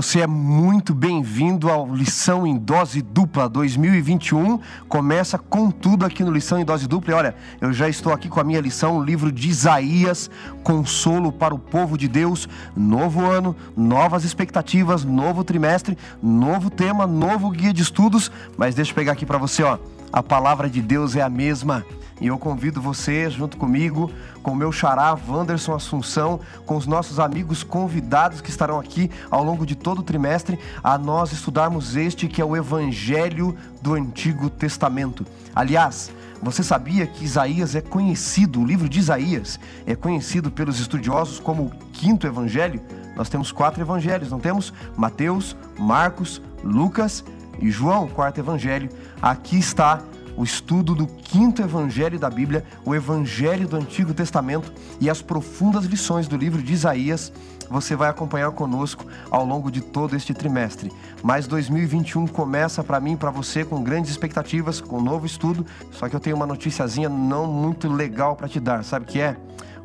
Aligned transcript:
Você 0.00 0.20
é 0.20 0.26
muito 0.26 0.94
bem-vindo 0.94 1.68
ao 1.68 1.86
Lição 1.94 2.46
em 2.46 2.56
Dose 2.56 3.02
Dupla 3.02 3.50
2021. 3.50 4.58
Começa 4.88 5.36
com 5.36 5.70
tudo 5.70 6.06
aqui 6.06 6.24
no 6.24 6.32
Lição 6.32 6.58
em 6.58 6.64
Dose 6.64 6.88
Dupla. 6.88 7.12
E 7.12 7.14
olha, 7.14 7.34
eu 7.60 7.70
já 7.70 7.86
estou 7.86 8.10
aqui 8.10 8.26
com 8.26 8.40
a 8.40 8.44
minha 8.44 8.62
lição, 8.62 8.96
o 8.96 9.04
livro 9.04 9.30
de 9.30 9.50
Isaías, 9.50 10.30
Consolo 10.62 11.30
para 11.30 11.54
o 11.54 11.58
Povo 11.58 11.98
de 11.98 12.08
Deus. 12.08 12.48
Novo 12.74 13.26
ano, 13.26 13.54
novas 13.76 14.24
expectativas, 14.24 15.04
novo 15.04 15.44
trimestre, 15.44 15.98
novo 16.22 16.70
tema, 16.70 17.06
novo 17.06 17.50
guia 17.50 17.74
de 17.74 17.82
estudos. 17.82 18.32
Mas 18.56 18.74
deixa 18.74 18.92
eu 18.92 18.94
pegar 18.94 19.12
aqui 19.12 19.26
para 19.26 19.36
você, 19.36 19.62
ó. 19.62 19.76
A 20.12 20.22
palavra 20.22 20.68
de 20.68 20.82
Deus 20.82 21.14
é 21.14 21.22
a 21.22 21.28
mesma. 21.28 21.84
E 22.20 22.26
eu 22.26 22.38
convido 22.38 22.82
você, 22.82 23.30
junto 23.30 23.56
comigo, 23.56 24.10
com 24.42 24.50
o 24.50 24.56
meu 24.56 24.72
xará 24.72 25.16
Wanderson 25.26 25.74
Assunção, 25.74 26.40
com 26.66 26.76
os 26.76 26.86
nossos 26.86 27.20
amigos 27.20 27.62
convidados 27.62 28.40
que 28.40 28.50
estarão 28.50 28.78
aqui 28.78 29.10
ao 29.30 29.44
longo 29.44 29.64
de 29.64 29.74
todo 29.74 30.00
o 30.00 30.02
trimestre, 30.02 30.58
a 30.82 30.98
nós 30.98 31.32
estudarmos 31.32 31.96
este 31.96 32.28
que 32.28 32.42
é 32.42 32.44
o 32.44 32.56
Evangelho 32.56 33.56
do 33.80 33.94
Antigo 33.94 34.50
Testamento. 34.50 35.24
Aliás, 35.54 36.10
você 36.42 36.62
sabia 36.62 37.06
que 37.06 37.24
Isaías 37.24 37.74
é 37.74 37.80
conhecido, 37.80 38.60
o 38.60 38.66
livro 38.66 38.88
de 38.88 38.98
Isaías 38.98 39.60
é 39.86 39.94
conhecido 39.94 40.50
pelos 40.50 40.80
estudiosos 40.80 41.38
como 41.38 41.64
o 41.64 41.70
quinto 41.92 42.26
evangelho? 42.26 42.80
Nós 43.14 43.28
temos 43.28 43.52
quatro 43.52 43.82
evangelhos, 43.82 44.30
não 44.30 44.40
temos? 44.40 44.72
Mateus, 44.96 45.56
Marcos, 45.78 46.42
Lucas 46.64 47.24
João, 47.68 48.06
quarto 48.06 48.38
evangelho. 48.38 48.88
Aqui 49.20 49.58
está 49.58 50.00
o 50.36 50.44
estudo 50.44 50.94
do 50.94 51.06
quinto 51.06 51.60
evangelho 51.60 52.18
da 52.18 52.30
Bíblia, 52.30 52.64
o 52.84 52.94
evangelho 52.94 53.68
do 53.68 53.76
Antigo 53.76 54.14
Testamento 54.14 54.72
e 55.00 55.10
as 55.10 55.20
profundas 55.20 55.84
lições 55.84 56.28
do 56.28 56.36
livro 56.36 56.62
de 56.62 56.72
Isaías, 56.72 57.32
você 57.68 57.94
vai 57.94 58.08
acompanhar 58.08 58.50
conosco 58.50 59.04
ao 59.30 59.44
longo 59.44 59.70
de 59.70 59.80
todo 59.80 60.16
este 60.16 60.34
trimestre. 60.34 60.90
Mas 61.22 61.46
2021 61.46 62.26
começa 62.26 62.82
para 62.82 62.98
mim, 62.98 63.16
para 63.16 63.30
você 63.30 63.64
com 63.64 63.82
grandes 63.82 64.10
expectativas, 64.10 64.80
com 64.80 64.98
um 64.98 65.02
novo 65.02 65.26
estudo, 65.26 65.64
só 65.92 66.08
que 66.08 66.16
eu 66.16 66.20
tenho 66.20 66.36
uma 66.36 66.46
noticiazinha 66.46 67.08
não 67.08 67.46
muito 67.46 67.86
legal 67.86 68.34
para 68.34 68.48
te 68.48 68.58
dar, 68.58 68.82
sabe 68.82 69.04
o 69.04 69.08
que 69.08 69.20
é? 69.20 69.36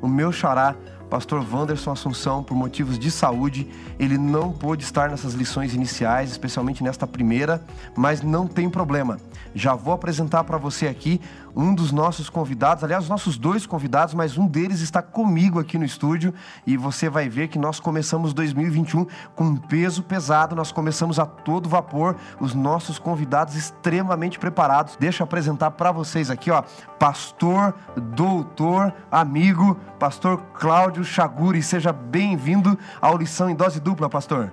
O 0.02 0.08
meu 0.08 0.32
xará 0.32 0.76
pastor 1.10 1.46
Wanderson 1.52 1.92
Assunção, 1.92 2.44
por 2.44 2.56
motivos 2.56 2.98
de 2.98 3.10
saúde, 3.10 3.68
ele 4.00 4.18
não 4.18 4.52
pôde 4.52 4.84
estar 4.84 5.10
nessas 5.10 5.34
lições 5.34 5.74
iniciais, 5.74 6.32
especialmente 6.32 6.84
nesta 6.84 7.06
primeira, 7.08 7.64
mas 7.96 8.22
não 8.22 8.48
tem 8.48 8.70
problema. 8.70 9.18
Já 9.54 9.74
vou 9.76 9.94
apresentar 9.94 10.44
para 10.44 10.58
você 10.58 10.88
aqui 10.88 11.22
um 11.56 11.74
dos 11.74 11.92
nossos 11.92 12.30
convidados, 12.30 12.84
aliás, 12.84 13.06
os 13.06 13.10
nossos 13.10 13.38
dois 13.38 13.66
convidados, 13.66 14.14
mas 14.14 14.38
um 14.38 14.46
deles 14.46 14.82
está 14.82 15.02
comigo 15.02 15.60
aqui 15.60 15.78
no 15.78 15.86
estúdio 15.86 16.34
e 16.68 16.76
você 16.76 17.10
vai 17.10 17.30
ver 17.30 17.48
que 17.48 17.58
nós 17.58 17.80
começamos 17.80 18.34
2021 18.34 19.06
com 19.36 19.46
um 19.46 19.56
peso 19.56 20.04
pesado, 20.04 20.56
nós 20.56 20.72
começamos 20.72 21.18
a 21.18 21.26
todo 21.26 21.70
vapor, 21.70 22.18
os 22.40 22.54
nossos 22.54 23.00
convidados 23.00 23.56
extremamente 23.56 24.38
preparados. 24.38 24.98
Deixa 24.98 25.24
eu 25.24 25.26
apresentar 25.26 25.72
para 25.72 25.92
vocês 25.92 26.30
aqui, 26.30 26.52
ó, 26.52 26.62
pastor, 27.00 27.74
doutor, 27.96 28.94
amigo, 29.10 29.76
pastor 29.98 30.42
Cláudio 30.54 31.04
Chaguri. 31.04 31.62
Seja 31.62 31.94
bem-vindo 31.94 32.78
ao 33.00 33.18
Lição 33.18 33.50
em 33.50 33.56
Dose 33.56 33.80
Dupla, 33.80 34.10
pastor. 34.10 34.52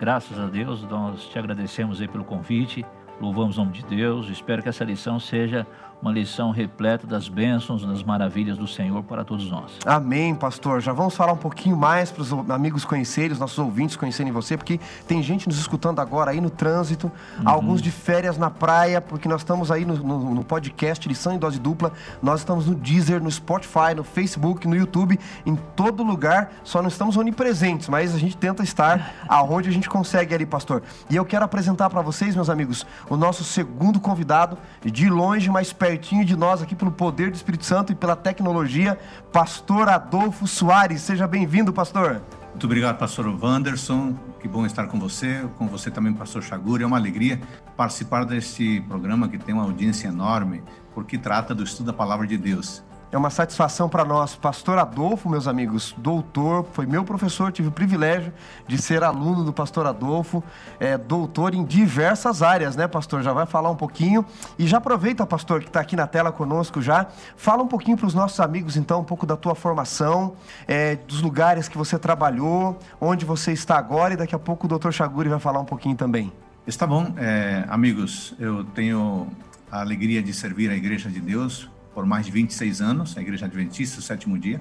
Graças 0.00 0.38
a 0.38 0.46
Deus, 0.46 0.82
nós 0.82 1.24
te 1.24 1.38
agradecemos 1.38 2.00
aí 2.00 2.08
pelo 2.08 2.24
convite, 2.24 2.84
louvamos 3.20 3.56
o 3.56 3.60
nome 3.60 3.72
de 3.72 3.84
Deus, 3.84 4.28
espero 4.28 4.62
que 4.62 4.68
essa 4.68 4.82
lição 4.82 5.20
seja 5.20 5.66
uma 6.02 6.12
lição 6.12 6.50
repleta 6.50 7.06
das 7.06 7.28
bênçãos, 7.28 7.84
das 7.84 8.02
maravilhas 8.02 8.56
do 8.56 8.66
Senhor 8.66 9.02
para 9.02 9.22
todos 9.22 9.50
nós. 9.50 9.72
Amém, 9.84 10.34
pastor. 10.34 10.80
Já 10.80 10.92
vamos 10.92 11.14
falar 11.14 11.32
um 11.32 11.36
pouquinho 11.36 11.76
mais 11.76 12.10
para 12.10 12.22
os 12.22 12.32
amigos 12.50 12.84
conhecerem, 12.84 13.32
os 13.32 13.38
nossos 13.38 13.58
ouvintes 13.58 13.96
conhecerem 13.96 14.32
você, 14.32 14.56
porque 14.56 14.80
tem 15.06 15.22
gente 15.22 15.46
nos 15.46 15.58
escutando 15.58 16.00
agora 16.00 16.30
aí 16.30 16.40
no 16.40 16.48
trânsito, 16.48 17.12
uhum. 17.38 17.48
alguns 17.48 17.82
de 17.82 17.90
férias 17.90 18.38
na 18.38 18.50
praia, 18.50 19.00
porque 19.00 19.28
nós 19.28 19.42
estamos 19.42 19.70
aí 19.70 19.84
no, 19.84 19.96
no, 19.96 20.34
no, 20.34 20.44
podcast 20.44 21.06
Lição 21.06 21.34
em 21.34 21.38
Dose 21.38 21.58
Dupla, 21.58 21.92
nós 22.22 22.40
estamos 22.40 22.66
no 22.66 22.74
Deezer, 22.74 23.22
no 23.22 23.30
Spotify, 23.30 23.94
no 23.94 24.02
Facebook, 24.04 24.66
no 24.66 24.74
YouTube, 24.74 25.18
em 25.44 25.56
todo 25.76 26.02
lugar, 26.02 26.50
só 26.64 26.80
não 26.80 26.88
estamos 26.88 27.16
onipresentes, 27.16 27.88
mas 27.88 28.14
a 28.14 28.18
gente 28.18 28.36
tenta 28.36 28.62
estar 28.62 29.14
aonde 29.28 29.68
a 29.68 29.72
gente 29.72 29.88
consegue 29.88 30.34
ali, 30.34 30.46
pastor. 30.46 30.82
E 31.10 31.16
eu 31.16 31.24
quero 31.26 31.44
apresentar 31.44 31.90
para 31.90 32.00
vocês, 32.00 32.34
meus 32.34 32.48
amigos, 32.48 32.86
o 33.08 33.16
nosso 33.16 33.44
segundo 33.44 34.00
convidado, 34.00 34.56
de 34.82 35.10
longe, 35.10 35.50
mais 35.50 35.72
perto 35.72 35.89
pertinho 35.90 36.24
de 36.24 36.36
nós 36.36 36.62
aqui 36.62 36.76
pelo 36.76 36.92
poder 36.92 37.32
do 37.32 37.34
Espírito 37.34 37.64
Santo 37.64 37.90
e 37.90 37.96
pela 37.96 38.14
tecnologia, 38.14 38.96
pastor 39.32 39.88
Adolfo 39.88 40.46
Soares. 40.46 41.00
Seja 41.00 41.26
bem-vindo, 41.26 41.72
pastor. 41.72 42.22
Muito 42.50 42.64
obrigado, 42.64 42.96
pastor 42.96 43.26
Wanderson. 43.26 44.14
Que 44.38 44.46
bom 44.46 44.64
estar 44.64 44.86
com 44.86 45.00
você, 45.00 45.44
com 45.58 45.66
você 45.66 45.90
também, 45.90 46.12
pastor 46.12 46.44
Chaguri. 46.44 46.84
É 46.84 46.86
uma 46.86 46.96
alegria 46.96 47.40
participar 47.76 48.24
deste 48.24 48.80
programa 48.82 49.28
que 49.28 49.36
tem 49.36 49.52
uma 49.52 49.64
audiência 49.64 50.06
enorme, 50.06 50.62
porque 50.94 51.18
trata 51.18 51.52
do 51.56 51.64
estudo 51.64 51.86
da 51.86 51.92
palavra 51.92 52.24
de 52.24 52.38
Deus. 52.38 52.84
É 53.12 53.18
uma 53.18 53.28
satisfação 53.28 53.88
para 53.88 54.04
nós. 54.04 54.36
Pastor 54.36 54.78
Adolfo, 54.78 55.28
meus 55.28 55.48
amigos, 55.48 55.92
doutor, 55.98 56.64
foi 56.72 56.86
meu 56.86 57.02
professor, 57.02 57.50
tive 57.50 57.66
o 57.66 57.72
privilégio 57.72 58.32
de 58.68 58.78
ser 58.78 59.02
aluno 59.02 59.42
do 59.42 59.52
pastor 59.52 59.84
Adolfo, 59.84 60.44
é 60.78 60.96
doutor 60.96 61.52
em 61.52 61.64
diversas 61.64 62.40
áreas, 62.40 62.76
né, 62.76 62.86
pastor? 62.86 63.22
Já 63.22 63.32
vai 63.32 63.46
falar 63.46 63.68
um 63.68 63.74
pouquinho. 63.74 64.24
E 64.56 64.64
já 64.64 64.78
aproveita, 64.78 65.26
pastor, 65.26 65.60
que 65.60 65.66
está 65.66 65.80
aqui 65.80 65.96
na 65.96 66.06
tela 66.06 66.30
conosco 66.30 66.80
já. 66.80 67.08
Fala 67.36 67.64
um 67.64 67.66
pouquinho 67.66 67.96
para 67.96 68.06
os 68.06 68.14
nossos 68.14 68.38
amigos, 68.38 68.76
então, 68.76 69.00
um 69.00 69.04
pouco 69.04 69.26
da 69.26 69.36
tua 69.36 69.56
formação, 69.56 70.34
é, 70.68 70.94
dos 70.94 71.20
lugares 71.20 71.68
que 71.68 71.76
você 71.76 71.98
trabalhou, 71.98 72.78
onde 73.00 73.24
você 73.24 73.50
está 73.50 73.76
agora, 73.76 74.14
e 74.14 74.16
daqui 74.16 74.36
a 74.36 74.38
pouco 74.38 74.66
o 74.66 74.68
doutor 74.68 74.92
Chaguri 74.92 75.28
vai 75.28 75.40
falar 75.40 75.58
um 75.58 75.64
pouquinho 75.64 75.96
também. 75.96 76.32
Está 76.64 76.86
bom, 76.86 77.12
é, 77.16 77.64
amigos, 77.68 78.34
eu 78.38 78.62
tenho 78.62 79.26
a 79.68 79.80
alegria 79.80 80.22
de 80.22 80.32
servir 80.32 80.70
a 80.70 80.76
Igreja 80.76 81.10
de 81.10 81.20
Deus 81.20 81.68
por 82.00 82.06
mais 82.06 82.24
de 82.24 82.32
26 82.32 82.80
anos, 82.80 83.14
a 83.18 83.20
Igreja 83.20 83.44
Adventista, 83.44 83.98
o 83.98 84.02
sétimo 84.02 84.38
dia. 84.38 84.58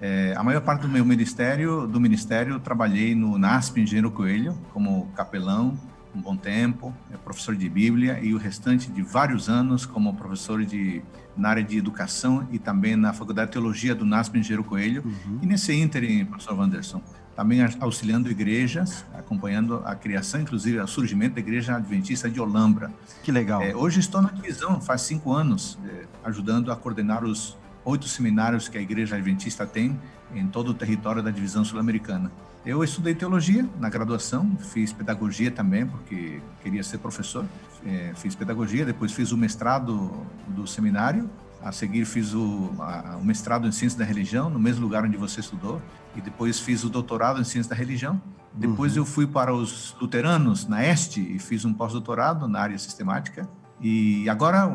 É, 0.00 0.32
a 0.34 0.42
maior 0.42 0.62
parte 0.62 0.80
do 0.80 0.88
meu 0.88 1.04
ministério, 1.04 1.86
do 1.86 2.00
ministério, 2.00 2.58
trabalhei 2.58 3.14
no 3.14 3.36
NASP 3.36 3.82
Engenheiro 3.82 4.10
Coelho, 4.10 4.56
como 4.72 5.06
capelão, 5.14 5.78
um 6.14 6.20
bom 6.20 6.36
tempo, 6.36 6.94
é 7.12 7.16
professor 7.16 7.56
de 7.56 7.68
Bíblia 7.68 8.20
e 8.22 8.34
o 8.34 8.38
restante 8.38 8.90
de 8.90 9.02
vários 9.02 9.48
anos 9.48 9.86
como 9.86 10.14
professor 10.14 10.64
de 10.64 11.02
na 11.36 11.48
área 11.48 11.64
de 11.64 11.78
educação 11.78 12.46
e 12.52 12.58
também 12.58 12.94
na 12.94 13.12
Faculdade 13.12 13.48
de 13.48 13.52
Teologia 13.52 13.94
do 13.94 14.04
NASP 14.04 14.38
Engenheiro 14.38 14.62
Coelho. 14.62 15.02
Uhum. 15.04 15.38
E 15.40 15.46
nesse 15.46 15.72
ínterim, 15.72 16.24
professor 16.26 16.58
Wanderson, 16.58 17.02
também 17.34 17.60
auxiliando 17.80 18.30
igrejas, 18.30 19.04
acompanhando 19.14 19.82
a 19.86 19.94
criação, 19.94 20.42
inclusive 20.42 20.78
o 20.78 20.86
surgimento 20.86 21.34
da 21.34 21.40
Igreja 21.40 21.76
Adventista 21.76 22.28
de 22.28 22.38
Olambra. 22.40 22.92
Que 23.22 23.32
legal. 23.32 23.62
É, 23.62 23.74
hoje 23.74 24.00
estou 24.00 24.20
na 24.20 24.30
divisão, 24.30 24.80
faz 24.80 25.02
cinco 25.02 25.32
anos, 25.32 25.78
é, 25.86 26.04
ajudando 26.24 26.70
a 26.70 26.76
coordenar 26.76 27.24
os 27.24 27.56
oito 27.84 28.08
seminários 28.08 28.68
que 28.68 28.78
a 28.78 28.80
Igreja 28.80 29.16
Adventista 29.16 29.66
tem 29.66 29.98
em 30.34 30.46
todo 30.46 30.70
o 30.70 30.74
território 30.74 31.22
da 31.22 31.30
divisão 31.30 31.64
sul-americana. 31.64 32.30
Eu 32.64 32.82
estudei 32.84 33.14
teologia 33.14 33.68
na 33.78 33.88
graduação, 33.88 34.56
fiz 34.56 34.92
pedagogia 34.92 35.50
também, 35.50 35.86
porque 35.86 36.40
queria 36.62 36.82
ser 36.82 36.98
professor. 36.98 37.44
É, 37.84 38.12
fiz 38.14 38.36
pedagogia, 38.36 38.84
depois 38.84 39.12
fiz 39.12 39.32
o 39.32 39.36
mestrado 39.36 40.24
do 40.46 40.66
seminário 40.66 41.28
a 41.62 41.70
seguir 41.70 42.04
fiz 42.04 42.34
o, 42.34 42.72
a, 42.80 43.16
o, 43.20 43.24
mestrado 43.24 43.66
em 43.68 43.72
Ciência 43.72 43.98
da 43.98 44.04
Religião, 44.04 44.50
no 44.50 44.58
mesmo 44.58 44.82
lugar 44.82 45.04
onde 45.04 45.16
você 45.16 45.40
estudou, 45.40 45.80
e 46.16 46.20
depois 46.20 46.58
fiz 46.58 46.82
o 46.82 46.90
doutorado 46.90 47.40
em 47.40 47.44
Ciência 47.44 47.70
da 47.70 47.76
Religião. 47.76 48.20
Depois 48.52 48.92
uhum. 48.92 48.98
eu 48.98 49.06
fui 49.06 49.26
para 49.26 49.54
os 49.54 49.96
luteranos, 50.00 50.66
na 50.66 50.84
Este, 50.84 51.20
e 51.20 51.38
fiz 51.38 51.64
um 51.64 51.72
pós-doutorado 51.72 52.48
na 52.48 52.60
área 52.60 52.78
sistemática. 52.78 53.48
E 53.80 54.28
agora, 54.28 54.68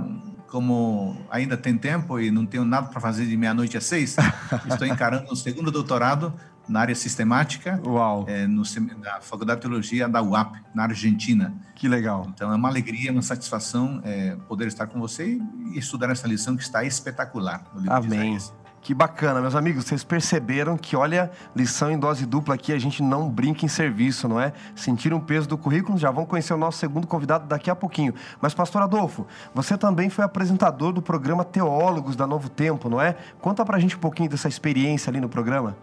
como 0.48 1.16
ainda 1.30 1.58
tem 1.58 1.78
tempo 1.78 2.20
e 2.20 2.32
não 2.32 2.46
tenho 2.46 2.66
nada 2.66 2.88
para 2.88 3.00
fazer 3.00 3.26
de 3.26 3.36
meia-noite 3.36 3.78
às 3.78 3.86
seis, 3.86 4.16
estou 4.68 4.88
encarando 4.88 5.32
o 5.32 5.36
segundo 5.36 5.72
doutorado 5.72 6.34
na 6.68 6.82
área 6.82 6.96
sistemática, 6.96 7.82
é, 8.28 8.46
no, 8.46 8.64
na 9.02 9.22
Faculdade 9.22 9.62
de 9.62 9.68
Teologia 9.68 10.08
da 10.08 10.22
UAP, 10.22 10.58
na 10.76 10.84
Argentina. 10.84 11.54
Que 11.76 11.88
legal. 11.88 12.26
Então 12.34 12.52
é 12.52 12.56
uma 12.56 12.68
alegria, 12.68 13.12
uma 13.12 13.22
satisfação 13.22 14.02
é, 14.04 14.36
poder 14.48 14.68
estar 14.68 14.88
com 14.88 15.00
você 15.00 15.40
e 15.74 15.80
estudar 15.80 16.10
essa 16.10 16.28
lição 16.28 16.58
que 16.58 16.64
está 16.64 16.84
espetacular 16.84 17.64
no 17.74 17.80
livro 17.82 17.96
Amém. 17.96 18.38
Que 18.88 18.94
bacana, 18.94 19.42
meus 19.42 19.54
amigos. 19.54 19.84
Vocês 19.84 20.02
perceberam 20.02 20.78
que, 20.78 20.96
olha, 20.96 21.30
lição 21.54 21.92
em 21.92 22.00
dose 22.00 22.26
dupla 22.26 22.56
aqui, 22.56 22.72
a 22.72 22.80
gente 22.80 23.04
não 23.04 23.30
brinca 23.30 23.66
em 23.66 23.68
serviço, 23.68 24.30
não 24.30 24.40
é? 24.40 24.54
Sentiram 24.78 25.18
o 25.18 25.22
peso 25.22 25.46
do 25.46 25.58
currículo, 25.58 25.98
já 25.98 26.10
vão 26.10 26.26
conhecer 26.26 26.54
o 26.54 26.58
nosso 26.58 26.78
segundo 26.78 27.06
convidado 27.06 27.46
daqui 27.48 27.70
a 27.70 27.76
pouquinho. 27.76 28.14
Mas, 28.40 28.54
pastor 28.54 28.82
Adolfo, 28.82 29.28
você 29.54 29.78
também 29.78 30.10
foi 30.10 30.24
apresentador 30.24 30.94
do 30.94 31.02
programa 31.02 31.44
Teólogos 31.44 32.16
da 32.16 32.26
Novo 32.26 32.48
Tempo, 32.48 32.88
não 32.88 33.02
é? 33.02 33.18
Conta 33.42 33.66
pra 33.66 33.78
gente 33.78 33.98
um 33.98 34.00
pouquinho 34.00 34.30
dessa 34.30 34.48
experiência 34.48 35.10
ali 35.10 35.20
no 35.20 35.28
programa. 35.28 35.76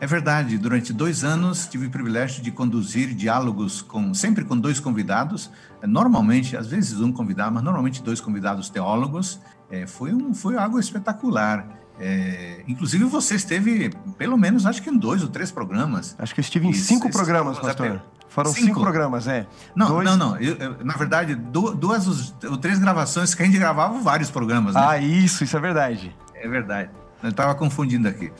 É 0.00 0.06
verdade, 0.08 0.58
durante 0.58 0.92
dois 0.92 1.22
anos 1.22 1.68
tive 1.68 1.86
o 1.86 1.90
privilégio 1.92 2.42
de 2.42 2.50
conduzir 2.50 3.14
diálogos 3.14 3.82
com 3.82 4.12
sempre 4.12 4.44
com 4.44 4.58
dois 4.58 4.80
convidados, 4.80 5.48
normalmente, 5.80 6.56
às 6.56 6.66
vezes 6.66 7.00
um 7.00 7.12
convidado, 7.12 7.54
mas 7.54 7.62
normalmente 7.62 8.02
dois 8.02 8.20
convidados 8.20 8.68
teólogos. 8.68 9.38
É, 9.70 9.86
foi, 9.86 10.12
um, 10.12 10.34
foi 10.34 10.56
algo 10.56 10.80
espetacular. 10.80 11.81
É, 12.00 12.62
inclusive 12.66 13.04
você 13.04 13.34
esteve, 13.34 13.90
pelo 14.16 14.36
menos, 14.36 14.66
acho 14.66 14.82
que 14.82 14.90
em 14.90 14.96
dois 14.96 15.22
ou 15.22 15.28
três 15.28 15.50
programas. 15.50 16.16
Acho 16.18 16.34
que 16.34 16.40
eu 16.40 16.42
estive 16.42 16.66
em 16.66 16.72
cinco 16.72 17.10
programas, 17.10 17.58
pastor. 17.58 18.02
Foram 18.28 18.50
cinco, 18.50 18.66
cinco 18.68 18.80
programas, 18.80 19.28
é. 19.28 19.46
Não, 19.76 19.88
Dois... 19.88 20.06
não, 20.06 20.16
não. 20.16 20.36
Eu, 20.38 20.56
eu, 20.56 20.84
na 20.84 20.94
verdade, 20.94 21.34
duas, 21.34 21.76
duas, 21.76 22.34
três 22.62 22.78
gravações 22.78 23.34
que 23.34 23.42
a 23.42 23.44
gente 23.44 23.58
gravava 23.58 23.98
vários 24.00 24.30
programas, 24.30 24.74
né? 24.74 24.80
Ah, 24.82 24.98
isso, 24.98 25.44
isso 25.44 25.54
é 25.54 25.60
verdade. 25.60 26.16
É 26.34 26.48
verdade. 26.48 26.88
Eu 27.22 27.28
estava 27.28 27.54
confundindo 27.54 28.08
aqui. 28.08 28.32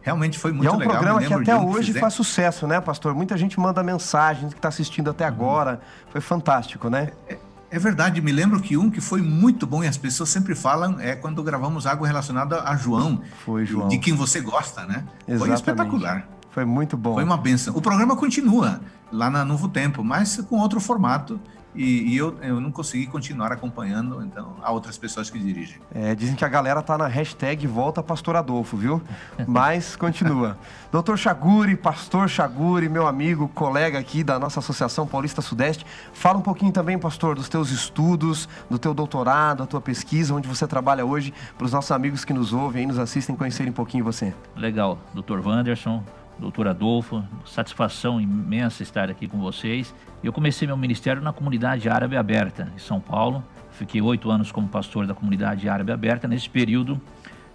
Realmente 0.00 0.38
foi 0.38 0.50
muito 0.50 0.64
legal. 0.64 0.80
E 0.80 0.82
é 0.82 0.86
um 0.86 0.88
legal, 0.88 1.18
programa 1.18 1.42
que 1.44 1.50
até 1.50 1.56
hoje 1.62 1.92
que 1.92 2.00
faz 2.00 2.14
sucesso, 2.14 2.66
né, 2.66 2.80
pastor? 2.80 3.14
Muita 3.14 3.36
gente 3.36 3.60
manda 3.60 3.82
mensagem 3.82 4.48
que 4.48 4.56
está 4.56 4.68
assistindo 4.68 5.10
até 5.10 5.26
agora. 5.26 5.80
Foi 6.10 6.22
fantástico, 6.22 6.88
né? 6.88 7.10
É, 7.28 7.36
é, 7.74 7.78
verdade. 7.78 8.20
Me 8.20 8.32
lembro 8.32 8.60
que 8.60 8.76
um 8.76 8.90
que 8.90 9.00
foi 9.00 9.20
muito 9.20 9.66
bom 9.66 9.82
e 9.82 9.86
as 9.86 9.96
pessoas 9.96 10.28
sempre 10.28 10.54
falam 10.54 10.98
é 11.00 11.14
quando 11.14 11.42
gravamos 11.42 11.86
algo 11.86 12.04
relacionado 12.04 12.54
a 12.54 12.76
João. 12.76 13.20
Foi, 13.44 13.64
João. 13.66 13.88
De 13.88 13.98
quem 13.98 14.14
você 14.14 14.40
gosta, 14.40 14.86
né? 14.86 15.04
Exatamente. 15.26 15.38
Foi 15.38 15.54
espetacular. 15.54 16.28
Foi 16.50 16.64
muito 16.64 16.96
bom. 16.96 17.14
Foi 17.14 17.24
uma 17.24 17.36
benção. 17.36 17.76
O 17.76 17.82
programa 17.82 18.14
continua 18.14 18.80
lá 19.10 19.28
na 19.28 19.44
Novo 19.44 19.68
Tempo, 19.68 20.04
mas 20.04 20.36
com 20.48 20.58
outro 20.58 20.80
formato. 20.80 21.40
E, 21.74 22.12
e, 22.12 22.16
eu, 22.16 22.36
eu 22.40 22.60
não 22.60 22.70
consegui 22.70 23.06
continuar 23.06 23.50
acompanhando, 23.50 24.22
então, 24.22 24.56
há 24.62 24.70
outras 24.70 24.96
pessoas 24.96 25.28
que 25.28 25.38
dirigem. 25.38 25.78
É, 25.92 26.14
dizem 26.14 26.36
que 26.36 26.44
a 26.44 26.48
galera 26.48 26.82
tá 26.82 26.96
na 26.96 27.06
hashtag 27.06 27.66
Volta 27.66 28.02
Pastor 28.02 28.36
Adolfo, 28.36 28.76
viu? 28.76 29.02
Mas 29.46 29.96
continua. 29.96 30.56
Doutor 30.92 31.18
Chaguri, 31.18 31.76
Pastor 31.76 32.28
Chaguri, 32.28 32.88
meu 32.88 33.06
amigo, 33.06 33.48
colega 33.48 33.98
aqui 33.98 34.22
da 34.22 34.38
nossa 34.38 34.60
Associação 34.60 35.06
Paulista 35.06 35.42
Sudeste, 35.42 35.84
fala 36.12 36.38
um 36.38 36.42
pouquinho 36.42 36.70
também, 36.70 36.96
pastor, 36.96 37.34
dos 37.34 37.48
teus 37.48 37.70
estudos, 37.70 38.48
do 38.70 38.78
teu 38.78 38.94
doutorado, 38.94 39.58
da 39.58 39.66
tua 39.66 39.80
pesquisa, 39.80 40.32
onde 40.32 40.46
você 40.46 40.66
trabalha 40.66 41.04
hoje, 41.04 41.34
para 41.58 41.64
os 41.64 41.72
nossos 41.72 41.90
amigos 41.90 42.24
que 42.24 42.32
nos 42.32 42.52
ouvem 42.52 42.84
e 42.84 42.86
nos 42.86 42.98
assistem 42.98 43.34
conhecerem 43.34 43.70
um 43.70 43.74
pouquinho 43.74 44.04
você. 44.04 44.32
Legal, 44.56 44.98
doutor 45.12 45.44
Wanderson, 45.44 46.04
doutor 46.38 46.68
Adolfo, 46.68 47.22
satisfação 47.44 48.20
imensa 48.20 48.82
estar 48.82 49.10
aqui 49.10 49.26
com 49.26 49.38
vocês. 49.38 49.94
Eu 50.22 50.32
comecei 50.32 50.66
meu 50.66 50.76
ministério 50.76 51.22
na 51.22 51.32
comunidade 51.32 51.88
árabe 51.88 52.16
aberta 52.16 52.72
em 52.74 52.78
São 52.78 53.00
Paulo. 53.00 53.42
Fiquei 53.70 54.00
oito 54.00 54.30
anos 54.30 54.52
como 54.52 54.68
pastor 54.68 55.06
da 55.06 55.14
comunidade 55.14 55.68
árabe 55.68 55.92
aberta. 55.92 56.28
Nesse 56.28 56.48
período, 56.48 57.00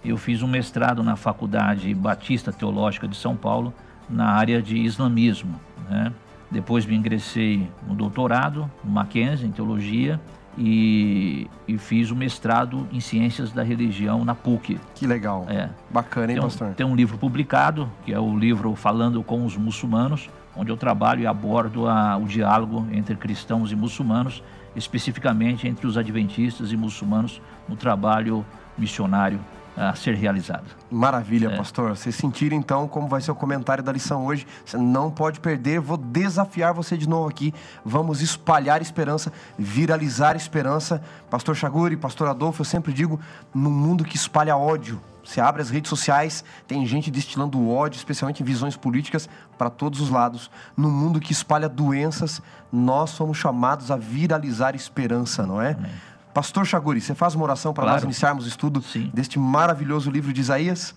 eu 0.04 0.16
fiz 0.16 0.42
um 0.42 0.48
mestrado 0.48 1.02
na 1.02 1.16
Faculdade 1.16 1.92
Batista 1.94 2.52
Teológica 2.52 3.06
de 3.06 3.16
São 3.16 3.36
Paulo 3.36 3.72
na 4.08 4.26
área 4.26 4.62
de 4.62 4.76
islamismo. 4.76 5.60
Né? 5.88 6.12
Depois 6.50 6.84
me 6.84 6.96
ingressei 6.96 7.68
no 7.86 7.94
doutorado, 7.94 8.70
no 8.82 8.90
Mackenzie, 8.90 9.46
em 9.46 9.52
teologia, 9.52 10.20
e, 10.58 11.48
e, 11.66 11.78
fiz 11.78 12.10
o 12.10 12.16
mestrado 12.16 12.86
em 12.92 13.00
Ciências 13.00 13.52
da 13.52 13.62
Religião 13.62 14.24
na 14.24 14.34
PUC. 14.34 14.78
Que 14.94 15.06
legal. 15.06 15.46
É. 15.48 15.70
Bacana, 15.88 16.32
hein, 16.32 16.34
tem 16.34 16.38
um, 16.38 16.42
pastor? 16.42 16.74
Tem 16.74 16.86
um 16.86 16.94
livro 16.94 17.16
publicado, 17.16 17.90
que 18.04 18.12
é 18.12 18.18
o 18.18 18.36
livro 18.36 18.74
Falando 18.74 19.22
com 19.22 19.44
os 19.44 19.56
Muçulmanos, 19.56 20.28
onde 20.56 20.70
eu 20.70 20.76
trabalho 20.76 21.22
e 21.22 21.26
abordo 21.26 21.88
a, 21.88 22.16
o 22.16 22.26
diálogo 22.26 22.86
entre 22.92 23.14
cristãos 23.14 23.70
e 23.70 23.76
muçulmanos, 23.76 24.42
especificamente 24.74 25.68
entre 25.68 25.86
os 25.86 25.96
adventistas 25.96 26.72
e 26.72 26.76
muçulmanos 26.76 27.40
no 27.68 27.76
trabalho 27.76 28.44
missionário 28.76 29.40
a 29.76 29.94
ser 29.94 30.14
realizado. 30.14 30.64
Maravilha, 30.90 31.48
é. 31.48 31.56
pastor. 31.56 31.96
Vocês 31.96 32.14
sentiram 32.14 32.56
então 32.56 32.88
como 32.88 33.08
vai 33.08 33.20
ser 33.20 33.30
o 33.30 33.34
comentário 33.34 33.82
da 33.82 33.92
lição 33.92 34.26
hoje. 34.26 34.46
Você 34.64 34.76
não 34.76 35.10
pode 35.10 35.40
perder. 35.40 35.80
Vou 35.80 35.96
desafiar 35.96 36.74
você 36.74 36.96
de 36.96 37.08
novo 37.08 37.28
aqui. 37.28 37.54
Vamos 37.84 38.20
espalhar 38.20 38.82
esperança, 38.82 39.32
viralizar 39.58 40.36
esperança. 40.36 41.02
Pastor 41.30 41.56
Chaguri, 41.56 41.96
pastor 41.96 42.28
Adolfo, 42.28 42.60
eu 42.60 42.66
sempre 42.66 42.92
digo, 42.92 43.18
num 43.54 43.70
mundo 43.70 44.04
que 44.04 44.16
espalha 44.16 44.56
ódio, 44.56 45.00
você 45.24 45.40
abre 45.40 45.62
as 45.62 45.70
redes 45.70 45.88
sociais, 45.88 46.44
tem 46.66 46.84
gente 46.86 47.10
destilando 47.10 47.68
ódio, 47.68 47.96
especialmente 47.96 48.42
em 48.42 48.46
visões 48.46 48.76
políticas, 48.76 49.28
para 49.56 49.70
todos 49.70 50.00
os 50.00 50.10
lados. 50.10 50.50
No 50.76 50.90
mundo 50.90 51.20
que 51.20 51.32
espalha 51.32 51.68
doenças, 51.68 52.42
nós 52.72 53.10
somos 53.10 53.38
chamados 53.38 53.90
a 53.90 53.96
viralizar 53.96 54.74
esperança, 54.74 55.46
não 55.46 55.60
é? 55.60 55.72
Amém. 55.72 55.90
Pastor 56.32 56.64
Chaguri, 56.64 57.00
você 57.00 57.14
faz 57.14 57.34
uma 57.34 57.44
oração 57.44 57.74
para 57.74 57.84
claro. 57.84 57.96
nós 57.96 58.04
iniciarmos 58.04 58.44
o 58.44 58.48
estudo 58.48 58.80
Sim. 58.82 59.10
deste 59.12 59.38
maravilhoso 59.38 60.10
livro 60.10 60.32
de 60.32 60.40
Isaías? 60.40 60.94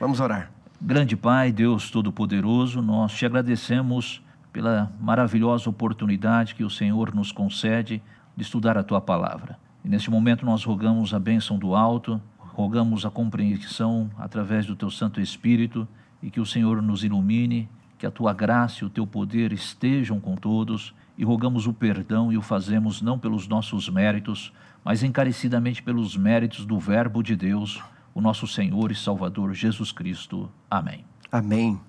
Vamos 0.00 0.18
orar. 0.18 0.50
Grande 0.80 1.14
Pai, 1.14 1.52
Deus 1.52 1.90
Todo-Poderoso, 1.90 2.80
nós 2.80 3.12
te 3.12 3.26
agradecemos 3.26 4.22
pela 4.50 4.90
maravilhosa 4.98 5.68
oportunidade 5.68 6.54
que 6.54 6.64
o 6.64 6.70
Senhor 6.70 7.14
nos 7.14 7.30
concede 7.30 8.02
de 8.34 8.42
estudar 8.42 8.78
a 8.78 8.82
tua 8.82 9.00
palavra. 9.00 9.58
E 9.84 9.88
neste 9.88 10.10
momento 10.10 10.46
nós 10.46 10.64
rogamos 10.64 11.12
a 11.12 11.18
bênção 11.18 11.58
do 11.58 11.74
alto, 11.74 12.20
rogamos 12.38 13.04
a 13.04 13.10
compreensão 13.10 14.10
através 14.18 14.64
do 14.64 14.74
teu 14.74 14.90
Santo 14.90 15.20
Espírito 15.20 15.86
e 16.22 16.30
que 16.30 16.40
o 16.40 16.46
Senhor 16.46 16.80
nos 16.80 17.04
ilumine, 17.04 17.68
que 17.98 18.06
a 18.06 18.10
tua 18.10 18.32
graça 18.32 18.84
e 18.84 18.86
o 18.86 18.90
teu 18.90 19.06
poder 19.06 19.52
estejam 19.52 20.18
com 20.18 20.34
todos 20.34 20.94
e 21.16 21.24
rogamos 21.24 21.66
o 21.66 21.72
perdão 21.72 22.32
e 22.32 22.36
o 22.36 22.42
fazemos 22.42 23.02
não 23.02 23.18
pelos 23.18 23.46
nossos 23.46 23.88
méritos, 23.88 24.52
mas 24.84 25.02
encarecidamente 25.02 25.82
pelos 25.82 26.16
méritos 26.16 26.64
do 26.64 26.78
Verbo 26.78 27.22
de 27.22 27.36
Deus, 27.36 27.82
o 28.14 28.20
nosso 28.20 28.46
Senhor 28.46 28.90
e 28.90 28.94
Salvador 28.94 29.54
Jesus 29.54 29.92
Cristo. 29.92 30.50
Amém. 30.70 31.04
Amém. 31.30 31.80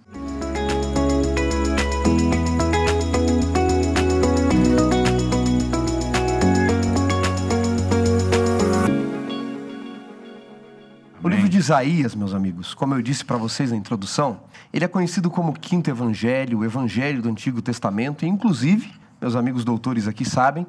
O 11.24 11.30
livro 11.30 11.48
de 11.48 11.58
Isaías, 11.58 12.14
meus 12.14 12.34
amigos, 12.34 12.74
como 12.74 12.94
eu 12.96 13.02
disse 13.02 13.24
para 13.24 13.38
vocês 13.38 13.72
na 13.72 13.78
introdução, 13.78 14.42
ele 14.74 14.84
é 14.84 14.88
conhecido 14.90 15.30
como 15.30 15.52
o 15.52 15.54
quinto 15.54 15.90
evangelho, 15.90 16.60
o 16.60 16.66
evangelho 16.66 17.22
do 17.22 17.30
Antigo 17.30 17.62
Testamento, 17.62 18.25
e 18.25 18.28
inclusive 18.28 18.92
meus 19.24 19.38
amigos 19.38 19.64
doutores 19.64 20.06
aqui 20.06 20.25
sabem, 20.25 20.68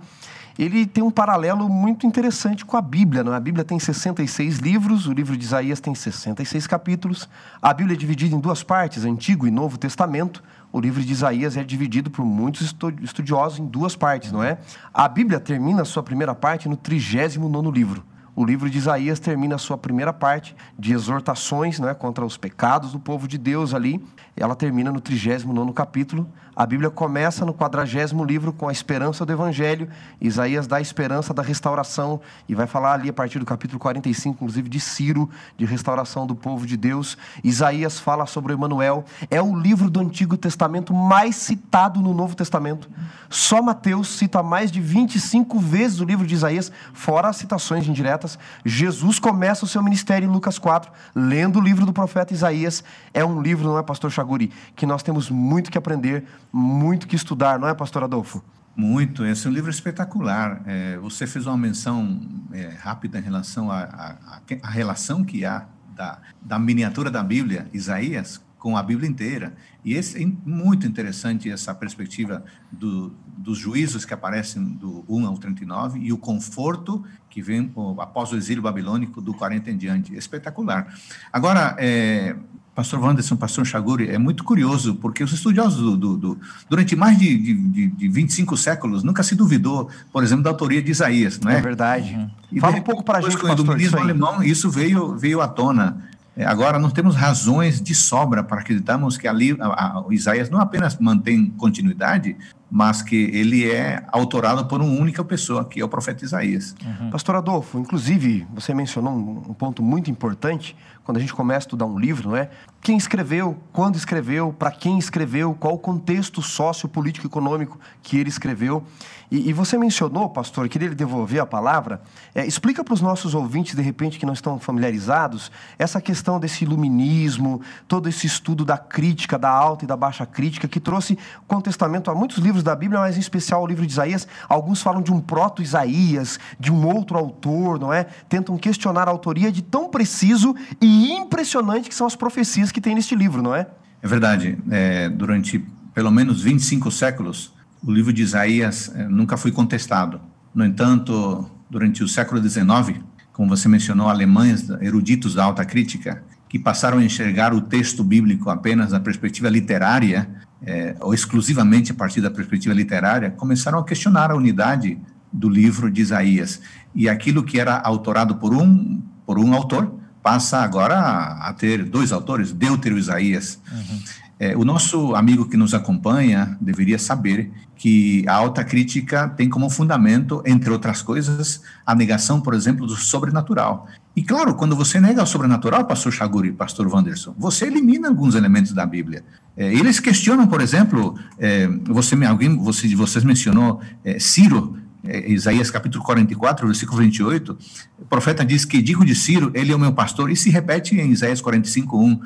ele 0.57 0.87
tem 0.87 1.03
um 1.03 1.11
paralelo 1.11 1.69
muito 1.69 2.07
interessante 2.07 2.65
com 2.65 2.77
a 2.77 2.81
Bíblia. 2.81 3.25
Não? 3.25 3.33
É? 3.33 3.37
A 3.37 3.41
Bíblia 3.41 3.65
tem 3.65 3.79
66 3.81 4.59
livros, 4.59 5.09
o 5.09 5.13
livro 5.13 5.37
de 5.37 5.45
Isaías 5.45 5.81
tem 5.81 5.93
66 5.93 6.69
capítulos. 6.69 7.29
A 7.61 7.75
Bíblia 7.75 7.97
é 7.97 7.99
dividida 7.99 8.37
em 8.37 8.39
duas 8.39 8.63
partes, 8.63 9.05
Antigo 9.05 9.49
e 9.49 9.51
Novo 9.51 9.77
Testamento. 9.77 10.41
O 10.73 10.81
livro 10.81 11.03
de 11.03 11.13
Isaías 11.13 11.57
é 11.57 11.65
dividido 11.65 12.11
por 12.11 12.25
muitos 12.25 12.75
estudiosos 13.03 13.59
em 13.59 13.67
duas 13.67 13.97
partes, 13.97 14.31
não 14.31 14.43
é? 14.43 14.59
A 14.93 15.09
Bíblia 15.09 15.41
termina 15.41 15.83
a 15.83 15.85
sua 15.85 16.03
primeira 16.05 16.35
parte 16.35 16.69
no 16.69 16.77
39 16.77 17.73
livro. 17.73 18.05
O 18.37 18.45
livro 18.45 18.69
de 18.69 18.79
Isaías 18.79 19.21
termina 19.21 19.55
a 19.55 19.59
sua 19.59 19.79
primeira 19.79 20.13
parte 20.13 20.57
de 20.77 20.93
exortações 20.93 21.79
né, 21.79 21.95
contra 21.95 22.25
os 22.25 22.37
pecados 22.37 22.91
do 22.91 22.99
povo 22.99 23.29
de 23.29 23.39
Deus 23.39 23.73
ali. 23.73 24.05
Ela 24.37 24.57
termina 24.57 24.91
no 24.91 25.01
39 25.01 25.73
capítulo. 25.73 26.29
A 26.57 26.65
Bíblia 26.67 26.91
começa 26.91 27.45
no 27.45 27.53
quadragésimo 27.53 28.25
livro 28.25 28.53
com 28.53 28.69
a 28.69 28.73
esperança 28.73 29.27
do 29.27 29.33
Evangelho. 29.33 29.89
Isaías 30.21 30.67
dá 30.67 30.77
a 30.77 30.81
esperança 30.81 31.35
da 31.35 31.43
restauração 31.43 32.21
e 32.49 32.55
vai 32.55 32.67
falar 32.67 32.95
ali 32.95 33.09
a 33.09 33.13
partir 33.13 33.39
do 33.39 33.47
capítulo 33.47 33.79
45, 33.79 34.37
inclusive 34.37 34.69
de 34.69 34.81
Ciro, 34.81 35.29
de 35.57 35.65
restauração 35.65 36.27
do 36.27 36.35
povo 36.35 36.67
de 36.67 36.77
Deus. 36.77 37.19
Isaías 37.43 37.99
fala 37.99 38.27
sobre 38.27 38.53
Emanuel. 38.53 39.05
É 39.31 39.43
o 39.43 39.55
livro 39.55 39.91
do 39.91 40.01
Antigo 40.01 40.37
Testamento 40.37 40.95
mais 40.95 41.37
citado 41.37 42.01
no 42.01 42.15
Novo 42.15 42.37
Testamento. 42.37 42.89
Só 43.29 43.61
Mateus 43.61 44.17
cita 44.17 44.43
mais 44.43 44.71
de 44.71 44.81
25 44.81 45.59
vezes 45.59 46.01
o 46.01 46.05
livro 46.05 46.27
de 46.27 46.35
Isaías, 46.35 46.71
fora 46.93 47.29
as 47.29 47.37
citações 47.37 47.89
indiretas 47.89 48.39
Jesus 48.65 49.19
começa 49.19 49.65
o 49.65 49.69
seu 49.69 49.83
ministério 49.83 50.29
em 50.29 50.31
Lucas 50.31 50.59
4, 50.59 50.91
lendo 51.15 51.59
o 51.59 51.63
livro 51.63 51.87
do 51.87 51.93
profeta 51.93 52.33
Isaías. 52.33 52.85
É 53.13 53.25
um 53.25 53.41
livro, 53.41 53.69
não 53.69 53.79
é, 53.79 53.83
pastor 53.83 54.11
Chaguri, 54.11 54.53
que 54.77 54.87
nós 54.87 55.03
temos 55.03 55.31
muito 55.31 55.71
que 55.71 55.79
aprender, 55.79 56.25
muito 56.57 57.09
que 57.09 57.17
estudar, 57.17 57.59
não 57.59 57.67
é, 57.67 57.75
pastor 57.75 58.05
Adolfo? 58.05 58.41
Muito, 58.77 59.27
esse 59.27 59.45
é 59.45 59.51
um 59.51 59.53
livro 59.53 59.71
espetacular. 59.71 60.63
É, 60.67 60.97
você 60.99 61.27
fez 61.27 61.47
uma 61.47 61.57
menção 61.57 62.21
é, 62.53 62.69
rápida 62.69 63.19
em 63.19 63.23
relação 63.23 63.73
à 63.73 64.41
relação 64.63 65.25
que 65.25 65.45
há 65.45 65.67
da, 65.97 66.21
da 66.41 66.57
miniatura 66.57 67.11
da 67.11 67.25
Bíblia, 67.25 67.69
Isaías, 67.73 68.41
com 68.57 68.77
a 68.77 68.83
Bíblia 68.85 69.11
inteira. 69.11 69.55
E 69.85 69.95
esse 69.95 70.23
é 70.23 70.27
muito 70.45 70.87
interessante 70.87 71.51
essa 71.51 71.75
perspectiva 71.75 72.45
do, 72.71 73.13
dos 73.37 73.59
juízos 73.59 74.05
que 74.05 74.15
aparecem 74.15 74.63
do 74.65 75.05
1 75.09 75.27
ao 75.27 75.37
39 75.37 75.99
e 75.99 76.13
o 76.13 76.19
conforto 76.19 77.05
que 77.29 77.43
vem 77.43 77.73
após 77.99 78.31
o 78.33 78.37
exílio 78.37 78.63
babilônico 78.63 79.21
do 79.21 79.35
40 79.35 79.73
em 79.73 79.77
diante. 79.77 80.15
Espetacular. 80.15 80.95
Agora, 81.33 81.77
é, 81.79 82.37
pastor 82.75 83.01
Wanderson, 83.01 83.37
pastor 83.37 83.65
Chaguri, 83.65 84.11
é 84.11 84.19
muito 84.19 84.43
curioso, 84.43 84.97
porque 84.97 85.23
os 85.23 85.33
estudiosos 85.33 85.81
do, 85.81 85.97
do, 85.97 86.17
do 86.17 86.39
durante 86.69 86.97
mais 86.97 87.17
de, 87.17 87.37
de, 87.37 87.87
de 87.87 88.09
25 88.09 88.57
séculos 88.57 89.05
nunca 89.05 89.23
se 89.23 89.35
duvidou, 89.35 89.89
por 90.13 90.25
exemplo, 90.25 90.43
da 90.43 90.51
autoria 90.51 90.83
de 90.83 90.91
Isaías, 90.91 91.39
não 91.39 91.51
é? 91.51 91.59
É 91.59 91.61
verdade. 91.61 92.29
E 92.51 92.59
Fala 92.59 92.77
um 92.77 92.83
pouco 92.83 93.05
para 93.05 93.19
a 93.19 93.21
gente, 93.21 93.37
com 93.37 93.47
o 93.47 93.53
iluminismo 93.53 93.99
alemão, 93.99 94.43
isso 94.43 94.69
veio, 94.71 95.17
veio 95.17 95.41
à 95.41 95.49
tona. 95.49 96.03
É, 96.37 96.45
agora, 96.45 96.79
nós 96.81 96.93
temos 96.93 97.15
razões 97.15 97.81
de 97.81 97.95
sobra 97.95 98.43
para 98.43 98.61
acreditarmos 98.61 99.17
que 99.17 99.29
ali 99.29 99.57
a, 99.61 99.67
a, 99.67 100.01
o 100.05 100.13
Isaías 100.13 100.51
não 100.51 100.61
apenas 100.61 100.99
mantém 100.99 101.47
continuidade, 101.57 102.37
mas 102.71 103.03
que 103.03 103.31
ele 103.33 103.71
é 103.71 104.05
autorado 104.11 104.67
por 104.67 104.81
uma 104.81 105.01
única 105.01 105.25
pessoa, 105.25 105.65
que 105.65 105.81
é 105.81 105.85
o 105.85 105.89
profeta 105.89 106.25
Isaías. 106.25 106.75
Uhum. 106.85 107.11
Pastor 107.11 107.37
Adolfo, 107.37 107.79
inclusive, 107.79 108.47
você 108.53 108.75
mencionou 108.75 109.13
um, 109.15 109.55
ponto 109.55 109.83
muito 109.83 110.11
importante 110.11 110.77
quando 111.05 111.19
a 111.19 111.21
gente 111.21 111.35
começa 111.35 111.59
a 111.59 111.67
estudar 111.67 111.85
um 111.85 111.99
livro, 111.99 112.31
não 112.31 112.37
é? 112.37 112.49
Quem 112.81 112.97
escreveu, 112.97 113.59
quando 113.73 113.97
escreveu, 113.97 114.53
para 114.53 114.71
quem 114.71 114.99
escreveu, 114.99 115.55
qual 115.55 115.75
o 115.75 115.79
contexto 115.79 116.43
sociopolítico 116.43 117.27
econômico 117.27 117.79
que 118.03 118.19
ele 118.19 118.29
escreveu. 118.29 118.83
E, 119.31 119.49
e, 119.49 119.53
você 119.53 119.77
mencionou, 119.77 120.29
pastor, 120.29 120.69
queria 120.69 120.89
lhe 120.89 120.95
devolver 120.95 121.41
a 121.41 121.47
palavra. 121.47 122.03
É, 122.35 122.47
explica 122.47 122.85
para 122.85 122.95
os 122.95 123.01
nossos 123.01 123.35
ouvintes, 123.35 123.75
de 123.75 123.83
repente, 123.83 124.19
que 124.19 124.27
não 124.27 124.33
estão 124.33 124.59
familiarizados, 124.59 125.51
essa 125.79 126.01
questão 126.01 126.39
desse 126.39 126.65
iluminismo, 126.65 127.61
todo 127.89 128.09
esse 128.09 128.27
estudo 128.27 128.65
da 128.65 128.79
crítica, 128.79 129.39
da 129.39 129.51
alta 129.51 129.85
e 129.85 129.89
da 129.89 129.97
baixa 129.97 130.25
crítica, 130.27 130.69
que 130.69 130.79
trouxe 130.79 131.19
contestamento 131.49 132.11
a 132.11 132.15
muitos 132.15 132.39
livros 132.39 132.54
da 132.63 132.75
Bíblia, 132.75 133.01
mas 133.01 133.17
em 133.17 133.21
especial 133.21 133.61
ao 133.61 133.67
livro 133.67 133.87
de 133.87 133.93
Isaías. 133.93 134.29
Alguns 134.49 134.83
falam 134.83 135.03
de 135.03 135.13
um 135.13 135.21
proto-Isaías, 135.21 136.39
de 136.59 136.73
um 136.73 136.87
outro 136.87 137.19
autor, 137.19 137.79
não 137.79 137.93
é? 137.93 138.05
Tentam 138.29 138.57
questionar 138.57 139.09
a 139.09 139.11
autoria 139.11 139.51
de 139.51 139.63
tão 139.63 139.89
preciso 139.89 140.55
e 140.81 141.13
impressionante 141.13 141.89
que 141.89 141.95
são 141.95 142.07
as 142.07 142.17
profecias 142.17 142.71
que 142.71 142.81
tem 142.81 142.95
neste 142.95 143.15
livro, 143.15 143.43
não 143.43 143.55
é? 143.55 143.67
É 144.03 144.07
verdade. 144.07 144.59
É, 144.71 145.09
durante 145.09 145.65
pelo 145.95 146.11
menos 146.11 146.43
25 146.43 146.91
séculos, 146.91 147.53
o 147.83 147.93
livro 147.93 148.13
de 148.13 148.23
Isaías 148.23 148.91
eh, 148.95 149.07
nunca 149.09 149.37
foi 149.37 149.53
contestado. 149.53 150.21
No 150.55 150.65
entanto, 150.65 151.49
durante 151.71 152.03
o 152.03 152.09
século 152.09 152.43
XIX, 152.43 153.01
como 153.33 153.49
você 153.49 153.69
mencionou, 153.69 154.09
alemães, 154.09 154.69
eruditos 154.81 155.35
da 155.35 155.45
alta 155.45 155.65
crítica, 155.65 156.23
que 156.49 156.59
passaram 156.59 156.99
a 156.99 157.05
enxergar 157.05 157.53
o 157.53 157.61
texto 157.61 158.05
bíblico 158.05 158.49
apenas 158.49 158.91
da 158.91 159.01
perspectiva 159.01 159.49
literária, 159.49 160.29
é, 160.67 160.97
ou 161.01 161.15
exclusivamente 161.15 161.93
a 161.93 161.95
partir 161.95 162.21
da 162.21 162.31
perspectiva 162.31 162.75
literária, 162.75 163.31
começaram 163.31 163.79
a 163.79 163.85
questionar 163.85 164.31
a 164.31 164.37
unidade 164.37 164.99
do 165.33 165.49
livro 165.49 165.91
de 165.91 166.01
Isaías. 166.01 166.61
E 166.95 167.09
aquilo 167.09 167.43
que 167.43 167.59
era 167.59 167.77
autorado 167.79 168.37
por 168.37 168.55
um, 168.55 169.03
por 169.27 169.39
um 169.39 169.53
autor 169.53 169.95
passa 170.23 170.59
agora 170.59 170.97
a, 170.97 171.49
a 171.49 171.53
ter 171.53 171.85
dois 171.85 172.13
autores, 172.13 172.53
Deutero 172.53 172.97
e 172.97 173.01
Isaías. 173.01 173.59
Uhum. 173.71 174.01
É, 174.39 174.57
o 174.57 174.65
nosso 174.65 175.15
amigo 175.15 175.49
que 175.49 175.57
nos 175.57 175.75
acompanha 175.75 176.57
deveria 176.61 176.99
saber 176.99 177.53
que 177.77 178.25
a 178.29 178.35
alta 178.35 178.65
crítica 178.65 179.29
tem 179.29 179.49
como 179.49 179.71
fundamento, 179.71 180.43
entre 180.45 180.71
outras 180.71 181.03
coisas, 181.03 181.63
a 181.87 181.95
negação, 181.95 182.41
por 182.41 182.55
exemplo, 182.55 182.87
do 182.87 182.97
sobrenatural. 182.97 183.87
E 184.17 184.23
claro, 184.23 184.55
quando 184.55 184.77
você 184.77 185.01
nega 185.01 185.23
o 185.23 185.27
sobrenatural, 185.27 185.85
pastor 185.87 186.13
Chaguri, 186.13 186.53
pastor 186.53 186.87
Wanderson, 186.87 187.35
você 187.37 187.67
elimina 187.67 188.09
alguns 188.09 188.37
elementos 188.37 188.73
da 188.73 188.87
Bíblia. 188.87 189.25
É, 189.57 189.73
eles 189.73 189.99
questionam, 189.99 190.47
por 190.47 190.61
exemplo, 190.61 191.19
é, 191.37 191.67
você, 191.85 192.15
alguém, 192.25 192.57
você, 192.57 192.95
vocês 192.95 193.25
mencionou 193.25 193.81
é, 194.05 194.21
Ciro, 194.21 194.79
é, 195.03 195.31
Isaías 195.31 195.69
capítulo 195.69 196.05
44, 196.05 196.65
versículo 196.67 196.99
28, 196.99 197.59
o 197.99 198.05
profeta 198.05 198.45
diz 198.45 198.65
que 198.65 198.81
digo 198.81 199.05
de 199.05 199.17
Ciro, 199.17 199.51
ele 199.53 199.73
é 199.73 199.77
o 199.77 199.79
meu 199.81 199.93
pastor, 199.93 200.31
e 200.31 200.37
se 200.37 200.49
repete 200.49 200.95
em 200.95 201.11
Isaías 201.11 201.41
45, 201.41 201.99
1. 201.99 202.21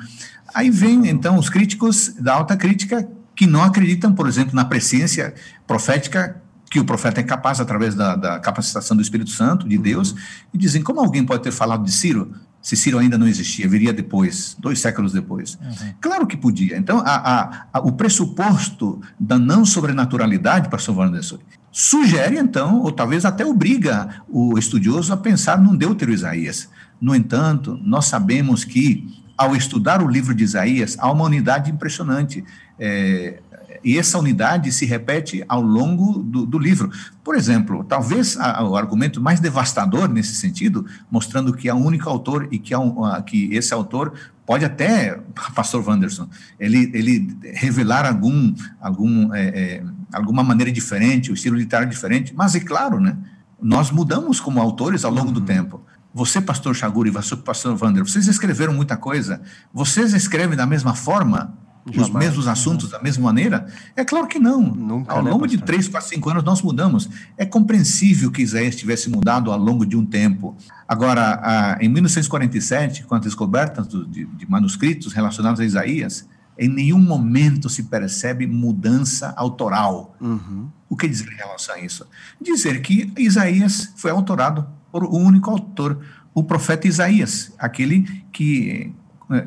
Aí 0.53 0.69
vem, 0.69 1.09
então, 1.09 1.37
os 1.37 1.49
críticos 1.49 2.13
da 2.19 2.35
alta 2.35 2.55
crítica 2.55 3.07
que 3.35 3.47
não 3.47 3.63
acreditam, 3.63 4.13
por 4.13 4.27
exemplo, 4.27 4.53
na 4.53 4.65
presciência 4.65 5.33
profética 5.65 6.39
que 6.69 6.79
o 6.79 6.85
profeta 6.85 7.19
é 7.19 7.23
capaz 7.23 7.59
através 7.59 7.95
da, 7.95 8.15
da 8.15 8.39
capacitação 8.39 8.95
do 8.95 9.01
Espírito 9.01 9.31
Santo, 9.31 9.67
de 9.67 9.77
Deus, 9.77 10.15
e 10.53 10.57
dizem, 10.57 10.81
como 10.81 10.99
alguém 10.99 11.25
pode 11.25 11.41
ter 11.43 11.51
falado 11.51 11.83
de 11.83 11.91
Ciro, 11.91 12.31
se 12.61 12.75
Ciro 12.75 12.99
ainda 12.99 13.17
não 13.17 13.27
existia, 13.27 13.67
viria 13.67 13.93
depois, 13.93 14.55
dois 14.59 14.79
séculos 14.79 15.13
depois. 15.13 15.57
Uhum. 15.61 15.93
Claro 16.01 16.27
que 16.27 16.35
podia. 16.35 16.77
Então, 16.77 16.99
a, 16.99 17.15
a, 17.15 17.65
a, 17.73 17.79
o 17.79 17.93
pressuposto 17.93 19.01
da 19.19 19.39
não 19.39 19.65
sobrenaturalidade, 19.65 20.69
pastor 20.69 20.97
Wanderson, 20.97 21.39
sugere, 21.71 22.37
então, 22.37 22.81
ou 22.81 22.91
talvez 22.91 23.25
até 23.25 23.45
obriga 23.45 24.21
o 24.27 24.57
estudioso 24.57 25.13
a 25.13 25.17
pensar 25.17 25.59
num 25.59 25.75
Deutero 25.75 26.11
Isaías. 26.11 26.69
No 26.99 27.15
entanto, 27.15 27.79
nós 27.81 28.05
sabemos 28.05 28.65
que 28.65 29.07
ao 29.37 29.55
estudar 29.55 30.01
o 30.03 30.07
livro 30.07 30.35
de 30.35 30.43
Isaías, 30.43 30.97
há 30.99 31.09
uma 31.09 31.23
unidade 31.23 31.71
impressionante. 31.71 32.43
É, 32.77 33.39
e 33.83 33.97
essa 33.97 34.17
unidade 34.17 34.71
se 34.71 34.85
repete 34.85 35.43
ao 35.47 35.61
longo 35.61 36.19
do, 36.19 36.45
do 36.45 36.57
livro. 36.57 36.91
Por 37.23 37.35
exemplo, 37.35 37.83
talvez 37.83 38.37
a, 38.37 38.63
o 38.63 38.75
argumento 38.75 39.21
mais 39.21 39.39
devastador 39.39 40.07
nesse 40.07 40.35
sentido, 40.35 40.85
mostrando 41.09 41.53
que 41.53 41.69
há 41.69 41.75
um 41.75 41.85
único 41.85 42.09
autor 42.09 42.47
e 42.51 42.59
que, 42.59 42.75
um, 42.75 43.01
que 43.25 43.53
esse 43.53 43.73
autor 43.73 44.13
pode 44.45 44.65
até, 44.65 45.19
pastor 45.53 45.87
Wanderson, 45.87 46.27
ele, 46.59 46.89
ele 46.93 47.37
revelar 47.53 48.05
algum, 48.05 48.53
algum, 48.81 49.33
é, 49.33 49.47
é, 49.47 49.83
alguma 50.11 50.43
maneira 50.43 50.71
diferente, 50.71 51.31
o 51.31 51.33
estilo 51.33 51.55
literário 51.55 51.89
diferente, 51.89 52.33
mas 52.35 52.55
é 52.55 52.59
claro, 52.59 52.99
né? 52.99 53.15
Nós 53.61 53.91
mudamos 53.91 54.39
como 54.39 54.61
autores 54.61 55.03
ao 55.03 55.11
longo 55.11 55.27
uhum. 55.27 55.33
do 55.33 55.41
tempo. 55.41 55.81
Você, 56.13 56.41
pastor 56.41 56.75
Chaguri, 56.75 57.11
você, 57.11 57.35
pastor 57.35 57.77
Wander, 57.81 58.03
vocês 58.03 58.27
escreveram 58.27 58.73
muita 58.73 58.97
coisa. 58.97 59.41
Vocês 59.71 60.13
escrevem 60.13 60.57
da 60.57 60.65
mesma 60.65 60.95
forma? 60.95 61.53
Jamais. 61.91 62.09
Os 62.09 62.13
mesmos 62.13 62.47
assuntos 62.47 62.89
da 62.89 63.01
mesma 63.01 63.23
maneira? 63.23 63.67
É 63.95 64.03
claro 64.05 64.27
que 64.27 64.39
não. 64.39 64.61
Nunca, 64.61 65.13
ao 65.13 65.23
né, 65.23 65.31
longo 65.31 65.45
né, 65.45 65.49
de 65.49 65.57
três, 65.57 65.87
quatro, 65.87 66.09
cinco 66.09 66.29
anos 66.29 66.43
nós 66.43 66.61
mudamos. 66.61 67.09
É 67.37 67.45
compreensível 67.45 68.31
que 68.31 68.41
Isaías 68.41 68.75
tivesse 68.75 69.09
mudado 69.09 69.51
ao 69.51 69.57
longo 69.57 69.85
de 69.85 69.95
um 69.95 70.05
tempo. 70.05 70.55
Agora, 70.87 71.77
em 71.79 71.89
1947, 71.89 73.03
com 73.03 73.15
a 73.15 73.19
descoberta 73.19 73.81
de, 73.81 74.25
de 74.25 74.49
manuscritos 74.49 75.13
relacionados 75.13 75.59
a 75.59 75.65
Isaías, 75.65 76.27
em 76.59 76.67
nenhum 76.67 76.99
momento 76.99 77.69
se 77.69 77.83
percebe 77.83 78.45
mudança 78.45 79.33
autoral. 79.37 80.15
Uhum. 80.19 80.67
O 80.89 80.97
que 80.97 81.07
dizer 81.07 81.31
em 81.31 81.35
relação 81.35 81.75
a 81.75 81.79
isso? 81.79 82.05
Dizer 82.41 82.81
que 82.81 83.13
Isaías 83.17 83.93
foi 83.95 84.11
autorado 84.11 84.67
por 84.91 85.05
um 85.05 85.23
único 85.23 85.49
autor, 85.49 85.99
o 86.33 86.43
profeta 86.43 86.87
Isaías, 86.87 87.53
aquele 87.57 88.03
que, 88.31 88.93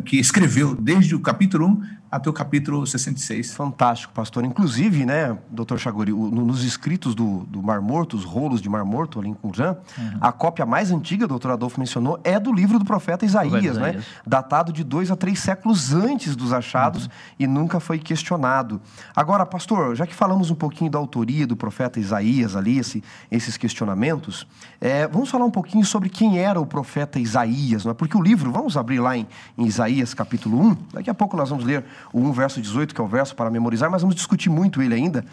que 0.06 0.18
escreveu 0.18 0.74
desde 0.74 1.14
o 1.14 1.20
capítulo 1.20 1.66
1 1.66 2.01
até 2.12 2.28
o 2.28 2.32
capítulo 2.32 2.86
66. 2.86 3.54
Fantástico, 3.54 4.12
pastor. 4.12 4.44
Inclusive, 4.44 5.06
né, 5.06 5.38
doutor 5.48 5.78
Chaguri, 5.78 6.12
nos 6.12 6.62
escritos 6.62 7.14
do, 7.14 7.38
do 7.44 7.62
Mar 7.62 7.80
Morto, 7.80 8.14
os 8.14 8.22
rolos 8.22 8.60
de 8.60 8.68
Mar 8.68 8.84
Morto 8.84 9.18
ali 9.18 9.30
em 9.30 9.34
Qumran, 9.34 9.76
uhum. 9.96 10.18
a 10.20 10.30
cópia 10.30 10.66
mais 10.66 10.90
antiga, 10.90 11.26
doutor 11.26 11.52
Adolfo 11.52 11.80
mencionou, 11.80 12.20
é 12.22 12.38
do 12.38 12.52
livro 12.52 12.78
do 12.78 12.84
profeta 12.84 13.24
Isaías, 13.24 13.78
né? 13.78 13.90
Isaías. 13.92 14.04
Datado 14.26 14.74
de 14.74 14.84
dois 14.84 15.10
a 15.10 15.16
três 15.16 15.38
séculos 15.38 15.94
antes 15.94 16.36
dos 16.36 16.52
achados 16.52 17.06
uhum. 17.06 17.12
e 17.38 17.46
nunca 17.46 17.80
foi 17.80 17.98
questionado. 17.98 18.78
Agora, 19.16 19.46
pastor, 19.46 19.96
já 19.96 20.06
que 20.06 20.14
falamos 20.14 20.50
um 20.50 20.54
pouquinho 20.54 20.90
da 20.90 20.98
autoria 20.98 21.46
do 21.46 21.56
profeta 21.56 21.98
Isaías 21.98 22.54
ali, 22.54 22.78
esse, 22.78 23.02
esses 23.30 23.56
questionamentos, 23.56 24.46
é, 24.78 25.08
vamos 25.08 25.30
falar 25.30 25.46
um 25.46 25.50
pouquinho 25.50 25.86
sobre 25.86 26.10
quem 26.10 26.38
era 26.38 26.60
o 26.60 26.66
profeta 26.66 27.18
Isaías, 27.18 27.86
não 27.86 27.92
é? 27.92 27.94
Porque 27.94 28.18
o 28.18 28.20
livro, 28.20 28.52
vamos 28.52 28.76
abrir 28.76 29.00
lá 29.00 29.16
em, 29.16 29.26
em 29.56 29.64
Isaías 29.64 30.12
capítulo 30.12 30.60
1, 30.60 30.76
daqui 30.92 31.08
a 31.08 31.14
pouco 31.14 31.38
nós 31.38 31.48
vamos 31.48 31.64
ler 31.64 31.82
o 32.12 32.20
1, 32.20 32.32
verso 32.32 32.60
18, 32.60 32.94
que 32.94 33.00
é 33.00 33.04
o 33.04 33.06
verso 33.06 33.34
para 33.34 33.50
memorizar, 33.50 33.90
mas 33.90 34.02
vamos 34.02 34.14
discutir 34.14 34.48
muito 34.48 34.80
ele 34.80 34.94
ainda. 34.94 35.24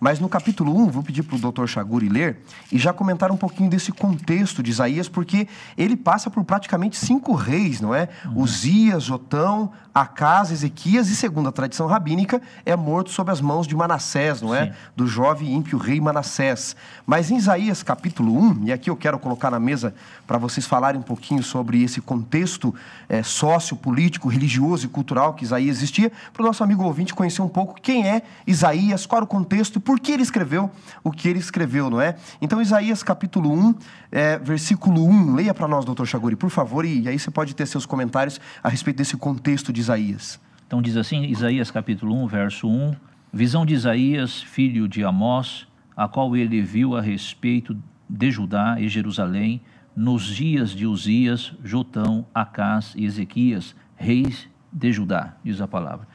Mas 0.00 0.20
no 0.20 0.28
capítulo 0.28 0.76
1, 0.84 0.90
vou 0.90 1.02
pedir 1.02 1.22
para 1.22 1.36
o 1.36 1.38
doutor 1.38 1.68
Chaguri 1.68 2.08
ler 2.08 2.40
e 2.70 2.78
já 2.78 2.92
comentar 2.92 3.32
um 3.32 3.36
pouquinho 3.36 3.68
desse 3.68 3.90
contexto 3.90 4.62
de 4.62 4.70
Isaías, 4.70 5.08
porque 5.08 5.48
ele 5.76 5.96
passa 5.96 6.30
por 6.30 6.44
praticamente 6.44 6.96
cinco 6.96 7.34
reis, 7.34 7.80
não 7.80 7.94
é? 7.94 8.08
Uhum. 8.26 8.42
Uzias, 8.42 9.02
Jotão, 9.02 9.72
Acas, 9.92 10.52
Ezequias 10.52 11.08
e, 11.08 11.16
segundo 11.16 11.48
a 11.48 11.52
tradição 11.52 11.86
rabínica, 11.88 12.40
é 12.64 12.76
morto 12.76 13.10
sob 13.10 13.32
as 13.32 13.40
mãos 13.40 13.66
de 13.66 13.74
Manassés, 13.74 14.40
não 14.40 14.54
é? 14.54 14.66
Sim. 14.66 14.72
Do 14.94 15.06
jovem 15.08 15.52
ímpio 15.52 15.76
rei 15.78 16.00
Manassés. 16.00 16.76
Mas 17.04 17.30
em 17.32 17.36
Isaías 17.36 17.82
capítulo 17.82 18.38
1, 18.38 18.66
e 18.66 18.72
aqui 18.72 18.88
eu 18.90 18.96
quero 18.96 19.18
colocar 19.18 19.50
na 19.50 19.58
mesa 19.58 19.92
para 20.26 20.38
vocês 20.38 20.66
falarem 20.66 21.00
um 21.00 21.04
pouquinho 21.04 21.42
sobre 21.42 21.82
esse 21.82 22.00
contexto 22.00 22.72
é, 23.08 23.22
sociopolítico, 23.24 24.28
religioso 24.28 24.86
e 24.86 24.88
cultural 24.88 25.34
que 25.34 25.44
Isaías 25.44 25.78
existia, 25.78 26.12
para 26.32 26.42
o 26.42 26.46
nosso 26.46 26.62
amigo 26.62 26.84
ouvinte 26.84 27.14
conhecer 27.14 27.42
um 27.42 27.48
pouco 27.48 27.80
quem 27.80 28.06
é 28.06 28.22
Isaías, 28.46 29.06
qual 29.06 29.22
o 29.22 29.26
contexto 29.26 29.76
e 29.76 29.80
por 29.80 30.00
que 30.00 30.12
ele 30.12 30.22
escreveu 30.22 30.70
o 31.02 31.10
que 31.10 31.28
ele 31.28 31.38
escreveu, 31.38 31.90
não 31.90 32.00
é? 32.00 32.16
Então, 32.40 32.60
Isaías 32.60 33.02
capítulo 33.02 33.52
1, 33.52 33.74
é, 34.10 34.38
versículo 34.38 35.04
1, 35.04 35.34
leia 35.34 35.54
para 35.54 35.68
nós, 35.68 35.84
doutor 35.84 36.06
Chaguri, 36.06 36.36
por 36.36 36.50
favor, 36.50 36.84
e, 36.84 37.02
e 37.02 37.08
aí 37.08 37.18
você 37.18 37.30
pode 37.30 37.54
ter 37.54 37.66
seus 37.66 37.86
comentários 37.86 38.40
a 38.62 38.68
respeito 38.68 38.98
desse 38.98 39.16
contexto 39.16 39.72
de 39.72 39.80
Isaías. 39.80 40.40
Então, 40.66 40.82
diz 40.82 40.96
assim, 40.96 41.24
Isaías 41.24 41.70
capítulo 41.70 42.14
1, 42.24 42.26
verso 42.26 42.68
1, 42.68 42.94
visão 43.32 43.64
de 43.64 43.74
Isaías, 43.74 44.42
filho 44.42 44.88
de 44.88 45.04
Amós, 45.04 45.66
a 45.96 46.06
qual 46.06 46.36
ele 46.36 46.60
viu 46.62 46.96
a 46.96 47.00
respeito 47.00 47.76
de 48.08 48.30
Judá 48.30 48.76
e 48.78 48.88
Jerusalém, 48.88 49.60
nos 49.96 50.26
dias 50.26 50.70
de 50.70 50.86
Uzias, 50.86 51.52
Jotão, 51.64 52.24
Acás 52.32 52.94
e 52.96 53.04
Ezequias, 53.04 53.74
reis 53.96 54.48
de 54.72 54.92
Judá, 54.92 55.34
diz 55.42 55.60
a 55.60 55.68
palavra. 55.68 56.06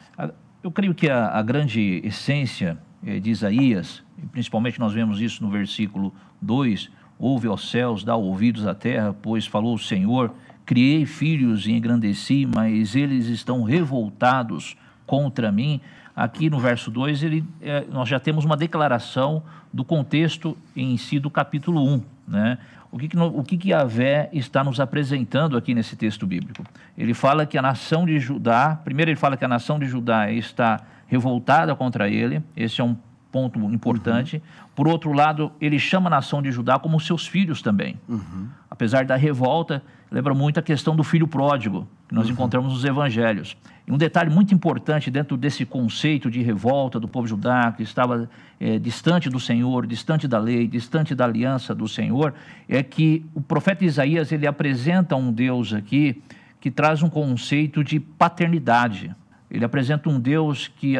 Eu 0.63 0.71
creio 0.71 0.93
que 0.93 1.09
a, 1.09 1.27
a 1.27 1.41
grande 1.41 2.01
essência 2.03 2.77
eh, 3.05 3.19
de 3.19 3.29
Isaías, 3.29 4.03
principalmente 4.31 4.79
nós 4.79 4.93
vemos 4.93 5.19
isso 5.19 5.43
no 5.43 5.49
versículo 5.49 6.13
2, 6.41 6.89
ouve 7.19 7.47
aos 7.47 7.69
céus, 7.69 8.03
dá 8.03 8.15
ouvidos 8.15 8.65
à 8.65 8.73
terra, 8.73 9.13
pois 9.21 9.45
falou 9.45 9.75
o 9.75 9.79
Senhor, 9.79 10.33
criei 10.65 11.05
filhos 11.05 11.67
e 11.67 11.71
engrandeci, 11.71 12.45
mas 12.45 12.95
eles 12.95 13.27
estão 13.27 13.63
revoltados 13.63 14.77
contra 15.05 15.51
mim. 15.51 15.81
aqui 16.15 16.49
no 16.49 16.59
verso 16.59 16.91
2, 16.91 17.23
ele, 17.23 17.43
é, 17.59 17.85
nós 17.91 18.07
já 18.07 18.19
temos 18.19 18.45
uma 18.45 18.55
declaração 18.55 19.43
do 19.71 19.83
contexto 19.83 20.55
em 20.75 20.95
si 20.95 21.19
do 21.19 21.29
capítulo 21.29 21.83
1. 21.83 22.03
Né? 22.27 22.57
O 22.93 22.97
que, 22.99 23.07
que, 23.07 23.17
o 23.17 23.43
que, 23.43 23.57
que 23.57 23.69
Yahvé 23.69 24.29
está 24.31 24.63
nos 24.63 24.79
apresentando 24.79 25.57
aqui 25.57 25.73
nesse 25.73 25.95
texto 25.95 26.27
bíblico? 26.27 26.63
Ele 26.95 27.15
fala 27.15 27.43
que 27.43 27.57
a 27.57 27.61
nação 27.61 28.05
de 28.05 28.19
Judá, 28.19 28.79
primeiro 28.85 29.09
ele 29.09 29.15
fala 29.15 29.35
que 29.35 29.43
a 29.43 29.47
nação 29.47 29.79
de 29.79 29.87
Judá 29.87 30.31
está 30.31 30.79
revoltada 31.07 31.75
contra 31.75 32.07
ele, 32.07 32.43
esse 32.55 32.81
é 32.81 32.83
um 32.83 32.95
ponto 33.31 33.57
importante. 33.71 34.35
Uhum. 34.35 34.41
Por 34.75 34.87
outro 34.87 35.11
lado, 35.11 35.51
ele 35.59 35.79
chama 35.79 36.05
a 36.05 36.11
nação 36.11 36.39
de 36.39 36.51
Judá 36.51 36.77
como 36.77 36.99
seus 36.99 37.25
filhos 37.25 37.63
também. 37.63 37.99
Uhum. 38.07 38.47
Apesar 38.69 39.05
da 39.05 39.15
revolta, 39.15 39.81
lembra 40.13 40.35
muito 40.35 40.59
a 40.59 40.63
questão 40.63 40.95
do 40.95 41.03
filho 41.03 41.27
pródigo, 41.27 41.87
que 42.07 42.13
nós 42.13 42.27
uhum. 42.27 42.33
encontramos 42.33 42.71
nos 42.71 42.85
evangelhos. 42.85 43.57
E 43.87 43.91
um 43.91 43.97
detalhe 43.97 44.29
muito 44.29 44.53
importante 44.53 45.09
dentro 45.09 45.35
desse 45.35 45.65
conceito 45.65 46.29
de 46.29 46.39
revolta 46.43 46.99
do 46.99 47.07
povo 47.07 47.25
judaico, 47.25 47.77
que 47.77 47.83
estava 47.83 48.29
é, 48.59 48.77
distante 48.77 49.27
do 49.27 49.39
Senhor, 49.39 49.87
distante 49.87 50.27
da 50.27 50.37
lei, 50.37 50.67
distante 50.67 51.15
da 51.15 51.25
aliança 51.25 51.73
do 51.73 51.87
Senhor, 51.87 52.35
é 52.69 52.83
que 52.83 53.25
o 53.33 53.41
profeta 53.41 53.83
Isaías 53.83 54.31
ele 54.31 54.45
apresenta 54.45 55.15
um 55.15 55.31
Deus 55.33 55.73
aqui 55.73 56.21
que 56.61 56.69
traz 56.69 57.01
um 57.01 57.09
conceito 57.09 57.83
de 57.83 57.99
paternidade. 57.99 59.13
Ele 59.49 59.65
apresenta 59.65 60.09
um 60.09 60.19
Deus 60.19 60.67
que 60.67 60.95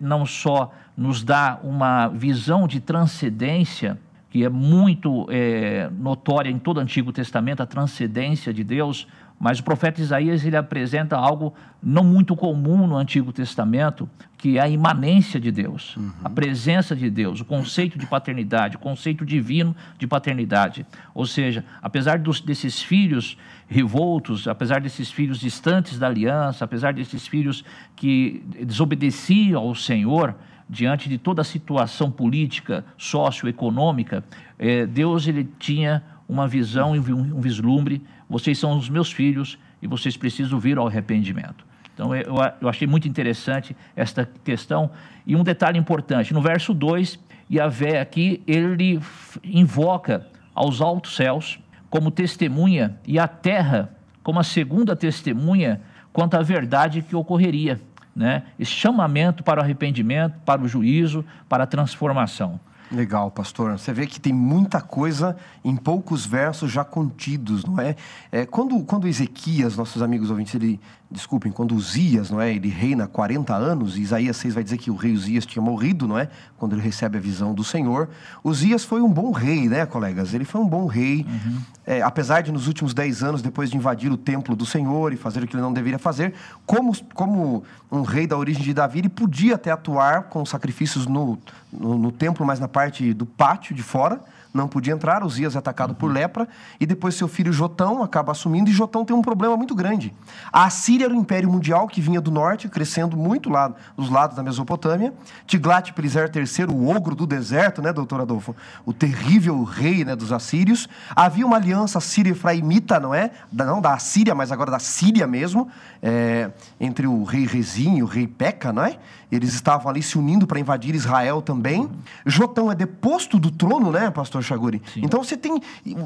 não 0.00 0.24
só 0.24 0.72
nos 0.96 1.22
dá 1.22 1.60
uma 1.62 2.08
visão 2.08 2.66
de 2.66 2.80
transcendência, 2.80 3.98
que 4.34 4.42
é 4.42 4.48
muito 4.48 5.28
é, 5.30 5.88
notória 5.96 6.50
em 6.50 6.58
todo 6.58 6.78
o 6.78 6.80
Antigo 6.80 7.12
Testamento, 7.12 7.62
a 7.62 7.66
transcendência 7.66 8.52
de 8.52 8.64
Deus, 8.64 9.06
mas 9.38 9.60
o 9.60 9.62
profeta 9.62 10.00
Isaías 10.00 10.44
ele 10.44 10.56
apresenta 10.56 11.16
algo 11.16 11.54
não 11.80 12.02
muito 12.02 12.34
comum 12.34 12.84
no 12.84 12.96
Antigo 12.96 13.32
Testamento, 13.32 14.10
que 14.36 14.58
é 14.58 14.62
a 14.62 14.68
imanência 14.68 15.38
de 15.38 15.52
Deus, 15.52 15.96
uhum. 15.96 16.10
a 16.24 16.28
presença 16.28 16.96
de 16.96 17.08
Deus, 17.08 17.42
o 17.42 17.44
conceito 17.44 17.96
de 17.96 18.06
paternidade, 18.06 18.74
o 18.74 18.80
conceito 18.80 19.24
divino 19.24 19.72
de 19.96 20.06
paternidade. 20.08 20.84
Ou 21.14 21.26
seja, 21.26 21.64
apesar 21.80 22.18
dos, 22.18 22.40
desses 22.40 22.82
filhos 22.82 23.38
revoltos, 23.68 24.48
apesar 24.48 24.80
desses 24.80 25.12
filhos 25.12 25.38
distantes 25.38 25.96
da 25.96 26.08
aliança, 26.08 26.64
apesar 26.64 26.92
desses 26.92 27.24
filhos 27.24 27.64
que 27.94 28.42
desobedeciam 28.66 29.62
ao 29.62 29.76
Senhor, 29.76 30.34
diante 30.68 31.08
de 31.08 31.18
toda 31.18 31.42
a 31.42 31.44
situação 31.44 32.10
política, 32.10 32.84
socioeconômica, 32.96 34.24
eh, 34.58 34.86
Deus 34.86 35.26
ele 35.26 35.48
tinha 35.58 36.02
uma 36.28 36.48
visão 36.48 36.92
um 36.92 37.40
vislumbre 37.40 38.02
vocês 38.28 38.58
são 38.58 38.76
os 38.76 38.88
meus 38.88 39.12
filhos 39.12 39.58
e 39.80 39.86
vocês 39.86 40.16
precisam 40.16 40.58
vir 40.58 40.78
ao 40.78 40.86
arrependimento. 40.86 41.64
Então, 41.92 42.14
eu, 42.14 42.34
eu 42.60 42.68
achei 42.68 42.86
muito 42.86 43.06
interessante 43.06 43.76
esta 43.94 44.28
questão. 44.42 44.90
E 45.26 45.36
um 45.36 45.44
detalhe 45.44 45.78
importante: 45.78 46.34
no 46.34 46.42
verso 46.42 46.74
2, 46.74 47.18
Yahvé 47.52 48.00
aqui, 48.00 48.42
ele 48.46 49.00
invoca 49.44 50.26
aos 50.54 50.80
altos 50.80 51.14
céus 51.14 51.58
como 51.88 52.10
testemunha 52.10 52.98
e 53.06 53.18
a 53.18 53.28
terra 53.28 53.94
como 54.22 54.40
a 54.40 54.42
segunda 54.42 54.96
testemunha 54.96 55.80
quanto 56.12 56.34
à 56.34 56.42
verdade 56.42 57.02
que 57.02 57.14
ocorreria. 57.14 57.80
Né? 58.14 58.44
Esse 58.58 58.70
chamamento 58.70 59.42
para 59.42 59.60
o 59.60 59.62
arrependimento, 59.62 60.38
para 60.44 60.62
o 60.62 60.68
juízo, 60.68 61.24
para 61.48 61.64
a 61.64 61.66
transformação. 61.66 62.60
Legal, 62.92 63.30
pastor. 63.30 63.72
Você 63.72 63.92
vê 63.92 64.06
que 64.06 64.20
tem 64.20 64.32
muita 64.32 64.80
coisa 64.80 65.36
em 65.64 65.74
poucos 65.74 66.24
versos 66.26 66.70
já 66.70 66.84
contidos, 66.84 67.64
não 67.64 67.80
é? 67.80 67.96
é 68.30 68.46
quando, 68.46 68.78
quando 68.84 69.08
Ezequias, 69.08 69.76
nossos 69.76 70.02
amigos 70.02 70.30
ouvintes, 70.30 70.54
ele 70.54 70.80
desculpem, 71.10 71.52
quando 71.52 71.74
Uzias, 71.74 72.30
não 72.30 72.40
é, 72.40 72.52
ele 72.52 72.68
reina 72.68 73.06
40 73.06 73.54
anos, 73.54 73.96
Isaías 73.96 74.36
6 74.36 74.54
vai 74.54 74.64
dizer 74.64 74.78
que 74.78 74.90
o 74.90 74.96
rei 74.96 75.12
Uzias 75.12 75.46
tinha 75.46 75.62
morrido, 75.62 76.08
não 76.08 76.18
é? 76.18 76.28
Quando 76.56 76.72
ele 76.72 76.82
recebe 76.82 77.18
a 77.18 77.20
visão 77.20 77.54
do 77.54 77.62
Senhor. 77.62 78.08
Uzias 78.42 78.84
foi 78.84 79.00
um 79.00 79.08
bom 79.08 79.30
rei, 79.30 79.68
né, 79.68 79.86
colegas? 79.86 80.34
Ele 80.34 80.44
foi 80.44 80.60
um 80.60 80.66
bom 80.66 80.86
rei, 80.86 81.24
uhum. 81.28 81.58
é, 81.86 82.02
apesar 82.02 82.40
de 82.40 82.50
nos 82.50 82.66
últimos 82.66 82.92
10 82.92 83.22
anos, 83.22 83.42
depois 83.42 83.70
de 83.70 83.76
invadir 83.76 84.10
o 84.10 84.16
templo 84.16 84.56
do 84.56 84.66
Senhor 84.66 85.12
e 85.12 85.16
fazer 85.16 85.42
o 85.42 85.46
que 85.46 85.54
ele 85.54 85.62
não 85.62 85.72
deveria 85.72 85.98
fazer, 85.98 86.34
como, 86.66 86.92
como 87.12 87.62
um 87.92 88.02
rei 88.02 88.26
da 88.26 88.36
origem 88.36 88.62
de 88.62 88.74
Davi, 88.74 88.98
ele 88.98 89.08
podia 89.08 89.54
até 89.54 89.70
atuar 89.70 90.24
com 90.24 90.44
sacrifícios 90.44 91.06
no, 91.06 91.38
no, 91.72 91.96
no 91.96 92.10
templo, 92.10 92.44
mas 92.44 92.58
na 92.58 92.68
parte 92.68 93.12
do 93.12 93.26
pátio 93.26 93.74
de 93.74 93.82
fora, 93.82 94.20
não 94.54 94.68
podia 94.68 94.94
entrar, 94.94 95.24
Uzias 95.24 95.56
é 95.56 95.58
atacado 95.58 95.90
uhum. 95.90 95.96
por 95.96 96.12
lepra, 96.12 96.46
e 96.78 96.86
depois 96.86 97.16
seu 97.16 97.26
filho 97.26 97.52
Jotão 97.52 98.04
acaba 98.04 98.30
assumindo, 98.30 98.70
e 98.70 98.72
Jotão 98.72 99.04
tem 99.04 99.14
um 99.14 99.20
problema 99.20 99.56
muito 99.56 99.74
grande. 99.74 100.14
A 100.52 100.64
Assíria 100.64 101.06
era 101.06 101.12
o 101.12 101.16
império 101.16 101.50
mundial 101.50 101.88
que 101.88 102.00
vinha 102.00 102.20
do 102.20 102.30
norte, 102.30 102.68
crescendo 102.68 103.16
muito 103.16 103.50
lá 103.50 103.74
dos 103.96 104.08
lados 104.08 104.36
da 104.36 104.42
Mesopotâmia. 104.44 105.12
Tiglat-Pileser 105.46 106.30
III, 106.32 106.66
o 106.72 106.88
ogro 106.88 107.16
do 107.16 107.26
deserto, 107.26 107.82
né, 107.82 107.92
doutor 107.92 108.20
Adolfo? 108.20 108.54
O 108.86 108.92
terrível 108.92 109.64
rei 109.64 110.04
né, 110.04 110.14
dos 110.14 110.30
assírios. 110.32 110.88
Havia 111.16 111.44
uma 111.44 111.56
aliança 111.56 111.98
síria-efraimita, 112.00 113.00
não 113.00 113.12
é? 113.12 113.32
Não 113.52 113.80
da 113.80 113.94
Assíria, 113.94 114.34
mas 114.34 114.52
agora 114.52 114.70
da 114.70 114.78
Síria 114.78 115.26
mesmo, 115.26 115.68
é, 116.00 116.50
entre 116.78 117.06
o 117.06 117.24
rei 117.24 117.44
Rezim 117.46 117.96
e 117.96 118.02
o 118.02 118.06
rei 118.06 118.28
Peca, 118.28 118.72
não 118.72 118.84
é? 118.84 118.98
Eles 119.32 119.52
estavam 119.52 119.90
ali 119.90 120.02
se 120.02 120.16
unindo 120.16 120.46
para 120.46 120.60
invadir 120.60 120.94
Israel 120.94 121.42
também. 121.42 121.90
Jotão 122.24 122.70
é 122.70 122.74
deposto 122.74 123.38
do 123.38 123.50
trono, 123.50 123.90
né, 123.90 124.10
pastor 124.10 124.43
Chaguri? 124.44 124.82
Sim. 124.92 125.00
Então 125.02 125.22
você 125.22 125.36
tem 125.36 125.60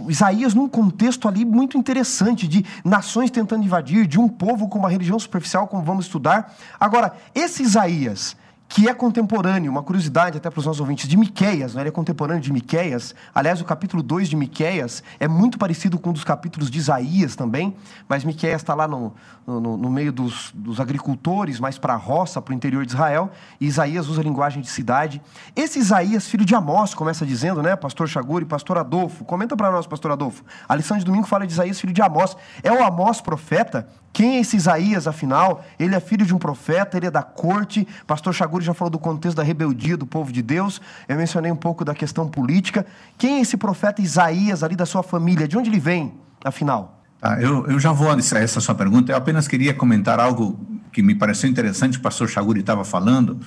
Isaías 0.09 0.55
num 0.55 0.69
contexto 0.69 1.29
ali 1.29 1.45
muito 1.45 1.77
interessante 1.77 2.47
de 2.49 2.65
nações 2.85 3.31
tentando 3.31 3.65
invadir, 3.65 4.07
de 4.07 4.19
um 4.19 4.29
povo 4.29 4.69
com 4.69 4.79
uma 4.79 4.89
religião 4.89 5.19
superficial, 5.19 5.67
como 5.67 5.83
vamos 5.83 6.07
estudar. 6.07 6.55
Agora, 6.79 7.13
esse 7.35 7.63
Isaías, 7.63 8.37
que 8.69 8.87
é 8.87 8.93
contemporâneo, 8.93 9.71
uma 9.73 9.83
curiosidade 9.83 10.37
até 10.37 10.51
para 10.51 10.61
os 10.61 10.67
nossos 10.67 10.81
ouvintes, 10.81 11.09
de 11.09 11.17
Miqueias, 11.17 11.75
né? 11.75 11.81
ele 11.83 11.89
é 11.89 11.93
contemporâneo 11.93 12.43
de 12.43 12.53
Miqueias. 12.53 13.15
Aliás, 13.35 13.61
o 13.63 13.65
capítulo 13.65 14.03
2 14.03 14.29
de 14.29 14.37
Miqueias 14.37 15.03
é 15.19 15.27
muito 15.27 15.57
parecido 15.57 15.99
com 15.99 16.11
um 16.11 16.13
dos 16.13 16.23
capítulos 16.23 16.71
de 16.71 16.79
Isaías 16.79 17.35
também, 17.35 17.75
mas 18.07 18.25
Miqueias 18.25 18.61
está 18.61 18.75
lá 18.75 18.87
no, 18.87 19.15
no, 19.47 19.77
no, 19.79 19.91
meio 19.91 20.13
dos, 20.13 20.53
dos 20.55 20.79
agricultores, 20.81 21.59
mais 21.59 21.79
para 21.79 21.95
a 21.95 21.97
roça, 21.97 22.43
para 22.43 22.53
o 22.53 22.55
interior 22.55 22.85
de 22.85 22.93
Israel, 22.93 23.31
e 23.59 23.67
Isaías 23.67 24.07
usa 24.07 24.21
a 24.21 24.25
linguagem 24.25 24.61
de 24.61 24.69
cidade. 24.69 25.23
Esse 25.57 25.79
Isaías, 25.79 26.29
filho 26.29 26.45
de 26.45 26.55
Amós, 26.55 26.93
começa 26.93 27.25
dizendo, 27.25 27.63
né, 27.63 27.75
pastor 27.75 28.07
Chaguri, 28.07 28.45
pastor 28.45 28.77
Adolfo, 28.77 29.25
comenta 29.25 29.57
para 29.57 29.71
nós, 29.71 29.87
pastor 29.87 30.11
Adolfo. 30.11 30.45
A 30.69 30.77
lição 30.77 30.99
de 30.99 31.05
domingo 31.05 31.27
fala 31.27 31.47
de 31.47 31.55
Isaías, 31.55 31.81
filho 31.81 31.95
de 31.95 32.03
Amós. 32.03 32.37
É 32.63 32.71
o 32.71 32.85
Amós 32.85 33.23
profeta? 33.23 33.89
Quem 34.13 34.37
é 34.37 34.41
esse 34.41 34.57
Isaías, 34.57 35.07
afinal? 35.07 35.65
Ele 35.79 35.95
é 35.95 36.01
filho 36.01 36.27
de 36.27 36.35
um 36.35 36.39
profeta, 36.39 36.97
ele 36.97 37.07
é 37.07 37.11
da 37.11 37.23
corte. 37.23 37.87
Pastor 38.07 38.35
Chaguri 38.35 38.58
já 38.63 38.75
falou 38.75 38.91
do 38.91 38.99
contexto 38.99 39.37
da 39.37 39.43
rebeldia 39.43 39.97
do 39.97 40.07
povo 40.07 40.33
de 40.33 40.43
Deus. 40.43 40.81
Eu 41.09 41.17
mencionei 41.17 41.51
um 41.51 41.57
pouco 41.57 41.85
da 41.85 41.95
questão 41.95 42.29
política. 42.29 42.87
Quem 43.17 43.39
é 43.39 43.41
esse 43.41 43.57
profeta 43.57 44.03
Isaías 44.03 44.63
ali 44.63 44.77
da 44.77 44.87
sua 44.87 45.03
família? 45.03 45.49
De 45.49 45.57
onde 45.57 45.71
ele 45.71 45.81
vem, 45.81 46.15
afinal? 46.45 47.03
Ah, 47.21 47.41
eu, 47.41 47.67
eu 47.67 47.81
já 47.81 47.93
vou 47.93 48.11
a 48.11 48.17
essa 48.17 48.61
sua 48.61 48.75
pergunta. 48.75 49.13
Eu 49.13 49.17
apenas 49.17 49.49
queria 49.49 49.75
comentar 49.75 50.21
algo 50.21 50.59
que 50.93 51.03
me 51.03 51.15
pareceu 51.15 51.49
interessante, 51.49 51.99
o 51.99 52.01
pastor 52.01 52.29
Chaguri 52.29 52.61
estava 52.61 52.85
falando, 52.85 53.39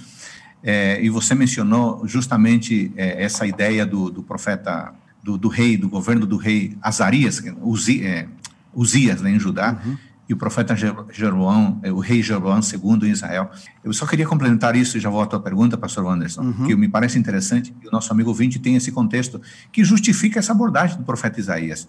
é, 0.63 1.01
e 1.01 1.09
você 1.09 1.33
mencionou 1.33 2.07
justamente 2.07 2.91
é, 2.95 3.23
essa 3.23 3.45
ideia 3.45 3.85
do, 3.85 4.09
do 4.09 4.23
profeta, 4.23 4.93
do, 5.23 5.37
do, 5.37 5.47
rei, 5.47 5.75
do 5.75 5.89
governo 5.89 6.25
do 6.25 6.37
rei 6.37 6.77
Azarias, 6.81 7.41
Uzi, 7.61 8.05
é, 8.05 8.27
Uzias, 8.73 9.21
né, 9.21 9.31
em 9.31 9.39
Judá. 9.39 9.77
Uhum 9.83 9.97
e 10.31 10.33
o 10.33 10.37
profeta 10.37 10.73
Jeroboão, 11.11 11.77
é, 11.83 11.91
o 11.91 11.99
rei 11.99 12.23
Jeroboão 12.23 12.61
II 12.61 13.09
em 13.09 13.11
Israel. 13.11 13.51
Eu 13.83 13.91
só 13.91 14.05
queria 14.05 14.25
complementar 14.25 14.77
isso 14.77 14.97
e 14.97 14.99
já 14.99 15.09
volto 15.09 15.27
à 15.27 15.29
tua 15.31 15.41
pergunta, 15.41 15.77
pastor 15.77 16.07
Anderson, 16.07 16.41
uhum. 16.41 16.67
que 16.67 16.73
me 16.73 16.87
parece 16.87 17.19
interessante 17.19 17.73
que 17.73 17.89
o 17.89 17.91
nosso 17.91 18.13
amigo 18.13 18.29
ouvinte 18.29 18.57
tem 18.57 18.77
esse 18.77 18.93
contexto 18.93 19.41
que 19.73 19.83
justifica 19.83 20.39
essa 20.39 20.53
abordagem 20.53 20.97
do 20.97 21.03
profeta 21.03 21.37
Isaías. 21.37 21.85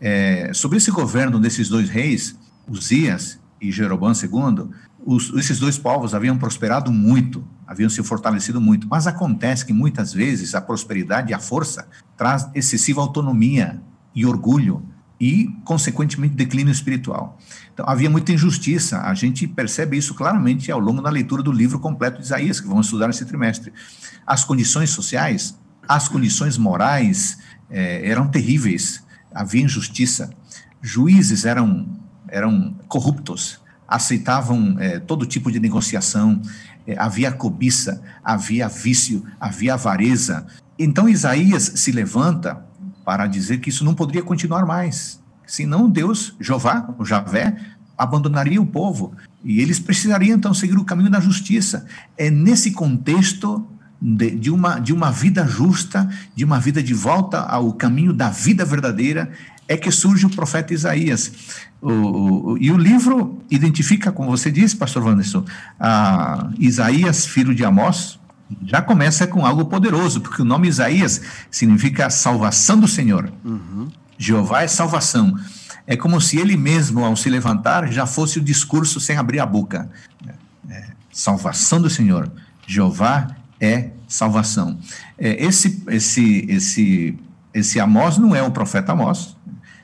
É, 0.00 0.50
sobre 0.54 0.78
esse 0.78 0.90
governo 0.90 1.38
desses 1.38 1.68
dois 1.68 1.90
reis, 1.90 2.34
Uzias 2.66 3.38
e 3.60 3.70
Jeroboão 3.70 4.12
II, 4.12 4.70
os, 5.04 5.34
esses 5.34 5.58
dois 5.58 5.76
povos 5.76 6.14
haviam 6.14 6.38
prosperado 6.38 6.90
muito, 6.90 7.46
haviam 7.66 7.90
se 7.90 8.02
fortalecido 8.02 8.62
muito, 8.62 8.88
mas 8.88 9.06
acontece 9.06 9.62
que 9.66 9.74
muitas 9.74 10.10
vezes 10.10 10.54
a 10.54 10.60
prosperidade 10.62 11.32
e 11.32 11.34
a 11.34 11.38
força 11.38 11.86
traz 12.16 12.48
excessiva 12.54 13.02
autonomia 13.02 13.78
e 14.14 14.24
orgulho 14.24 14.82
e, 15.24 15.48
consequentemente, 15.64 16.34
declínio 16.34 16.70
espiritual. 16.70 17.38
Então, 17.72 17.88
havia 17.88 18.10
muita 18.10 18.30
injustiça. 18.30 19.00
A 19.00 19.14
gente 19.14 19.48
percebe 19.48 19.96
isso 19.96 20.12
claramente 20.12 20.70
ao 20.70 20.78
longo 20.78 21.00
da 21.00 21.08
leitura 21.08 21.42
do 21.42 21.50
livro 21.50 21.78
completo 21.78 22.18
de 22.18 22.26
Isaías, 22.26 22.60
que 22.60 22.68
vamos 22.68 22.88
estudar 22.88 23.06
nesse 23.06 23.24
trimestre. 23.24 23.72
As 24.26 24.44
condições 24.44 24.90
sociais, 24.90 25.58
as 25.88 26.08
condições 26.08 26.58
morais 26.58 27.38
eh, 27.70 28.06
eram 28.06 28.28
terríveis. 28.28 29.02
Havia 29.34 29.62
injustiça. 29.62 30.28
Juízes 30.82 31.46
eram, 31.46 31.88
eram 32.28 32.74
corruptos, 32.86 33.62
aceitavam 33.88 34.76
eh, 34.78 34.98
todo 34.98 35.24
tipo 35.24 35.50
de 35.50 35.58
negociação. 35.58 36.42
Eh, 36.86 36.96
havia 36.98 37.32
cobiça, 37.32 38.02
havia 38.22 38.68
vício, 38.68 39.24
havia 39.40 39.72
avareza. 39.72 40.46
Então, 40.78 41.08
Isaías 41.08 41.62
se 41.76 41.92
levanta 41.92 42.62
para 43.04 43.26
dizer 43.26 43.58
que 43.58 43.68
isso 43.68 43.84
não 43.84 43.94
poderia 43.94 44.22
continuar 44.22 44.64
mais. 44.64 45.22
Senão 45.46 45.90
Deus, 45.90 46.34
Jeová, 46.40 46.94
o 46.98 47.04
Javé, 47.04 47.56
abandonaria 47.96 48.60
o 48.60 48.66
povo 48.66 49.12
e 49.44 49.60
eles 49.60 49.78
precisariam 49.78 50.36
então 50.36 50.54
seguir 50.54 50.76
o 50.76 50.84
caminho 50.84 51.10
da 51.10 51.20
justiça. 51.20 51.86
É 52.16 52.30
nesse 52.30 52.72
contexto 52.72 53.66
de, 54.00 54.30
de, 54.32 54.50
uma, 54.50 54.78
de 54.78 54.92
uma 54.92 55.10
vida 55.10 55.46
justa, 55.46 56.08
de 56.34 56.44
uma 56.44 56.58
vida 56.58 56.82
de 56.82 56.94
volta 56.94 57.40
ao 57.40 57.72
caminho 57.72 58.12
da 58.12 58.30
vida 58.30 58.64
verdadeira, 58.64 59.30
é 59.68 59.76
que 59.76 59.90
surge 59.90 60.26
o 60.26 60.30
profeta 60.30 60.74
Isaías. 60.74 61.32
O, 61.80 61.90
o, 61.90 62.58
e 62.58 62.70
o 62.70 62.76
livro 62.76 63.42
identifica, 63.50 64.12
como 64.12 64.30
você 64.30 64.50
disse, 64.50 64.76
pastor 64.76 65.04
Wanderson, 65.04 65.44
Isaías, 66.58 67.26
filho 67.26 67.54
de 67.54 67.64
Amós, 67.64 68.18
já 68.66 68.82
começa 68.82 69.26
com 69.26 69.44
algo 69.44 69.64
poderoso, 69.64 70.20
porque 70.20 70.42
o 70.42 70.44
nome 70.44 70.68
Isaías 70.68 71.20
significa 71.50 72.10
salvação 72.10 72.78
do 72.78 72.88
Senhor. 72.88 73.32
Uhum. 73.44 73.88
Jeová 74.18 74.62
é 74.62 74.68
salvação. 74.68 75.34
É 75.86 75.96
como 75.96 76.20
se 76.20 76.38
ele 76.38 76.56
mesmo, 76.56 77.04
ao 77.04 77.16
se 77.16 77.28
levantar, 77.28 77.90
já 77.92 78.06
fosse 78.06 78.38
o 78.38 78.42
discurso 78.42 79.00
sem 79.00 79.16
abrir 79.16 79.40
a 79.40 79.46
boca. 79.46 79.90
É, 80.68 80.84
salvação 81.12 81.80
do 81.80 81.90
Senhor. 81.90 82.30
Jeová 82.66 83.28
é 83.60 83.90
salvação. 84.08 84.78
É, 85.18 85.44
esse, 85.44 85.82
esse, 85.88 86.46
esse, 86.48 87.18
esse 87.52 87.80
Amós 87.80 88.16
não 88.18 88.34
é 88.34 88.42
o 88.42 88.50
profeta 88.50 88.92
Amós. 88.92 89.36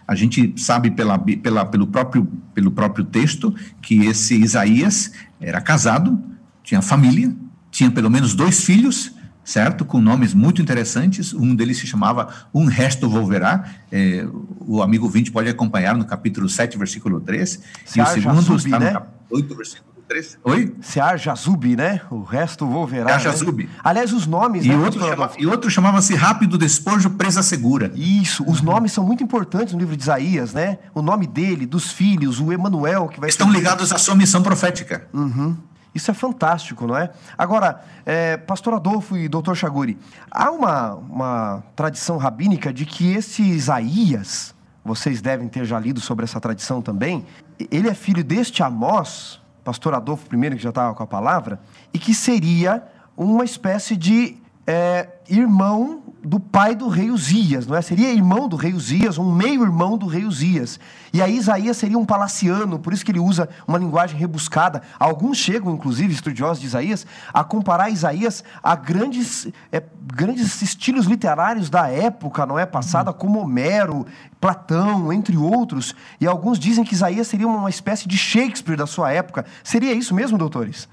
A 0.06 0.14
gente 0.14 0.54
sabe 0.56 0.90
pela, 0.90 1.18
pela, 1.18 1.64
pelo, 1.64 1.86
próprio, 1.86 2.26
pelo 2.54 2.70
próprio 2.70 3.04
texto 3.04 3.54
que 3.80 4.06
esse 4.06 4.34
Isaías 4.34 5.12
era 5.40 5.60
casado, 5.60 6.20
tinha 6.64 6.82
família, 6.82 7.32
tinha 7.80 7.90
pelo 7.90 8.10
menos 8.10 8.34
dois 8.34 8.62
filhos, 8.62 9.10
certo? 9.42 9.86
Com 9.86 10.02
nomes 10.02 10.34
muito 10.34 10.60
interessantes. 10.60 11.32
Um 11.32 11.54
deles 11.54 11.78
se 11.78 11.86
chamava 11.86 12.28
Um 12.52 12.66
Resto 12.66 13.08
Volverá. 13.08 13.64
É, 13.90 14.26
o 14.60 14.82
amigo 14.82 15.08
20 15.08 15.32
pode 15.32 15.48
acompanhar 15.48 15.96
no 15.96 16.04
capítulo 16.04 16.46
7, 16.46 16.76
versículo 16.76 17.22
3. 17.22 17.58
e 17.96 18.02
o 18.02 18.06
segundo 18.06 18.42
Jazubi, 18.42 18.64
está 18.64 18.78
né? 18.78 18.86
no 18.88 18.92
capítulo 18.92 19.16
8, 19.30 19.56
versículo 19.56 19.90
3. 20.06 20.38
Oi? 20.44 20.74
Sear 20.82 21.16
Jazubi, 21.16 21.74
né? 21.74 22.02
O 22.10 22.22
resto 22.22 22.66
Volverá. 22.66 23.06
Sear 23.06 23.20
Jazubi. 23.20 23.64
Né? 23.64 23.70
Aliás, 23.82 24.12
os 24.12 24.26
nomes... 24.26 24.62
E, 24.66 24.68
né, 24.68 24.76
outro, 24.76 25.00
chama, 25.00 25.30
e 25.38 25.46
outro 25.46 25.70
chamava-se 25.70 26.14
Rápido 26.14 26.58
Despojo, 26.58 27.08
Presa 27.08 27.42
Segura. 27.42 27.90
Isso. 27.94 28.44
Os 28.46 28.60
nomes 28.60 28.92
são 28.92 29.06
muito 29.06 29.24
importantes 29.24 29.72
no 29.72 29.78
livro 29.78 29.96
de 29.96 30.02
Isaías, 30.02 30.52
né? 30.52 30.80
O 30.94 31.00
nome 31.00 31.26
dele, 31.26 31.64
dos 31.64 31.90
filhos, 31.90 32.40
o 32.40 32.52
Emanuel 32.52 33.08
que 33.08 33.18
vai... 33.18 33.30
Estão 33.30 33.50
ligados 33.50 33.90
à 33.90 33.96
sua 33.96 34.14
missão 34.14 34.42
profética. 34.42 35.08
Uhum. 35.14 35.56
Isso 35.94 36.11
é 36.11 36.14
fantástico, 36.14 36.87
não 36.87 36.96
é? 36.96 37.11
Agora, 37.37 37.83
é, 38.07 38.37
Pastor 38.37 38.74
Adolfo 38.74 39.16
e 39.16 39.29
Doutor 39.29 39.57
Chaguri, 39.57 39.98
há 40.31 40.50
uma, 40.50 40.94
uma 40.94 41.64
tradição 41.74 42.16
rabínica 42.16 42.72
de 42.72 42.87
que 42.87 43.12
esse 43.12 43.42
Isaías, 43.42 44.55
vocês 44.85 45.20
devem 45.20 45.48
ter 45.48 45.64
já 45.64 45.79
lido 45.79 46.00
sobre 46.00 46.24
essa 46.24 46.40
tradição 46.40 46.81
também, 46.81 47.26
ele 47.70 47.88
é 47.88 47.94
filho 47.94 48.22
deste 48.22 48.62
Amós, 48.62 49.40
Pastor 49.64 49.94
Adolfo 49.94 50.26
primeiro 50.26 50.57
que 50.57 50.62
já 50.62 50.70
estava 50.70 50.94
com 50.94 51.03
a 51.03 51.07
palavra, 51.07 51.61
e 51.92 51.98
que 51.98 52.14
seria 52.14 52.83
uma 53.16 53.44
espécie 53.44 53.96
de 53.96 54.39
é, 54.66 55.08
irmão 55.28 56.02
do 56.22 56.38
pai 56.38 56.74
do 56.74 56.88
rei 56.88 57.10
Uzias, 57.10 57.66
não 57.66 57.74
é? 57.74 57.80
Seria 57.80 58.12
irmão 58.12 58.46
do 58.46 58.54
rei 58.54 58.74
Uzias, 58.74 59.16
um 59.16 59.32
meio-irmão 59.32 59.96
do 59.96 60.06
rei 60.06 60.24
Uzias. 60.24 60.78
E 61.12 61.22
aí 61.22 61.36
Isaías 61.36 61.78
seria 61.78 61.98
um 61.98 62.04
palaciano, 62.04 62.78
por 62.78 62.92
isso 62.92 63.04
que 63.04 63.10
ele 63.10 63.18
usa 63.18 63.48
uma 63.66 63.78
linguagem 63.78 64.18
rebuscada. 64.18 64.82
Alguns 64.98 65.38
chegam, 65.38 65.72
inclusive, 65.72 66.12
estudiosos 66.12 66.60
de 66.60 66.66
Isaías, 66.66 67.06
a 67.32 67.42
comparar 67.42 67.90
Isaías 67.90 68.44
a 68.62 68.76
grandes, 68.76 69.48
é, 69.72 69.82
grandes 70.14 70.60
estilos 70.60 71.06
literários 71.06 71.70
da 71.70 71.88
época, 71.88 72.44
não 72.44 72.58
é? 72.58 72.66
Passada, 72.66 73.12
como 73.12 73.40
Homero, 73.40 74.06
Platão, 74.38 75.10
entre 75.12 75.36
outros. 75.38 75.94
E 76.20 76.26
alguns 76.26 76.58
dizem 76.58 76.84
que 76.84 76.94
Isaías 76.94 77.28
seria 77.28 77.48
uma 77.48 77.70
espécie 77.70 78.06
de 78.06 78.18
Shakespeare 78.18 78.76
da 78.76 78.86
sua 78.86 79.10
época. 79.10 79.46
Seria 79.64 79.94
isso 79.94 80.14
mesmo, 80.14 80.36
doutores? 80.36 80.86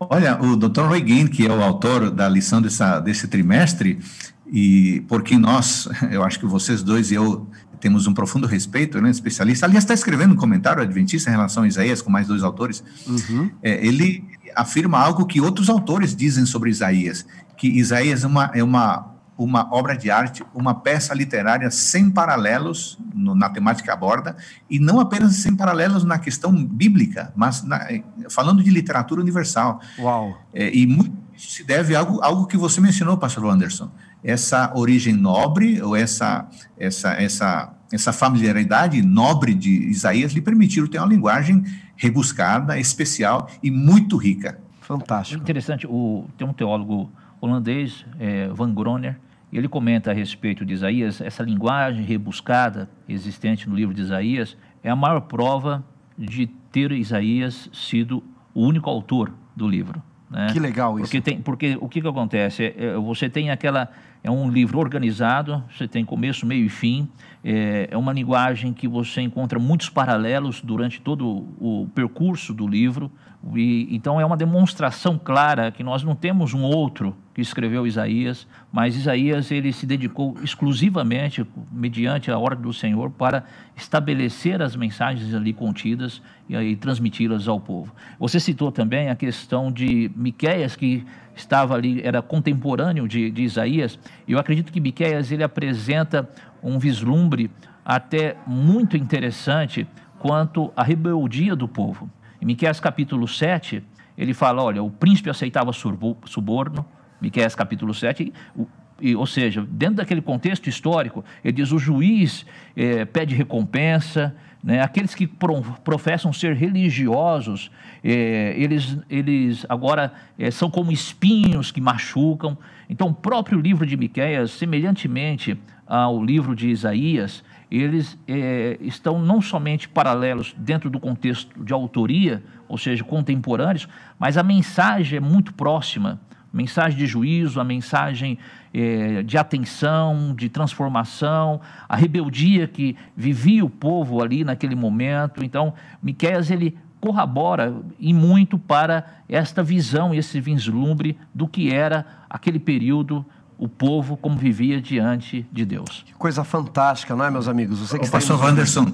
Olha, 0.00 0.40
o 0.40 0.56
Dr. 0.56 0.82
Roy 0.82 1.00
Gain, 1.00 1.26
que 1.26 1.46
é 1.46 1.52
o 1.52 1.62
autor 1.62 2.10
da 2.10 2.28
lição 2.28 2.62
dessa, 2.62 3.00
desse 3.00 3.26
trimestre, 3.26 3.98
e 4.46 5.04
porque 5.08 5.36
nós, 5.36 5.88
eu 6.10 6.22
acho 6.22 6.38
que 6.38 6.46
vocês 6.46 6.82
dois 6.82 7.10
e 7.10 7.14
eu 7.14 7.48
temos 7.80 8.06
um 8.06 8.14
profundo 8.14 8.46
respeito, 8.46 8.98
ele 8.98 9.06
é 9.06 9.08
um 9.08 9.10
especialista. 9.10 9.64
Aliás, 9.64 9.84
está 9.84 9.94
escrevendo 9.94 10.32
um 10.32 10.36
comentário 10.36 10.82
adventista 10.82 11.30
em 11.30 11.32
relação 11.32 11.62
a 11.62 11.68
Isaías, 11.68 12.02
com 12.02 12.10
mais 12.10 12.26
dois 12.26 12.42
autores. 12.42 12.82
Uhum. 13.06 13.50
É, 13.62 13.86
ele 13.86 14.24
afirma 14.56 14.98
algo 14.98 15.24
que 15.26 15.40
outros 15.40 15.70
autores 15.70 16.14
dizem 16.14 16.44
sobre 16.44 16.70
Isaías, 16.70 17.24
que 17.56 17.68
Isaías 17.68 18.24
é 18.24 18.26
uma, 18.26 18.50
é 18.54 18.64
uma, 18.64 19.14
uma 19.38 19.72
obra 19.72 19.96
de 19.96 20.10
arte, 20.10 20.44
uma 20.52 20.74
peça 20.74 21.14
literária 21.14 21.70
sem 21.70 22.10
paralelos 22.10 22.98
no, 23.14 23.34
na 23.34 23.48
temática 23.48 23.92
aborda, 23.92 24.36
e 24.68 24.78
não 24.78 24.98
apenas 24.98 25.36
sem 25.36 25.54
paralelos 25.54 26.04
na 26.04 26.18
questão 26.18 26.52
bíblica, 26.52 27.32
mas 27.36 27.62
na, 27.62 27.80
falando 28.28 28.62
de 28.62 28.70
literatura 28.70 29.20
universal. 29.20 29.80
Uau! 29.98 30.36
É, 30.52 30.74
e 30.76 30.86
muito 30.86 31.28
se 31.38 31.62
deve 31.62 31.94
a 31.94 32.00
algo, 32.00 32.20
algo 32.20 32.46
que 32.48 32.56
você 32.56 32.80
mencionou, 32.80 33.16
pastor 33.16 33.46
Anderson 33.46 33.88
essa 34.22 34.72
origem 34.74 35.14
nobre 35.14 35.80
ou 35.80 35.94
essa 35.94 36.48
essa 36.76 37.12
essa 37.12 37.74
essa 37.90 38.12
familiaridade 38.12 39.00
nobre 39.00 39.54
de 39.54 39.70
Isaías 39.70 40.32
lhe 40.32 40.42
permitiram 40.42 40.86
ter 40.86 40.98
uma 40.98 41.06
linguagem 41.06 41.64
rebuscada, 41.96 42.78
especial 42.78 43.48
e 43.62 43.70
muito 43.70 44.18
rica. 44.18 44.60
Fantástico. 44.82 45.42
Interessante. 45.42 45.86
O, 45.86 46.26
tem 46.36 46.46
um 46.46 46.52
teólogo 46.52 47.10
holandês, 47.40 48.04
é, 48.20 48.48
Van 48.48 48.74
Groner, 48.74 49.18
ele 49.56 49.68
comenta 49.68 50.10
a 50.10 50.14
respeito 50.14 50.64
de 50.64 50.74
Isaías, 50.74 51.20
essa 51.20 51.42
linguagem 51.42 52.04
rebuscada 52.04 52.88
existente 53.08 53.68
no 53.68 53.74
livro 53.74 53.94
de 53.94 54.02
Isaías 54.02 54.56
é 54.82 54.90
a 54.90 54.96
maior 54.96 55.20
prova 55.22 55.84
de 56.16 56.46
ter 56.70 56.92
Isaías 56.92 57.70
sido 57.72 58.22
o 58.54 58.62
único 58.62 58.90
autor 58.90 59.32
do 59.56 59.66
livro. 59.66 60.02
Né? 60.30 60.48
Que 60.52 60.60
legal 60.60 60.98
isso. 60.98 61.06
Porque, 61.06 61.20
tem, 61.20 61.40
porque 61.40 61.78
o 61.80 61.88
que, 61.88 62.00
que 62.00 62.08
acontece? 62.08 62.64
É, 62.64 62.74
é, 62.86 62.96
você 62.96 63.28
tem 63.28 63.50
aquela. 63.50 63.90
É 64.22 64.30
um 64.30 64.50
livro 64.50 64.78
organizado, 64.78 65.62
você 65.70 65.86
tem 65.86 66.04
começo, 66.04 66.44
meio 66.44 66.66
e 66.66 66.68
fim. 66.68 67.08
É, 67.44 67.88
é 67.90 67.96
uma 67.96 68.12
linguagem 68.12 68.72
que 68.72 68.88
você 68.88 69.20
encontra 69.20 69.58
muitos 69.58 69.88
paralelos 69.88 70.60
durante 70.60 71.00
todo 71.00 71.46
o 71.60 71.88
percurso 71.94 72.52
do 72.52 72.66
livro. 72.66 73.10
E, 73.54 73.88
então 73.94 74.20
é 74.20 74.26
uma 74.26 74.36
demonstração 74.36 75.18
clara 75.18 75.70
que 75.70 75.84
nós 75.84 76.02
não 76.02 76.14
temos 76.14 76.52
um 76.52 76.62
outro 76.62 77.16
que 77.32 77.40
escreveu 77.40 77.86
Isaías, 77.86 78.48
mas 78.72 78.96
Isaías 78.96 79.52
ele 79.52 79.72
se 79.72 79.86
dedicou 79.86 80.36
exclusivamente, 80.42 81.46
mediante 81.70 82.32
a 82.32 82.36
ordem 82.36 82.62
do 82.62 82.72
Senhor, 82.72 83.10
para 83.10 83.44
estabelecer 83.76 84.60
as 84.60 84.74
mensagens 84.74 85.32
ali 85.32 85.52
contidas 85.52 86.20
e 86.48 86.56
aí 86.56 86.74
transmiti-las 86.74 87.46
ao 87.46 87.60
povo. 87.60 87.94
Você 88.18 88.40
citou 88.40 88.72
também 88.72 89.08
a 89.08 89.14
questão 89.14 89.70
de 89.70 90.10
Miqueias, 90.16 90.74
que 90.74 91.06
estava 91.38 91.74
ali, 91.74 92.00
era 92.04 92.20
contemporâneo 92.20 93.08
de, 93.08 93.30
de 93.30 93.42
Isaías, 93.42 93.98
e 94.26 94.32
eu 94.32 94.38
acredito 94.38 94.72
que 94.72 94.80
Miqueias 94.80 95.30
ele 95.32 95.42
apresenta 95.42 96.28
um 96.62 96.78
vislumbre 96.78 97.50
até 97.84 98.36
muito 98.46 98.96
interessante 98.96 99.86
quanto 100.18 100.72
à 100.76 100.82
rebeldia 100.82 101.54
do 101.56 101.68
povo. 101.68 102.10
Em 102.40 102.46
Miqueias 102.46 102.80
capítulo 102.80 103.26
7, 103.26 103.82
ele 104.16 104.34
fala, 104.34 104.62
olha, 104.62 104.82
o 104.82 104.90
príncipe 104.90 105.30
aceitava 105.30 105.72
suborno, 105.72 106.84
Miqueias 107.20 107.54
capítulo 107.54 107.94
7, 107.94 108.32
o, 108.56 108.66
e, 109.00 109.14
ou 109.14 109.26
seja, 109.26 109.66
dentro 109.68 109.96
daquele 109.96 110.20
contexto 110.20 110.68
histórico, 110.68 111.24
ele 111.44 111.52
diz: 111.52 111.70
o 111.72 111.78
juiz 111.78 112.44
é, 112.76 113.04
pede 113.04 113.34
recompensa, 113.34 114.34
né? 114.62 114.82
aqueles 114.82 115.14
que 115.14 115.26
pro, 115.26 115.62
professam 115.84 116.32
ser 116.32 116.54
religiosos, 116.54 117.70
é, 118.02 118.54
eles, 118.56 118.96
eles 119.08 119.64
agora 119.68 120.12
é, 120.38 120.50
são 120.50 120.70
como 120.70 120.92
espinhos 120.92 121.70
que 121.70 121.80
machucam. 121.80 122.56
Então, 122.88 123.08
o 123.08 123.14
próprio 123.14 123.60
livro 123.60 123.86
de 123.86 123.96
Miqueias, 123.96 124.50
semelhantemente 124.52 125.58
ao 125.86 126.22
livro 126.22 126.54
de 126.54 126.68
Isaías, 126.68 127.42
eles 127.70 128.18
é, 128.26 128.78
estão 128.80 129.20
não 129.20 129.40
somente 129.40 129.88
paralelos 129.88 130.54
dentro 130.56 130.88
do 130.88 130.98
contexto 130.98 131.62
de 131.62 131.72
autoria, 131.72 132.42
ou 132.66 132.78
seja, 132.78 133.04
contemporâneos, 133.04 133.88
mas 134.18 134.36
a 134.36 134.42
mensagem 134.42 135.18
é 135.18 135.20
muito 135.20 135.52
próxima 135.52 136.20
mensagem 136.52 136.98
de 136.98 137.06
juízo, 137.06 137.60
a 137.60 137.64
mensagem 137.64 138.38
é, 138.72 139.22
de 139.22 139.38
atenção, 139.38 140.34
de 140.34 140.48
transformação, 140.48 141.60
a 141.88 141.96
rebeldia 141.96 142.66
que 142.66 142.96
vivia 143.16 143.64
o 143.64 143.70
povo 143.70 144.22
ali 144.22 144.44
naquele 144.44 144.74
momento. 144.74 145.44
Então, 145.44 145.74
Miqueias 146.02 146.50
ele 146.50 146.76
corrobora 147.00 147.74
e 147.98 148.12
muito 148.12 148.58
para 148.58 149.06
esta 149.28 149.62
visão, 149.62 150.12
esse 150.12 150.40
vislumbre 150.40 151.16
do 151.34 151.46
que 151.46 151.72
era 151.72 152.04
aquele 152.28 152.58
período 152.58 153.24
o 153.56 153.68
povo 153.68 154.16
como 154.16 154.36
vivia 154.36 154.80
diante 154.80 155.44
de 155.50 155.64
Deus. 155.64 156.04
Que 156.06 156.14
coisa 156.14 156.44
fantástica, 156.44 157.16
não 157.16 157.24
é, 157.24 157.30
meus 157.30 157.48
amigos? 157.48 157.80
Você 157.80 157.98
que 157.98 158.06
o 158.06 158.10
pastor 158.10 158.40
Wanderson. 158.40 158.86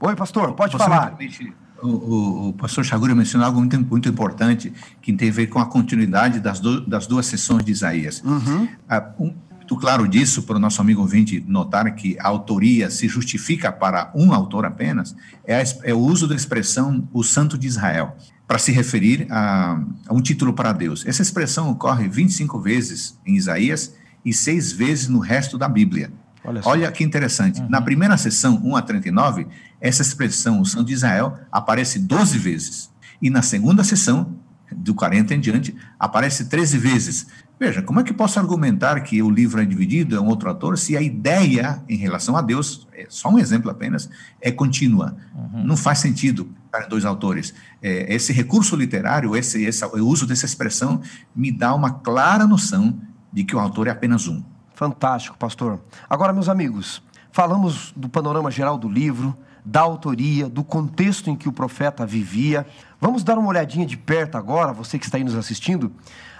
Oi, 0.00 0.14
pastor, 0.14 0.52
pode 0.52 0.76
falar 0.76 1.14
o, 1.14 1.63
o, 1.88 2.48
o 2.48 2.52
pastor 2.54 2.84
Chagura 2.84 3.14
mencionou 3.14 3.46
algo 3.46 3.60
muito, 3.60 3.78
muito 3.80 4.08
importante, 4.08 4.72
que 5.02 5.12
tem 5.12 5.28
a 5.28 5.32
ver 5.32 5.46
com 5.48 5.58
a 5.58 5.66
continuidade 5.66 6.40
das, 6.40 6.60
do, 6.60 6.80
das 6.80 7.06
duas 7.06 7.26
sessões 7.26 7.64
de 7.64 7.72
Isaías. 7.72 8.22
Uhum. 8.24 8.68
Ah, 8.88 9.10
um, 9.18 9.34
muito 9.64 9.76
claro 9.76 10.06
disso 10.06 10.42
para 10.42 10.56
o 10.56 10.58
nosso 10.58 10.80
amigo 10.82 11.00
ouvinte 11.00 11.42
notar 11.48 11.94
que 11.94 12.18
a 12.20 12.28
autoria 12.28 12.90
se 12.90 13.08
justifica 13.08 13.72
para 13.72 14.12
um 14.14 14.32
autor 14.34 14.66
apenas, 14.66 15.16
é, 15.42 15.56
a, 15.56 15.64
é 15.84 15.94
o 15.94 15.98
uso 15.98 16.28
da 16.28 16.34
expressão 16.34 17.08
o 17.14 17.24
Santo 17.24 17.56
de 17.56 17.66
Israel, 17.66 18.14
para 18.46 18.58
se 18.58 18.72
referir 18.72 19.26
a, 19.30 19.80
a, 20.06 20.12
um 20.12 20.20
título 20.20 20.52
para 20.52 20.70
Deus. 20.72 21.04
Essa 21.06 21.22
expressão 21.22 21.70
ocorre 21.70 22.08
25 22.08 22.60
vezes 22.60 23.18
em 23.24 23.36
Isaías 23.36 23.94
e 24.22 24.34
seis 24.34 24.70
vezes 24.70 25.08
no 25.08 25.18
resto 25.18 25.56
da 25.56 25.66
Bíblia. 25.68 26.12
Olha, 26.44 26.60
Olha 26.64 26.92
que 26.92 27.02
interessante. 27.02 27.60
Uhum. 27.60 27.68
Na 27.68 27.80
primeira 27.80 28.16
sessão, 28.16 28.60
1 28.62 28.76
a 28.76 28.82
39, 28.82 29.46
essa 29.80 30.02
expressão, 30.02 30.60
o 30.60 30.66
Santo 30.66 30.86
de 30.86 30.92
Israel, 30.92 31.38
aparece 31.50 31.98
12 31.98 32.38
vezes. 32.38 32.90
E 33.20 33.30
na 33.30 33.42
segunda 33.42 33.82
sessão, 33.82 34.36
do 34.70 34.94
40 34.94 35.34
em 35.34 35.40
diante, 35.40 35.74
aparece 35.98 36.46
13 36.46 36.78
vezes. 36.78 37.26
Veja, 37.58 37.80
como 37.80 38.00
é 38.00 38.02
que 38.02 38.12
posso 38.12 38.38
argumentar 38.38 39.00
que 39.00 39.22
o 39.22 39.30
livro 39.30 39.60
é 39.60 39.64
dividido, 39.64 40.16
é 40.16 40.20
um 40.20 40.26
outro 40.26 40.48
autor, 40.48 40.76
se 40.76 40.96
a 40.96 41.00
ideia 41.00 41.82
em 41.88 41.96
relação 41.96 42.36
a 42.36 42.42
Deus, 42.42 42.86
é 42.92 43.06
só 43.08 43.30
um 43.30 43.38
exemplo 43.38 43.70
apenas, 43.70 44.10
é 44.40 44.50
contínua? 44.50 45.16
Uhum. 45.34 45.64
Não 45.64 45.76
faz 45.76 46.00
sentido 46.00 46.50
para 46.70 46.86
dois 46.86 47.04
autores. 47.04 47.54
É, 47.80 48.12
esse 48.12 48.32
recurso 48.32 48.74
literário, 48.74 49.36
esse, 49.36 49.62
esse, 49.62 49.84
o 49.84 50.06
uso 50.06 50.26
dessa 50.26 50.44
expressão, 50.44 51.00
me 51.34 51.52
dá 51.52 51.74
uma 51.74 51.90
clara 51.90 52.46
noção 52.46 52.98
de 53.32 53.44
que 53.44 53.54
o 53.54 53.60
autor 53.60 53.86
é 53.86 53.90
apenas 53.90 54.26
um. 54.26 54.42
Fantástico, 54.74 55.36
pastor. 55.38 55.80
Agora, 56.08 56.32
meus 56.32 56.48
amigos, 56.48 57.02
falamos 57.30 57.92
do 57.96 58.08
panorama 58.08 58.50
geral 58.50 58.76
do 58.76 58.88
livro, 58.88 59.36
da 59.64 59.80
autoria, 59.80 60.48
do 60.48 60.62
contexto 60.62 61.30
em 61.30 61.36
que 61.36 61.48
o 61.48 61.52
profeta 61.52 62.04
vivia. 62.04 62.66
Vamos 63.00 63.24
dar 63.24 63.38
uma 63.38 63.48
olhadinha 63.48 63.86
de 63.86 63.96
perto 63.96 64.36
agora, 64.36 64.72
você 64.72 64.98
que 64.98 65.06
está 65.06 65.16
aí 65.16 65.24
nos 65.24 65.34
assistindo, 65.34 65.92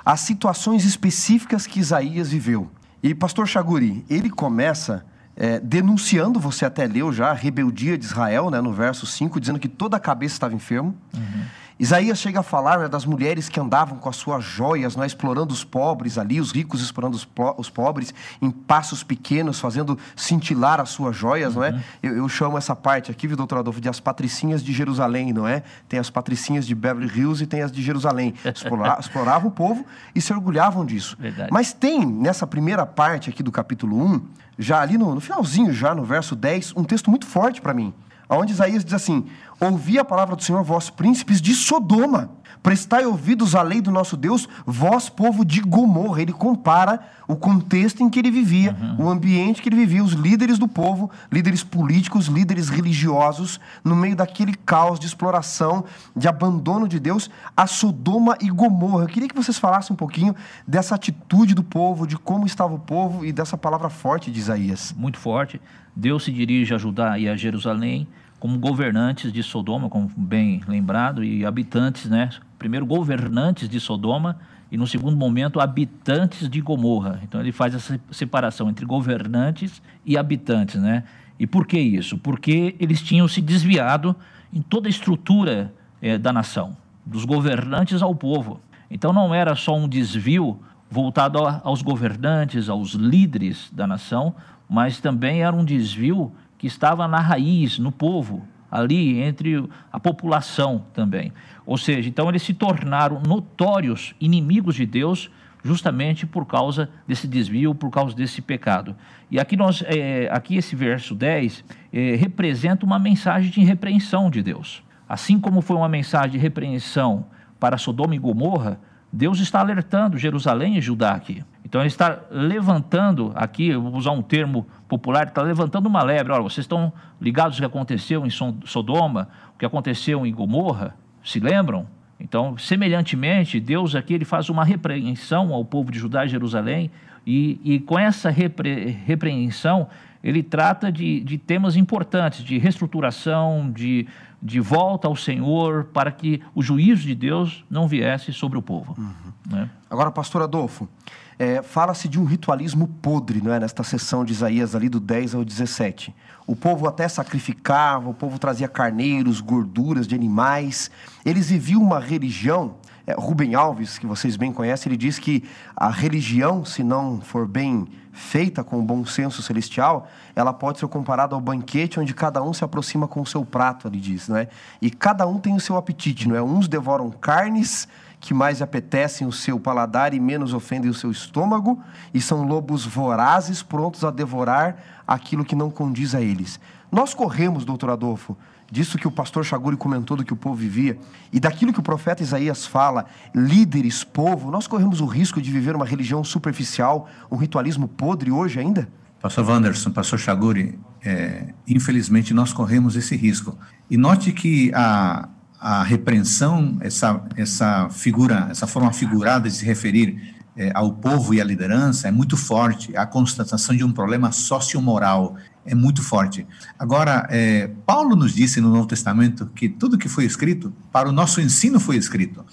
as 0.05 0.21
situações 0.21 0.85
específicas 0.85 1.67
que 1.67 1.81
Isaías 1.81 2.31
viveu. 2.31 2.69
E 3.03 3.15
pastor 3.15 3.47
Chaguri, 3.47 4.05
ele 4.11 4.29
começa 4.29 5.05
é, 5.37 5.59
denunciando, 5.61 6.39
você 6.39 6.65
até 6.65 6.87
leu 6.87 7.13
já, 7.13 7.31
a 7.31 7.35
rebeldia 7.35 7.97
de 7.97 8.05
Israel, 8.05 8.51
né, 8.51 8.61
no 8.61 8.73
verso 8.73 9.07
5, 9.07 9.41
dizendo 9.41 9.59
que 9.59 9.69
toda 9.69 9.97
a 9.97 10.01
cabeça 10.01 10.35
estava 10.35 10.55
enfermo. 10.55 10.95
Uhum. 11.15 11.45
Isaías 11.79 12.19
chega 12.19 12.41
a 12.41 12.43
falar 12.43 12.79
né, 12.79 12.89
das 12.89 13.05
mulheres 13.05 13.49
que 13.49 13.59
andavam 13.59 13.99
com 13.99 14.09
as 14.09 14.17
suas 14.17 14.45
joias, 14.45 14.95
né, 14.95 15.07
explorando 15.07 15.53
os 15.53 15.65
pobres 15.65 16.19
ali, 16.19 16.41
os 16.41 16.53
ricos 16.53 16.81
explorando 16.81 17.17
os, 17.17 17.27
os 17.57 17.69
pobres 17.69 18.15
em 18.41 18.51
passos 18.51 19.03
pequenos, 19.03 19.59
fazendo 19.59 19.99
cintilar 20.15 20.81
as 20.81 20.91
suas 20.91 21.17
joias, 21.17 21.55
uhum. 21.55 21.61
não 21.61 21.67
é? 21.67 21.71
Uhum. 21.73 21.81
Eu, 22.03 22.17
eu, 22.19 22.29
chamo 22.29 22.57
essa 22.57 22.77
parte 22.77 23.11
aqui, 23.11 23.27
viu, 23.27 23.37
doutor 23.37 23.59
Adolfo, 23.59 23.81
de 23.81 23.89
as 23.89 23.99
patricinhas 23.99 24.63
de 24.63 24.73
Jerusalém, 24.73 25.33
não 25.33 25.49
é? 25.49 25.63
Tem 25.89 25.99
as 25.99 26.11
patricinhas 26.11 26.65
de 26.67 26.75
Beverly 26.75 27.11
Hills 27.19 27.43
e 27.43 27.47
tem 27.47 27.63
as 27.63 27.73
de 27.73 27.83
Jerusalém. 27.83 28.35
Explora, 28.45 28.97
exploravam 29.01 29.49
o 29.49 29.53
povo 29.53 29.85
e 30.15 30.21
se 30.21 30.33
orgulhavam 30.33 30.87
disso. 30.87 31.17
Verdade. 31.19 31.51
Mas 31.53 31.73
tem, 31.73 32.07
nessa 32.07 32.47
primeira 32.47 32.87
parte 32.87 33.31
aqui 33.31 33.43
do 33.43 33.51
capítulo 33.51 34.01
1, 34.01 34.23
já 34.57 34.81
ali 34.81 34.97
no, 34.97 35.13
no 35.13 35.21
finalzinho, 35.21 35.73
já 35.73 35.93
no 35.93 36.05
verso 36.05 36.37
10, 36.37 36.75
um 36.77 36.85
texto 36.85 37.11
muito 37.11 37.27
forte 37.27 37.61
para 37.61 37.75
mim 37.75 37.93
onde 38.29 38.53
Isaías 38.53 38.85
diz 38.85 38.95
assim: 38.95 39.27
Ouvi 39.61 39.99
a 39.99 40.05
palavra 40.05 40.37
do 40.37 40.43
Senhor, 40.43 40.63
vós 40.63 40.91
príncipes 40.91 41.41
de 41.41 41.55
Sodoma, 41.55 42.31
prestai 42.65 43.05
ouvidos 43.05 43.55
à 43.55 43.61
lei 43.61 43.83
do 43.83 43.91
nosso 43.91 44.17
Deus, 44.17 44.49
vós 44.65 45.11
povo 45.11 45.45
de 45.45 45.61
Gomorra. 45.61 46.23
Ele 46.23 46.33
compara 46.33 46.99
o 47.29 47.37
contexto 47.37 48.03
em 48.03 48.09
que 48.09 48.19
ele 48.19 48.31
vivia, 48.31 48.75
uhum. 48.81 49.05
o 49.05 49.11
ambiente 49.11 49.61
que 49.61 49.69
ele 49.69 49.77
vivia, 49.77 50.03
os 50.03 50.15
líderes 50.15 50.59
do 50.59 50.67
povo, 50.67 51.11
líderes 51.31 51.63
políticos, 51.63 52.27
líderes 52.27 52.71
religiosos, 52.71 53.61
no 53.85 53.95
meio 53.95 54.17
daquele 54.17 54.55
caos 54.55 54.99
de 54.99 55.07
exploração, 55.07 55.85
de 56.17 56.27
abandono 56.27 56.89
de 56.89 56.99
Deus, 56.99 57.31
a 57.55 57.67
Sodoma 57.67 58.39
e 58.41 58.49
Gomorra. 58.49 59.05
Eu 59.05 59.09
queria 59.09 59.29
que 59.29 59.37
vocês 59.37 59.59
falassem 59.59 59.93
um 59.93 59.97
pouquinho 59.97 60.35
dessa 60.67 60.95
atitude 60.95 61.55
do 61.55 61.63
povo, 61.63 62.07
de 62.07 62.17
como 62.17 62.47
estava 62.47 62.73
o 62.73 62.79
povo 62.79 63.27
e 63.27 63.33
dessa 63.33 63.59
palavra 63.59 63.91
forte 63.91 64.31
de 64.31 64.41
Isaías. 64.41 64.95
Muito 64.97 65.19
forte. 65.19 65.61
Deus 65.95 66.25
se 66.25 66.33
dirige 66.33 66.75
a 66.75 66.79
Judá 66.79 67.19
e 67.19 67.29
a 67.29 67.37
Jerusalém 67.37 68.09
como 68.45 68.59
governantes 68.59 69.33
de 69.33 69.43
Sodoma, 69.43 69.89
como 69.89 70.07
bem 70.15 70.61
lembrado, 70.69 71.25
e 71.25 71.47
habitantes, 71.47 72.11
né? 72.11 72.29
Primeiro 72.59 72.85
governantes 72.85 73.67
de 73.67 73.81
Sodoma 73.81 74.37
e 74.71 74.77
no 74.77 74.87
segundo 74.87 75.17
momento 75.17 75.61
habitantes 75.61 76.47
de 76.47 76.61
Gomorra. 76.61 77.21
Então 77.23 77.41
ele 77.41 77.53
faz 77.53 77.75
essa 77.75 77.99
separação 78.11 78.69
entre 78.69 78.85
governantes 78.85 79.81
e 80.05 80.19
habitantes, 80.19 80.79
né? 80.79 81.05
E 81.39 81.47
por 81.47 81.67
que 81.67 81.79
isso? 81.81 82.19
Porque 82.19 82.77
eles 82.79 83.01
tinham 83.01 83.27
se 83.27 83.41
desviado 83.41 84.15
em 84.53 84.61
toda 84.61 84.89
a 84.89 84.91
estrutura 84.91 85.73
é, 86.03 86.19
da 86.19 86.31
nação, 86.31 86.77
dos 87.07 87.25
governantes 87.25 88.03
ao 88.03 88.15
povo. 88.15 88.61
Então 88.91 89.11
não 89.11 89.35
era 89.35 89.55
só 89.55 89.75
um 89.75 89.89
desvio 89.89 90.61
voltado 90.91 91.39
aos 91.63 91.81
governantes, 91.81 92.69
aos 92.69 92.93
líderes 92.93 93.71
da 93.73 93.87
nação, 93.87 94.35
mas 94.69 95.01
também 95.01 95.43
era 95.43 95.57
um 95.57 95.65
desvio 95.65 96.31
que 96.59 96.67
estava 96.67 97.07
na 97.09 97.21
raiz, 97.21 97.79
no 97.79 97.93
povo, 97.93 98.47
ali 98.71 99.21
entre 99.21 99.69
a 99.93 100.01
população 100.01 100.85
também. 100.93 101.33
Ou 101.65 101.79
seja, 101.79 102.09
então 102.09 102.29
eles 102.29 102.43
se 102.43 102.53
tornaram 102.53 103.21
notórios 103.21 104.15
inimigos 104.21 104.75
de 104.75 104.85
Deus 104.85 105.31
justamente 105.65 106.27
por 106.27 106.45
causa 106.45 106.91
desse 107.07 107.27
desvio, 107.27 107.75
por 107.75 107.91
causa 107.91 108.15
desse 108.15 108.43
pecado. 108.43 108.95
E 109.31 109.41
aqui, 109.41 109.57
nós, 109.57 109.83
é, 109.87 110.29
aqui 110.31 110.57
esse 110.57 110.77
verso 110.77 111.15
10 111.15 111.65
é, 111.93 112.17
representa 112.17 112.85
uma 112.85 112.99
mensagem 112.99 113.51
de 113.51 113.65
repreensão 113.65 114.29
de 114.29 114.43
Deus. 114.43 114.83
Assim 115.09 115.41
como 115.41 115.63
foi 115.63 115.77
uma 115.77 115.89
mensagem 115.89 116.33
de 116.33 116.39
repreensão 116.39 117.27
para 117.59 117.79
Sodoma 117.79 118.15
e 118.15 118.19
Gomorra, 118.19 118.79
Deus 119.13 119.39
está 119.39 119.61
alertando 119.61 120.19
Jerusalém 120.19 120.77
e 120.77 120.81
Judá 120.81 121.13
aqui. 121.13 121.43
Então 121.75 121.83
ele 121.83 121.89
está 121.89 122.21
levantando 122.31 123.33
aqui, 123.35 123.71
eu 123.71 123.83
vou 123.83 123.97
usar 123.97 124.13
um 124.13 124.23
termo 124.23 124.65
popular, 124.87 125.27
está 125.27 125.43
levantando 125.43 125.87
uma 125.89 126.05
lebre. 126.05 126.33
Olha, 126.33 126.41
vocês 126.41 126.63
estão 126.63 126.93
ligados 127.21 127.57
ao 127.57 127.63
que 127.63 127.67
aconteceu 127.67 128.25
em 128.25 128.31
Sodoma, 128.31 129.29
o 129.53 129.59
que 129.59 129.67
aconteceu 129.67 130.25
em 130.25 130.33
Gomorra? 130.33 130.95
Se 131.25 131.41
lembram? 131.41 131.85
Então, 132.21 132.57
semelhantemente, 132.57 133.59
Deus 133.59 133.97
aqui 133.97 134.15
ele 134.15 134.25
faz 134.25 134.49
uma 134.49 134.65
repreensão 134.65 135.53
ao 135.53 135.65
povo 135.65 135.91
de 135.91 135.99
Judá 135.99 136.25
e 136.25 136.29
Jerusalém, 136.29 136.93
e, 137.27 137.61
e 137.65 137.81
com 137.81 137.99
essa 137.99 138.31
repre, 138.31 138.97
repreensão, 139.05 139.89
ele 140.23 140.45
trata 140.45 140.93
de, 140.93 141.25
de 141.25 141.39
temas 141.39 141.75
importantes, 141.75 142.45
de 142.45 142.57
reestruturação, 142.57 143.69
de, 143.73 144.07
de 144.41 144.61
volta 144.61 145.09
ao 145.09 145.17
Senhor, 145.17 145.87
para 145.93 146.13
que 146.13 146.41
o 146.55 146.63
juízo 146.63 147.03
de 147.03 147.17
Deus 147.17 147.65
não 147.69 147.89
viesse 147.89 148.33
sobre 148.33 148.57
o 148.57 148.63
povo. 148.63 148.95
Uhum. 148.97 149.33
Né? 149.51 149.69
Agora, 149.91 150.13
pastor 150.13 150.41
Adolfo, 150.43 150.89
é, 151.39 151.63
fala-se 151.63 152.09
de 152.09 152.21
um 152.21 152.25
ritualismo 152.25 152.87
podre 152.87 153.41
não 153.41 153.53
é? 153.53 153.61
nesta 153.61 153.83
sessão 153.83 154.25
de 154.25 154.33
Isaías, 154.33 154.75
ali 154.75 154.89
do 154.89 155.01
10 155.01 155.35
ao 155.35 155.45
17. 155.45 156.15
O 156.47 156.55
povo 156.55 156.87
até 156.87 157.09
sacrificava, 157.09 158.09
o 158.09 158.15
povo 158.15 158.39
trazia 158.39 158.69
carneiros, 158.69 159.41
gorduras 159.41 160.07
de 160.07 160.15
animais. 160.15 160.91
Eles 161.25 161.49
viviam 161.51 161.83
uma 161.83 161.99
religião. 161.99 162.77
É, 163.07 163.15
Rubem 163.15 163.55
Alves, 163.55 163.99
que 163.99 164.07
vocês 164.07 164.37
bem 164.37 164.53
conhecem, 164.53 164.91
ele 164.91 164.97
diz 164.97 165.19
que 165.19 165.45
a 165.77 165.91
religião, 165.91 166.65
se 166.65 166.83
não 166.83 167.21
for 167.21 167.47
bem 167.47 167.87
feita 168.13 168.63
com 168.63 168.79
o 168.79 168.83
bom 168.83 169.05
senso 169.05 169.43
celestial, 169.43 170.09
ela 170.37 170.53
pode 170.53 170.79
ser 170.79 170.87
comparada 170.87 171.35
ao 171.35 171.41
banquete 171.41 171.99
onde 171.99 172.15
cada 172.15 172.43
um 172.43 172.53
se 172.53 172.65
aproxima 172.65 173.09
com 173.09 173.21
o 173.21 173.27
seu 173.27 173.45
prato, 173.45 173.89
ele 173.89 174.01
diz, 174.01 174.29
não 174.29 174.37
é? 174.37 174.49
E 174.81 174.89
cada 174.91 175.27
um 175.27 175.39
tem 175.39 175.55
o 175.55 175.61
seu 175.61 175.77
apetite, 175.77 176.29
não 176.29 176.37
é? 176.37 176.43
Uns 176.43 176.69
devoram 176.69 177.11
carnes, 177.11 177.89
que 178.25 178.33
mais 178.33 178.63
apetecem 178.63 179.27
o 179.27 179.33
seu 179.33 179.61
paladar 179.61 180.15
e 180.15 180.19
menos 180.19 180.55
ofendem 180.55 180.91
o 180.91 180.95
seu 180.95 181.11
estômago, 181.11 181.79
e 182.15 182.23
são 182.23 182.43
lobos 182.43 182.87
vorazes 182.87 183.63
prontos 183.63 184.03
a 184.03 184.11
devorar 184.11 185.03
aquilo 185.07 185.45
que 185.45 185.55
não 185.55 185.71
condiz 185.71 186.15
a 186.15 186.23
eles. 186.23 186.59
Nós 186.91 187.13
corremos, 187.13 187.67
doutor 187.67 187.91
Adolfo, 187.91 188.35
disso 188.73 188.97
que 188.97 189.07
o 189.07 189.11
pastor 189.11 189.45
Chaguri 189.45 189.77
comentou 189.77 190.17
do 190.17 190.25
que 190.25 190.33
o 190.33 190.37
povo 190.37 190.55
vivia, 190.55 190.99
e 191.31 191.39
daquilo 191.39 191.71
que 191.71 191.81
o 191.81 191.83
profeta 191.83 192.23
Isaías 192.23 192.65
fala, 192.65 193.05
líderes, 193.35 194.03
povo, 194.03 194.51
nós 194.51 194.67
corremos 194.67 195.03
o 195.03 195.07
risco 195.07 195.43
de 195.43 195.51
viver 195.51 195.77
uma 195.77 195.85
religião 195.85 196.25
superficial, 196.25 197.07
um 197.31 197.37
ritualismo 197.37 197.87
podre 197.87 198.31
hoje 198.31 198.59
ainda? 198.59 198.89
Pastor 199.21 199.47
Wanderson, 199.47 199.91
pastor 199.91 200.19
Chaguri, 200.19 200.79
é, 201.05 201.53
infelizmente 201.69 202.33
nós 202.33 202.55
corremos 202.55 202.97
esse 202.97 203.17
risco. 203.17 203.59
E 203.91 203.99
note 203.99 204.33
que 204.33 204.73
a, 204.75 205.29
a 205.65 205.83
repreensão, 205.83 206.77
essa, 206.83 207.25
essa 207.39 207.89
figura, 207.89 208.49
essa 208.51 208.67
forma 208.67 208.93
figurada 208.93 209.49
de 209.49 209.55
se 209.57 209.65
referir 209.65 210.35
é, 210.55 210.71
ao 210.75 210.93
povo 210.93 211.33
e 211.33 211.41
à 211.41 211.45
liderança 211.45 212.07
é 212.07 212.11
muito 212.11 212.37
forte. 212.37 212.95
A 212.95 213.07
constatação 213.07 213.75
de 213.75 213.83
um 213.83 213.91
problema 213.91 214.31
sociomoral 214.31 215.37
é 215.65 215.75
muito 215.75 216.03
forte. 216.03 216.47
Agora, 216.79 217.27
é, 217.31 217.71
Paulo 217.87 218.15
nos 218.15 218.35
disse 218.35 218.61
no 218.61 218.69
Novo 218.69 218.87
Testamento 218.87 219.47
que 219.55 219.67
tudo 219.67 219.97
que 219.97 220.07
foi 220.07 220.27
escrito, 220.27 220.71
para 220.93 221.09
o 221.09 221.13
nosso 221.13 221.41
ensino 221.41 221.81
foi 221.81 221.97
escrito. 221.97 222.45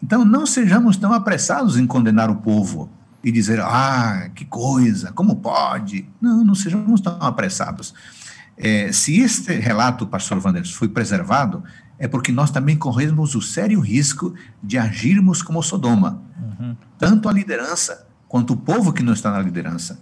Então, 0.00 0.24
não 0.24 0.46
sejamos 0.46 0.96
tão 0.96 1.12
apressados 1.12 1.76
em 1.76 1.84
condenar 1.84 2.30
o 2.30 2.36
povo 2.36 2.88
e 3.24 3.32
dizer, 3.32 3.58
ah, 3.60 4.30
que 4.36 4.44
coisa, 4.44 5.10
como 5.10 5.34
pode? 5.34 6.08
Não, 6.20 6.44
não 6.44 6.54
sejamos 6.54 7.00
tão 7.00 7.20
apressados. 7.20 7.92
É, 8.56 8.92
se 8.92 9.20
este 9.20 9.52
relato, 9.54 10.06
pastor 10.06 10.40
Wanderson, 10.44 10.74
foi 10.74 10.88
preservado, 10.88 11.64
é 12.02 12.08
porque 12.08 12.32
nós 12.32 12.50
também 12.50 12.74
corremos 12.74 13.36
o 13.36 13.40
sério 13.40 13.78
risco 13.78 14.34
de 14.60 14.76
agirmos 14.76 15.40
como 15.40 15.62
Sodoma. 15.62 16.20
Uhum. 16.36 16.76
Tanto 16.98 17.28
a 17.28 17.32
liderança 17.32 18.08
quanto 18.26 18.54
o 18.54 18.56
povo 18.56 18.92
que 18.92 19.04
não 19.04 19.12
está 19.12 19.30
na 19.30 19.40
liderança. 19.40 20.00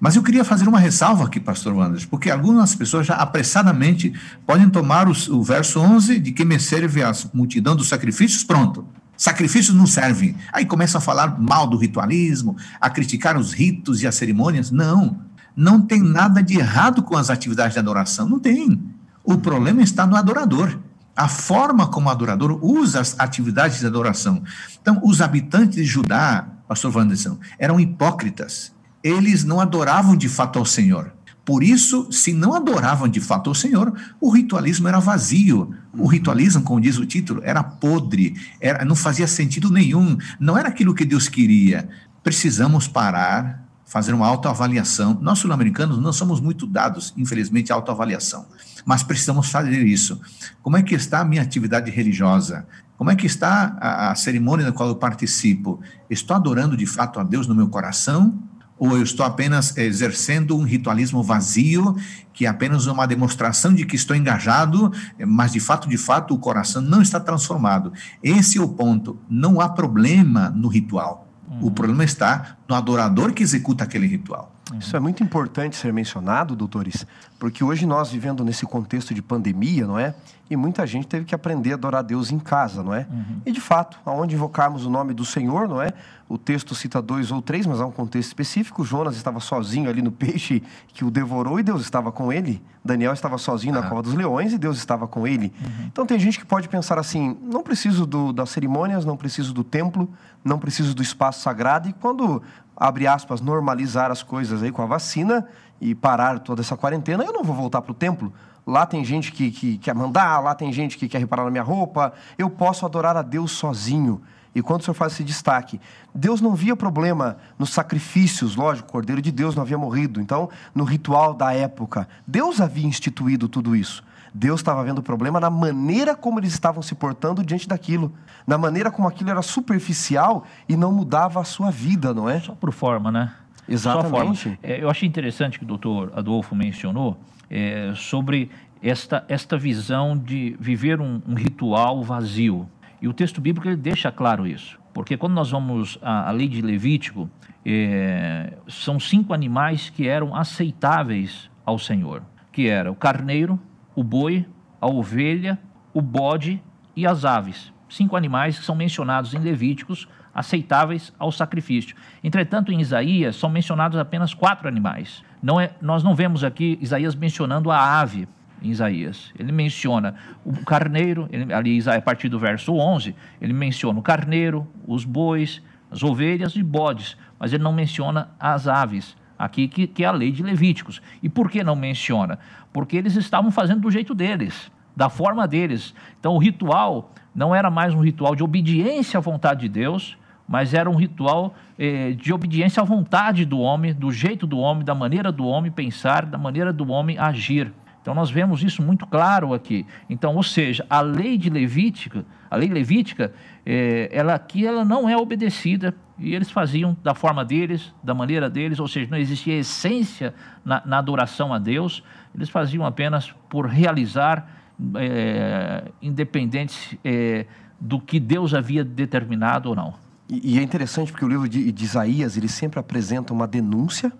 Mas 0.00 0.16
eu 0.16 0.22
queria 0.24 0.44
fazer 0.44 0.66
uma 0.66 0.80
ressalva 0.80 1.26
aqui, 1.26 1.38
pastor 1.38 1.74
Wanderers, 1.74 2.04
porque 2.04 2.28
algumas 2.28 2.74
pessoas 2.74 3.06
já 3.06 3.14
apressadamente 3.14 4.12
podem 4.44 4.68
tomar 4.68 5.06
o, 5.06 5.12
o 5.30 5.40
verso 5.40 5.78
11 5.78 6.18
de 6.18 6.32
que 6.32 6.44
me 6.44 6.58
serve 6.58 7.04
a 7.04 7.12
multidão 7.32 7.76
dos 7.76 7.86
sacrifícios, 7.86 8.42
pronto. 8.42 8.84
Sacrifícios 9.16 9.76
não 9.76 9.86
servem. 9.86 10.34
Aí 10.52 10.66
começam 10.66 10.98
a 10.98 11.02
falar 11.02 11.40
mal 11.40 11.68
do 11.68 11.76
ritualismo, 11.76 12.56
a 12.80 12.90
criticar 12.90 13.38
os 13.38 13.52
ritos 13.52 14.02
e 14.02 14.08
as 14.08 14.16
cerimônias. 14.16 14.72
Não, 14.72 15.20
não 15.54 15.80
tem 15.80 16.02
nada 16.02 16.42
de 16.42 16.58
errado 16.58 17.00
com 17.00 17.16
as 17.16 17.30
atividades 17.30 17.74
de 17.74 17.78
adoração, 17.78 18.28
não 18.28 18.40
tem. 18.40 18.82
O 19.22 19.38
problema 19.38 19.82
está 19.82 20.04
no 20.04 20.16
adorador 20.16 20.76
a 21.18 21.26
forma 21.26 21.88
como 21.88 22.06
o 22.08 22.12
adorador 22.12 22.64
usa 22.64 23.00
as 23.00 23.18
atividades 23.18 23.80
de 23.80 23.86
adoração. 23.86 24.40
Então, 24.80 25.00
os 25.02 25.20
habitantes 25.20 25.74
de 25.74 25.84
Judá, 25.84 26.46
pastor 26.68 26.96
Wanderson, 26.96 27.36
eram 27.58 27.80
hipócritas. 27.80 28.72
Eles 29.02 29.42
não 29.42 29.60
adoravam 29.60 30.16
de 30.16 30.28
fato 30.28 30.60
ao 30.60 30.64
Senhor. 30.64 31.12
Por 31.44 31.64
isso, 31.64 32.06
se 32.12 32.32
não 32.32 32.54
adoravam 32.54 33.08
de 33.08 33.20
fato 33.20 33.50
ao 33.50 33.54
Senhor, 33.54 33.92
o 34.20 34.30
ritualismo 34.30 34.86
era 34.86 35.00
vazio. 35.00 35.74
O 35.92 36.06
ritualismo, 36.06 36.62
como 36.62 36.80
diz 36.80 36.98
o 36.98 37.06
título, 37.06 37.40
era 37.42 37.64
podre, 37.64 38.36
era, 38.60 38.84
não 38.84 38.94
fazia 38.94 39.26
sentido 39.26 39.70
nenhum, 39.70 40.16
não 40.38 40.56
era 40.56 40.68
aquilo 40.68 40.94
que 40.94 41.04
Deus 41.04 41.28
queria. 41.28 41.88
Precisamos 42.22 42.86
parar, 42.86 43.64
fazer 43.84 44.14
uma 44.14 44.26
autoavaliação. 44.26 45.18
Nós, 45.20 45.40
sul-americanos, 45.40 45.98
não 45.98 46.12
somos 46.12 46.40
muito 46.40 46.64
dados, 46.64 47.12
infelizmente, 47.16 47.72
à 47.72 47.74
autoavaliação 47.74 48.46
mas 48.88 49.02
precisamos 49.02 49.50
fazer 49.50 49.86
isso. 49.86 50.18
Como 50.62 50.74
é 50.74 50.82
que 50.82 50.94
está 50.94 51.20
a 51.20 51.24
minha 51.24 51.42
atividade 51.42 51.90
religiosa? 51.90 52.66
Como 52.96 53.10
é 53.10 53.14
que 53.14 53.26
está 53.26 53.76
a, 53.78 54.12
a 54.12 54.14
cerimônia 54.14 54.64
na 54.64 54.72
qual 54.72 54.88
eu 54.88 54.96
participo? 54.96 55.78
Estou 56.08 56.34
adorando 56.34 56.74
de 56.74 56.86
fato 56.86 57.20
a 57.20 57.22
Deus 57.22 57.46
no 57.46 57.54
meu 57.54 57.68
coração? 57.68 58.42
Ou 58.78 58.96
eu 58.96 59.02
estou 59.02 59.26
apenas 59.26 59.76
exercendo 59.76 60.56
um 60.56 60.62
ritualismo 60.62 61.22
vazio, 61.22 61.94
que 62.32 62.46
é 62.46 62.48
apenas 62.48 62.86
uma 62.86 63.06
demonstração 63.06 63.74
de 63.74 63.84
que 63.84 63.94
estou 63.94 64.16
engajado, 64.16 64.90
mas 65.18 65.52
de 65.52 65.60
fato, 65.60 65.86
de 65.86 65.98
fato, 65.98 66.32
o 66.32 66.38
coração 66.38 66.80
não 66.80 67.02
está 67.02 67.20
transformado. 67.20 67.92
Esse 68.22 68.56
é 68.56 68.62
o 68.62 68.68
ponto. 68.70 69.20
Não 69.28 69.60
há 69.60 69.68
problema 69.68 70.48
no 70.48 70.68
ritual. 70.68 71.28
Uhum. 71.46 71.66
O 71.66 71.70
problema 71.70 72.04
está 72.04 72.56
no 72.66 72.74
adorador 72.74 73.34
que 73.34 73.42
executa 73.42 73.84
aquele 73.84 74.06
ritual. 74.06 74.57
Isso 74.76 74.96
é 74.96 75.00
muito 75.00 75.22
importante 75.22 75.76
ser 75.76 75.92
mencionado, 75.92 76.54
doutores, 76.54 77.06
porque 77.38 77.62
hoje 77.64 77.86
nós 77.86 78.10
vivendo 78.10 78.44
nesse 78.44 78.66
contexto 78.66 79.14
de 79.14 79.22
pandemia, 79.22 79.86
não 79.86 79.98
é? 79.98 80.14
E 80.50 80.56
muita 80.56 80.86
gente 80.86 81.06
teve 81.06 81.26
que 81.26 81.34
aprender 81.34 81.72
a 81.72 81.74
adorar 81.74 81.98
a 81.98 82.02
Deus 82.02 82.32
em 82.32 82.38
casa, 82.38 82.82
não 82.82 82.94
é? 82.94 83.06
Uhum. 83.10 83.40
E 83.44 83.52
de 83.52 83.60
fato, 83.60 83.98
aonde 84.04 84.34
invocarmos 84.34 84.86
o 84.86 84.90
nome 84.90 85.12
do 85.12 85.24
Senhor, 85.24 85.68
não 85.68 85.80
é? 85.80 85.92
O 86.26 86.38
texto 86.38 86.74
cita 86.74 87.02
dois 87.02 87.30
ou 87.30 87.42
três, 87.42 87.66
mas 87.66 87.80
há 87.80 87.86
um 87.86 87.90
contexto 87.90 88.28
específico. 88.28 88.82
Jonas 88.82 89.16
estava 89.16 89.40
sozinho 89.40 89.90
ali 89.90 90.00
no 90.00 90.10
peixe 90.10 90.62
que 90.88 91.04
o 91.04 91.10
devorou 91.10 91.60
e 91.60 91.62
Deus 91.62 91.82
estava 91.82 92.10
com 92.10 92.32
ele. 92.32 92.62
Daniel 92.82 93.12
estava 93.12 93.36
sozinho 93.36 93.74
na 93.74 93.82
cova 93.82 94.02
dos 94.02 94.14
leões 94.14 94.52
e 94.54 94.58
Deus 94.58 94.78
estava 94.78 95.06
com 95.06 95.26
ele. 95.26 95.52
Uhum. 95.60 95.86
Então 95.86 96.06
tem 96.06 96.18
gente 96.18 96.38
que 96.38 96.46
pode 96.46 96.68
pensar 96.68 96.98
assim: 96.98 97.36
não 97.42 97.62
preciso 97.62 98.06
do, 98.06 98.32
das 98.32 98.48
cerimônias, 98.48 99.04
não 99.04 99.16
preciso 99.16 99.52
do 99.52 99.62
templo, 99.62 100.08
não 100.42 100.58
preciso 100.58 100.94
do 100.94 101.02
espaço 101.02 101.42
sagrado. 101.42 101.88
E 101.88 101.92
quando 101.92 102.42
abre 102.78 103.06
aspas, 103.06 103.40
normalizar 103.40 104.10
as 104.10 104.22
coisas 104.22 104.62
aí 104.62 104.70
com 104.70 104.82
a 104.82 104.86
vacina 104.86 105.46
e 105.80 105.94
parar 105.94 106.38
toda 106.38 106.62
essa 106.62 106.76
quarentena, 106.76 107.24
eu 107.24 107.32
não 107.32 107.42
vou 107.42 107.54
voltar 107.54 107.82
para 107.82 107.90
o 107.90 107.94
templo. 107.94 108.32
Lá 108.64 108.86
tem 108.86 109.04
gente 109.04 109.32
que, 109.32 109.50
que 109.50 109.78
quer 109.78 109.94
mandar, 109.94 110.38
lá 110.40 110.54
tem 110.54 110.72
gente 110.72 110.96
que 110.96 111.08
quer 111.08 111.18
reparar 111.18 111.44
na 111.44 111.50
minha 111.50 111.62
roupa. 111.62 112.12
Eu 112.36 112.48
posso 112.50 112.84
adorar 112.86 113.16
a 113.16 113.22
Deus 113.22 113.52
sozinho. 113.52 114.20
E 114.54 114.62
quando 114.62 114.82
o 114.82 114.84
senhor 114.84 114.94
faz 114.94 115.12
esse 115.12 115.24
destaque, 115.24 115.80
Deus 116.14 116.40
não 116.40 116.54
via 116.54 116.76
problema 116.76 117.38
nos 117.58 117.70
sacrifícios, 117.70 118.56
lógico, 118.56 118.88
o 118.88 118.92
Cordeiro 118.92 119.22
de 119.22 119.30
Deus 119.30 119.54
não 119.54 119.62
havia 119.62 119.78
morrido. 119.78 120.20
Então, 120.20 120.48
no 120.74 120.84
ritual 120.84 121.32
da 121.32 121.52
época, 121.52 122.08
Deus 122.26 122.60
havia 122.60 122.86
instituído 122.86 123.48
tudo 123.48 123.74
isso. 123.74 124.04
Deus 124.32 124.60
estava 124.60 124.82
vendo 124.84 124.98
o 124.98 125.02
problema 125.02 125.40
na 125.40 125.50
maneira 125.50 126.14
como 126.14 126.38
eles 126.38 126.52
estavam 126.52 126.82
se 126.82 126.94
portando 126.94 127.44
diante 127.44 127.68
daquilo, 127.68 128.12
na 128.46 128.58
maneira 128.58 128.90
como 128.90 129.08
aquilo 129.08 129.30
era 129.30 129.42
superficial 129.42 130.44
e 130.68 130.76
não 130.76 130.92
mudava 130.92 131.40
a 131.40 131.44
sua 131.44 131.70
vida, 131.70 132.12
não 132.12 132.28
é? 132.28 132.40
Só 132.40 132.54
por 132.54 132.72
forma, 132.72 133.10
né? 133.10 133.32
Exatamente. 133.68 134.58
É, 134.62 134.82
eu 134.82 134.88
achei 134.88 135.06
interessante 135.06 135.58
que 135.58 135.64
o 135.64 135.68
doutor 135.68 136.12
Adolfo 136.14 136.54
mencionou 136.54 137.18
é, 137.50 137.92
sobre 137.94 138.50
esta, 138.82 139.24
esta 139.28 139.58
visão 139.58 140.16
de 140.16 140.56
viver 140.58 141.00
um, 141.00 141.20
um, 141.26 141.34
ritual 141.34 142.02
vazio. 142.02 142.68
E 143.00 143.06
o 143.06 143.12
texto 143.12 143.40
bíblico 143.40 143.68
ele 143.68 143.76
deixa 143.76 144.10
claro 144.10 144.46
isso. 144.46 144.78
Porque 144.94 145.16
quando 145.16 145.34
nós 145.34 145.50
vamos 145.50 145.98
à, 146.00 146.28
à 146.28 146.30
lei 146.30 146.48
de 146.48 146.62
Levítico, 146.62 147.28
é, 147.64 148.54
são 148.66 148.98
cinco 148.98 149.34
animais 149.34 149.90
que 149.90 150.08
eram 150.08 150.34
aceitáveis 150.34 151.50
ao 151.64 151.78
Senhor, 151.78 152.22
que 152.50 152.68
era 152.68 152.90
o 152.90 152.94
carneiro, 152.94 153.60
o 153.98 154.02
boi, 154.04 154.46
a 154.80 154.86
ovelha, 154.86 155.58
o 155.92 156.00
bode 156.00 156.62
e 156.94 157.04
as 157.04 157.24
aves. 157.24 157.72
Cinco 157.88 158.14
animais 158.14 158.56
que 158.56 158.64
são 158.64 158.76
mencionados 158.76 159.34
em 159.34 159.40
Levíticos, 159.40 160.06
aceitáveis 160.32 161.12
ao 161.18 161.32
sacrifício. 161.32 161.96
Entretanto, 162.22 162.70
em 162.70 162.80
Isaías 162.80 163.34
são 163.34 163.50
mencionados 163.50 163.98
apenas 163.98 164.32
quatro 164.32 164.68
animais. 164.68 165.24
Não 165.42 165.60
é, 165.60 165.72
nós 165.82 166.04
não 166.04 166.14
vemos 166.14 166.44
aqui 166.44 166.78
Isaías 166.80 167.16
mencionando 167.16 167.72
a 167.72 167.98
ave 167.98 168.28
em 168.62 168.70
Isaías. 168.70 169.32
Ele 169.36 169.50
menciona 169.50 170.14
o 170.44 170.52
carneiro, 170.64 171.28
ele, 171.32 171.52
ali 171.52 171.80
a 171.90 172.00
partir 172.00 172.28
do 172.28 172.38
verso 172.38 172.76
11, 172.76 173.16
ele 173.40 173.52
menciona 173.52 173.98
o 173.98 174.02
carneiro, 174.02 174.64
os 174.86 175.04
bois, 175.04 175.60
as 175.90 176.04
ovelhas 176.04 176.54
e 176.54 176.62
bodes, 176.62 177.16
mas 177.36 177.52
ele 177.52 177.64
não 177.64 177.72
menciona 177.72 178.28
as 178.38 178.68
aves 178.68 179.16
aqui 179.38 179.68
que, 179.68 179.86
que 179.86 180.04
é 180.04 180.06
a 180.06 180.12
lei 180.12 180.32
de 180.32 180.42
Levíticos. 180.42 181.00
E 181.22 181.28
por 181.28 181.50
que 181.50 181.62
não 181.62 181.76
menciona? 181.76 182.38
Porque 182.72 182.96
eles 182.96 183.14
estavam 183.16 183.50
fazendo 183.50 183.82
do 183.82 183.90
jeito 183.90 184.14
deles, 184.14 184.70
da 184.96 185.08
forma 185.08 185.46
deles. 185.46 185.94
Então 186.18 186.34
o 186.34 186.38
ritual 186.38 187.12
não 187.34 187.54
era 187.54 187.70
mais 187.70 187.94
um 187.94 188.00
ritual 188.00 188.34
de 188.34 188.42
obediência 188.42 189.18
à 189.18 189.20
vontade 189.20 189.60
de 189.60 189.68
Deus, 189.68 190.18
mas 190.48 190.72
era 190.72 190.88
um 190.90 190.94
ritual 190.94 191.54
eh, 191.78 192.12
de 192.12 192.32
obediência 192.32 192.82
à 192.82 192.84
vontade 192.84 193.44
do 193.44 193.60
homem, 193.60 193.92
do 193.92 194.10
jeito 194.10 194.46
do 194.46 194.58
homem, 194.58 194.84
da 194.84 194.94
maneira 194.94 195.30
do 195.30 195.46
homem 195.46 195.70
pensar, 195.70 196.24
da 196.24 196.38
maneira 196.38 196.72
do 196.72 196.88
homem 196.90 197.18
agir. 197.18 197.72
Então 198.00 198.14
nós 198.14 198.30
vemos 198.30 198.62
isso 198.62 198.82
muito 198.82 199.06
claro 199.06 199.52
aqui. 199.52 199.86
Então, 200.08 200.34
ou 200.34 200.42
seja, 200.42 200.86
a 200.88 201.02
lei 201.02 201.36
de 201.36 201.50
Levítica, 201.50 202.24
a 202.50 202.56
lei 202.56 202.70
levítica, 202.70 203.34
eh, 203.66 204.08
ela 204.10 204.34
aqui 204.34 204.66
ela 204.66 204.82
não 204.82 205.06
é 205.06 205.16
obedecida 205.16 205.94
e 206.18 206.34
eles 206.34 206.50
faziam 206.50 206.96
da 207.02 207.14
forma 207.14 207.44
deles, 207.44 207.94
da 208.02 208.14
maneira 208.14 208.50
deles, 208.50 208.80
ou 208.80 208.88
seja, 208.88 209.08
não 209.10 209.18
existia 209.18 209.56
essência 209.58 210.34
na, 210.64 210.82
na 210.84 210.98
adoração 210.98 211.52
a 211.52 211.58
Deus, 211.58 212.02
eles 212.34 212.48
faziam 212.48 212.84
apenas 212.84 213.32
por 213.48 213.66
realizar, 213.66 214.48
é, 214.96 215.84
independente 216.02 216.98
é, 217.04 217.46
do 217.80 218.00
que 218.00 218.18
Deus 218.18 218.54
havia 218.54 218.84
determinado 218.84 219.68
ou 219.68 219.76
não. 219.76 219.94
E, 220.28 220.54
e 220.54 220.58
é 220.58 220.62
interessante 220.62 221.12
porque 221.12 221.24
o 221.24 221.28
livro 221.28 221.48
de, 221.48 221.70
de 221.70 221.84
Isaías 221.84 222.36
ele 222.36 222.48
sempre 222.48 222.80
apresenta 222.80 223.32
uma 223.32 223.46
denúncia 223.46 224.12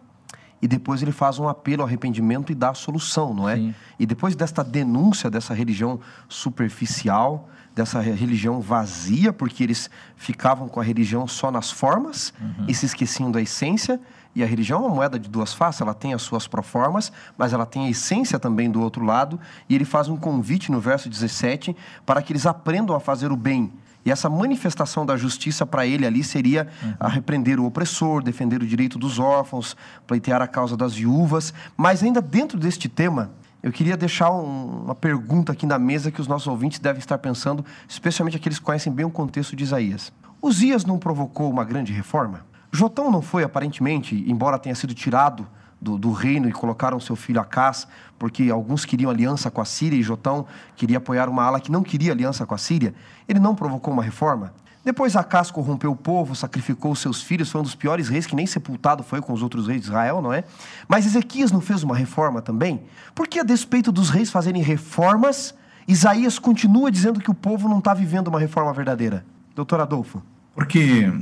e 0.60 0.66
depois 0.66 1.02
ele 1.02 1.12
faz 1.12 1.38
um 1.38 1.48
apelo 1.48 1.82
ao 1.82 1.88
arrependimento 1.88 2.50
e 2.50 2.54
dá 2.54 2.70
a 2.70 2.74
solução, 2.74 3.32
não 3.32 3.48
é? 3.48 3.56
Sim. 3.56 3.74
E 3.98 4.06
depois 4.06 4.34
desta 4.34 4.64
denúncia 4.64 5.30
dessa 5.30 5.54
religião 5.54 6.00
superficial, 6.28 7.48
dessa 7.78 8.00
religião 8.00 8.60
vazia, 8.60 9.32
porque 9.32 9.62
eles 9.62 9.88
ficavam 10.16 10.68
com 10.68 10.80
a 10.80 10.82
religião 10.82 11.28
só 11.28 11.48
nas 11.48 11.70
formas 11.70 12.34
uhum. 12.40 12.64
e 12.66 12.74
se 12.74 12.86
esqueciam 12.86 13.30
da 13.30 13.40
essência. 13.40 14.00
E 14.34 14.42
a 14.42 14.46
religião 14.46 14.80
é 14.80 14.86
uma 14.86 14.94
moeda 14.96 15.16
de 15.16 15.28
duas 15.28 15.54
faces, 15.54 15.80
ela 15.80 15.94
tem 15.94 16.12
as 16.12 16.22
suas 16.22 16.48
proformas, 16.48 17.12
mas 17.36 17.52
ela 17.52 17.64
tem 17.64 17.86
a 17.86 17.90
essência 17.90 18.36
também 18.36 18.68
do 18.68 18.80
outro 18.80 19.04
lado. 19.04 19.38
E 19.68 19.76
ele 19.76 19.84
faz 19.84 20.08
um 20.08 20.16
convite 20.16 20.72
no 20.72 20.80
verso 20.80 21.08
17 21.08 21.76
para 22.04 22.20
que 22.20 22.32
eles 22.32 22.46
aprendam 22.46 22.96
a 22.96 23.00
fazer 23.00 23.30
o 23.30 23.36
bem. 23.36 23.72
E 24.04 24.10
essa 24.10 24.28
manifestação 24.28 25.06
da 25.06 25.16
justiça 25.16 25.64
para 25.64 25.86
ele 25.86 26.04
ali 26.04 26.24
seria 26.24 26.66
uhum. 26.82 26.94
a 26.98 27.08
repreender 27.08 27.60
o 27.60 27.64
opressor, 27.64 28.24
defender 28.24 28.60
o 28.60 28.66
direito 28.66 28.98
dos 28.98 29.20
órfãos, 29.20 29.76
pleitear 30.04 30.42
a 30.42 30.48
causa 30.48 30.76
das 30.76 30.94
viúvas. 30.94 31.54
Mas 31.76 32.02
ainda 32.02 32.20
dentro 32.20 32.58
deste 32.58 32.88
tema, 32.88 33.30
eu 33.62 33.72
queria 33.72 33.96
deixar 33.96 34.30
um, 34.30 34.84
uma 34.84 34.94
pergunta 34.94 35.52
aqui 35.52 35.66
na 35.66 35.78
mesa 35.78 36.10
que 36.10 36.20
os 36.20 36.28
nossos 36.28 36.46
ouvintes 36.46 36.78
devem 36.78 37.00
estar 37.00 37.18
pensando, 37.18 37.64
especialmente 37.88 38.36
aqueles 38.36 38.58
que 38.58 38.64
conhecem 38.64 38.92
bem 38.92 39.04
o 39.04 39.10
contexto 39.10 39.56
de 39.56 39.64
Isaías. 39.64 40.12
Uzias 40.40 40.84
não 40.84 40.98
provocou 40.98 41.50
uma 41.50 41.64
grande 41.64 41.92
reforma? 41.92 42.46
Jotão 42.70 43.10
não 43.10 43.20
foi, 43.20 43.42
aparentemente, 43.42 44.14
embora 44.30 44.58
tenha 44.58 44.74
sido 44.74 44.94
tirado 44.94 45.46
do, 45.80 45.98
do, 45.98 46.12
reino 46.12 46.48
e 46.48 46.52
colocaram 46.52 47.00
seu 47.00 47.16
filho 47.16 47.40
Acás, 47.40 47.88
porque 48.18 48.50
alguns 48.50 48.84
queriam 48.84 49.10
aliança 49.10 49.50
com 49.50 49.60
a 49.60 49.64
Síria 49.64 49.98
e 49.98 50.02
Jotão 50.02 50.46
queria 50.76 50.98
apoiar 50.98 51.28
uma 51.28 51.42
ala 51.44 51.60
que 51.60 51.70
não 51.70 51.82
queria 51.82 52.12
aliança 52.12 52.46
com 52.46 52.54
a 52.54 52.58
Síria, 52.58 52.94
ele 53.28 53.38
não 53.38 53.54
provocou 53.54 53.92
uma 53.92 54.02
reforma? 54.02 54.52
Depois 54.88 55.14
Acás 55.16 55.50
corrompeu 55.50 55.92
o 55.92 55.94
povo, 55.94 56.34
sacrificou 56.34 56.96
seus 56.96 57.20
filhos, 57.20 57.50
foi 57.50 57.60
um 57.60 57.64
dos 57.64 57.74
piores 57.74 58.08
reis 58.08 58.24
que 58.24 58.34
nem 58.34 58.46
sepultado 58.46 59.02
foi 59.02 59.20
com 59.20 59.34
os 59.34 59.42
outros 59.42 59.66
reis 59.66 59.82
de 59.82 59.88
Israel, 59.88 60.22
não 60.22 60.32
é? 60.32 60.44
Mas 60.88 61.04
Ezequias 61.04 61.52
não 61.52 61.60
fez 61.60 61.82
uma 61.82 61.94
reforma 61.94 62.40
também? 62.40 62.80
Porque 63.14 63.38
a 63.38 63.42
despeito 63.42 63.92
dos 63.92 64.08
reis 64.08 64.30
fazerem 64.30 64.62
reformas, 64.62 65.54
Isaías 65.86 66.38
continua 66.38 66.90
dizendo 66.90 67.20
que 67.20 67.30
o 67.30 67.34
povo 67.34 67.68
não 67.68 67.80
está 67.80 67.92
vivendo 67.92 68.28
uma 68.28 68.40
reforma 68.40 68.72
verdadeira. 68.72 69.26
Doutor 69.54 69.78
Adolfo. 69.78 70.22
Porque 70.54 71.12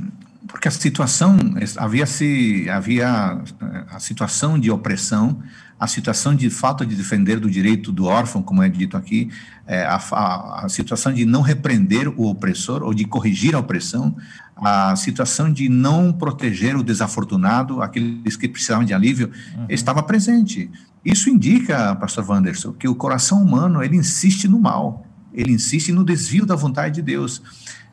Porque 0.47 0.69
a 0.69 0.71
situação 0.71 1.37
havia 1.75 2.05
se 2.05 2.69
havia 2.69 3.37
eh, 3.61 3.83
a 3.89 3.99
situação 3.99 4.57
de 4.57 4.71
opressão, 4.71 5.43
a 5.79 5.85
situação 5.85 6.33
de 6.33 6.49
falta 6.49 6.85
de 6.85 6.95
defender 6.95 7.39
do 7.39 7.49
direito 7.49 7.91
do 7.91 8.05
órfão, 8.05 8.41
como 8.41 8.63
é 8.63 8.69
dito 8.69 8.97
aqui, 8.97 9.29
é, 9.65 9.83
a, 9.83 10.01
a, 10.11 10.65
a, 10.65 10.69
situação 10.69 11.13
de 11.13 11.23
não 11.23 11.41
repreender 11.41 12.07
o 12.07 12.25
opressor 12.27 12.81
ou 12.81 12.93
de 12.93 13.05
corrigir 13.05 13.53
a 13.53 13.59
opressão, 13.59 14.15
a 14.55 14.95
situação 14.95 15.51
de 15.51 15.69
não 15.69 16.11
proteger 16.11 16.75
o 16.75 16.83
desafortunado, 16.83 17.81
aqueles 17.81 18.35
que 18.35 18.47
precisavam 18.47 18.83
de 18.83 18.93
alívio, 18.93 19.29
uhum. 19.55 19.65
estava 19.69 20.01
presente. 20.01 20.69
Isso 21.05 21.29
indica, 21.29 21.95
pastor 21.95 22.27
Wanderson, 22.27 22.73
que 22.73 22.87
o 22.87 22.95
coração 22.95 23.41
humano, 23.41 23.83
ele 23.83 23.95
insiste 23.95 24.47
no 24.47 24.59
mal, 24.59 25.05
ele 25.31 25.51
insiste 25.51 25.91
no 25.91 26.03
desvio 26.03 26.45
da 26.45 26.55
vontade 26.55 26.95
de 26.95 27.01
Deus. 27.03 27.41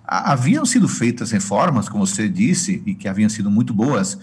Haviam 0.07 0.65
sido 0.65 0.89
feitas 0.89 1.31
reformas, 1.31 1.89
como 1.89 2.07
você 2.07 2.29
disse, 2.29 2.83
e 2.87 2.95
que 2.95 3.09
haviam 3.09 3.29
sido 3.29 3.51
muito 3.51 3.75
boas, 3.75 4.19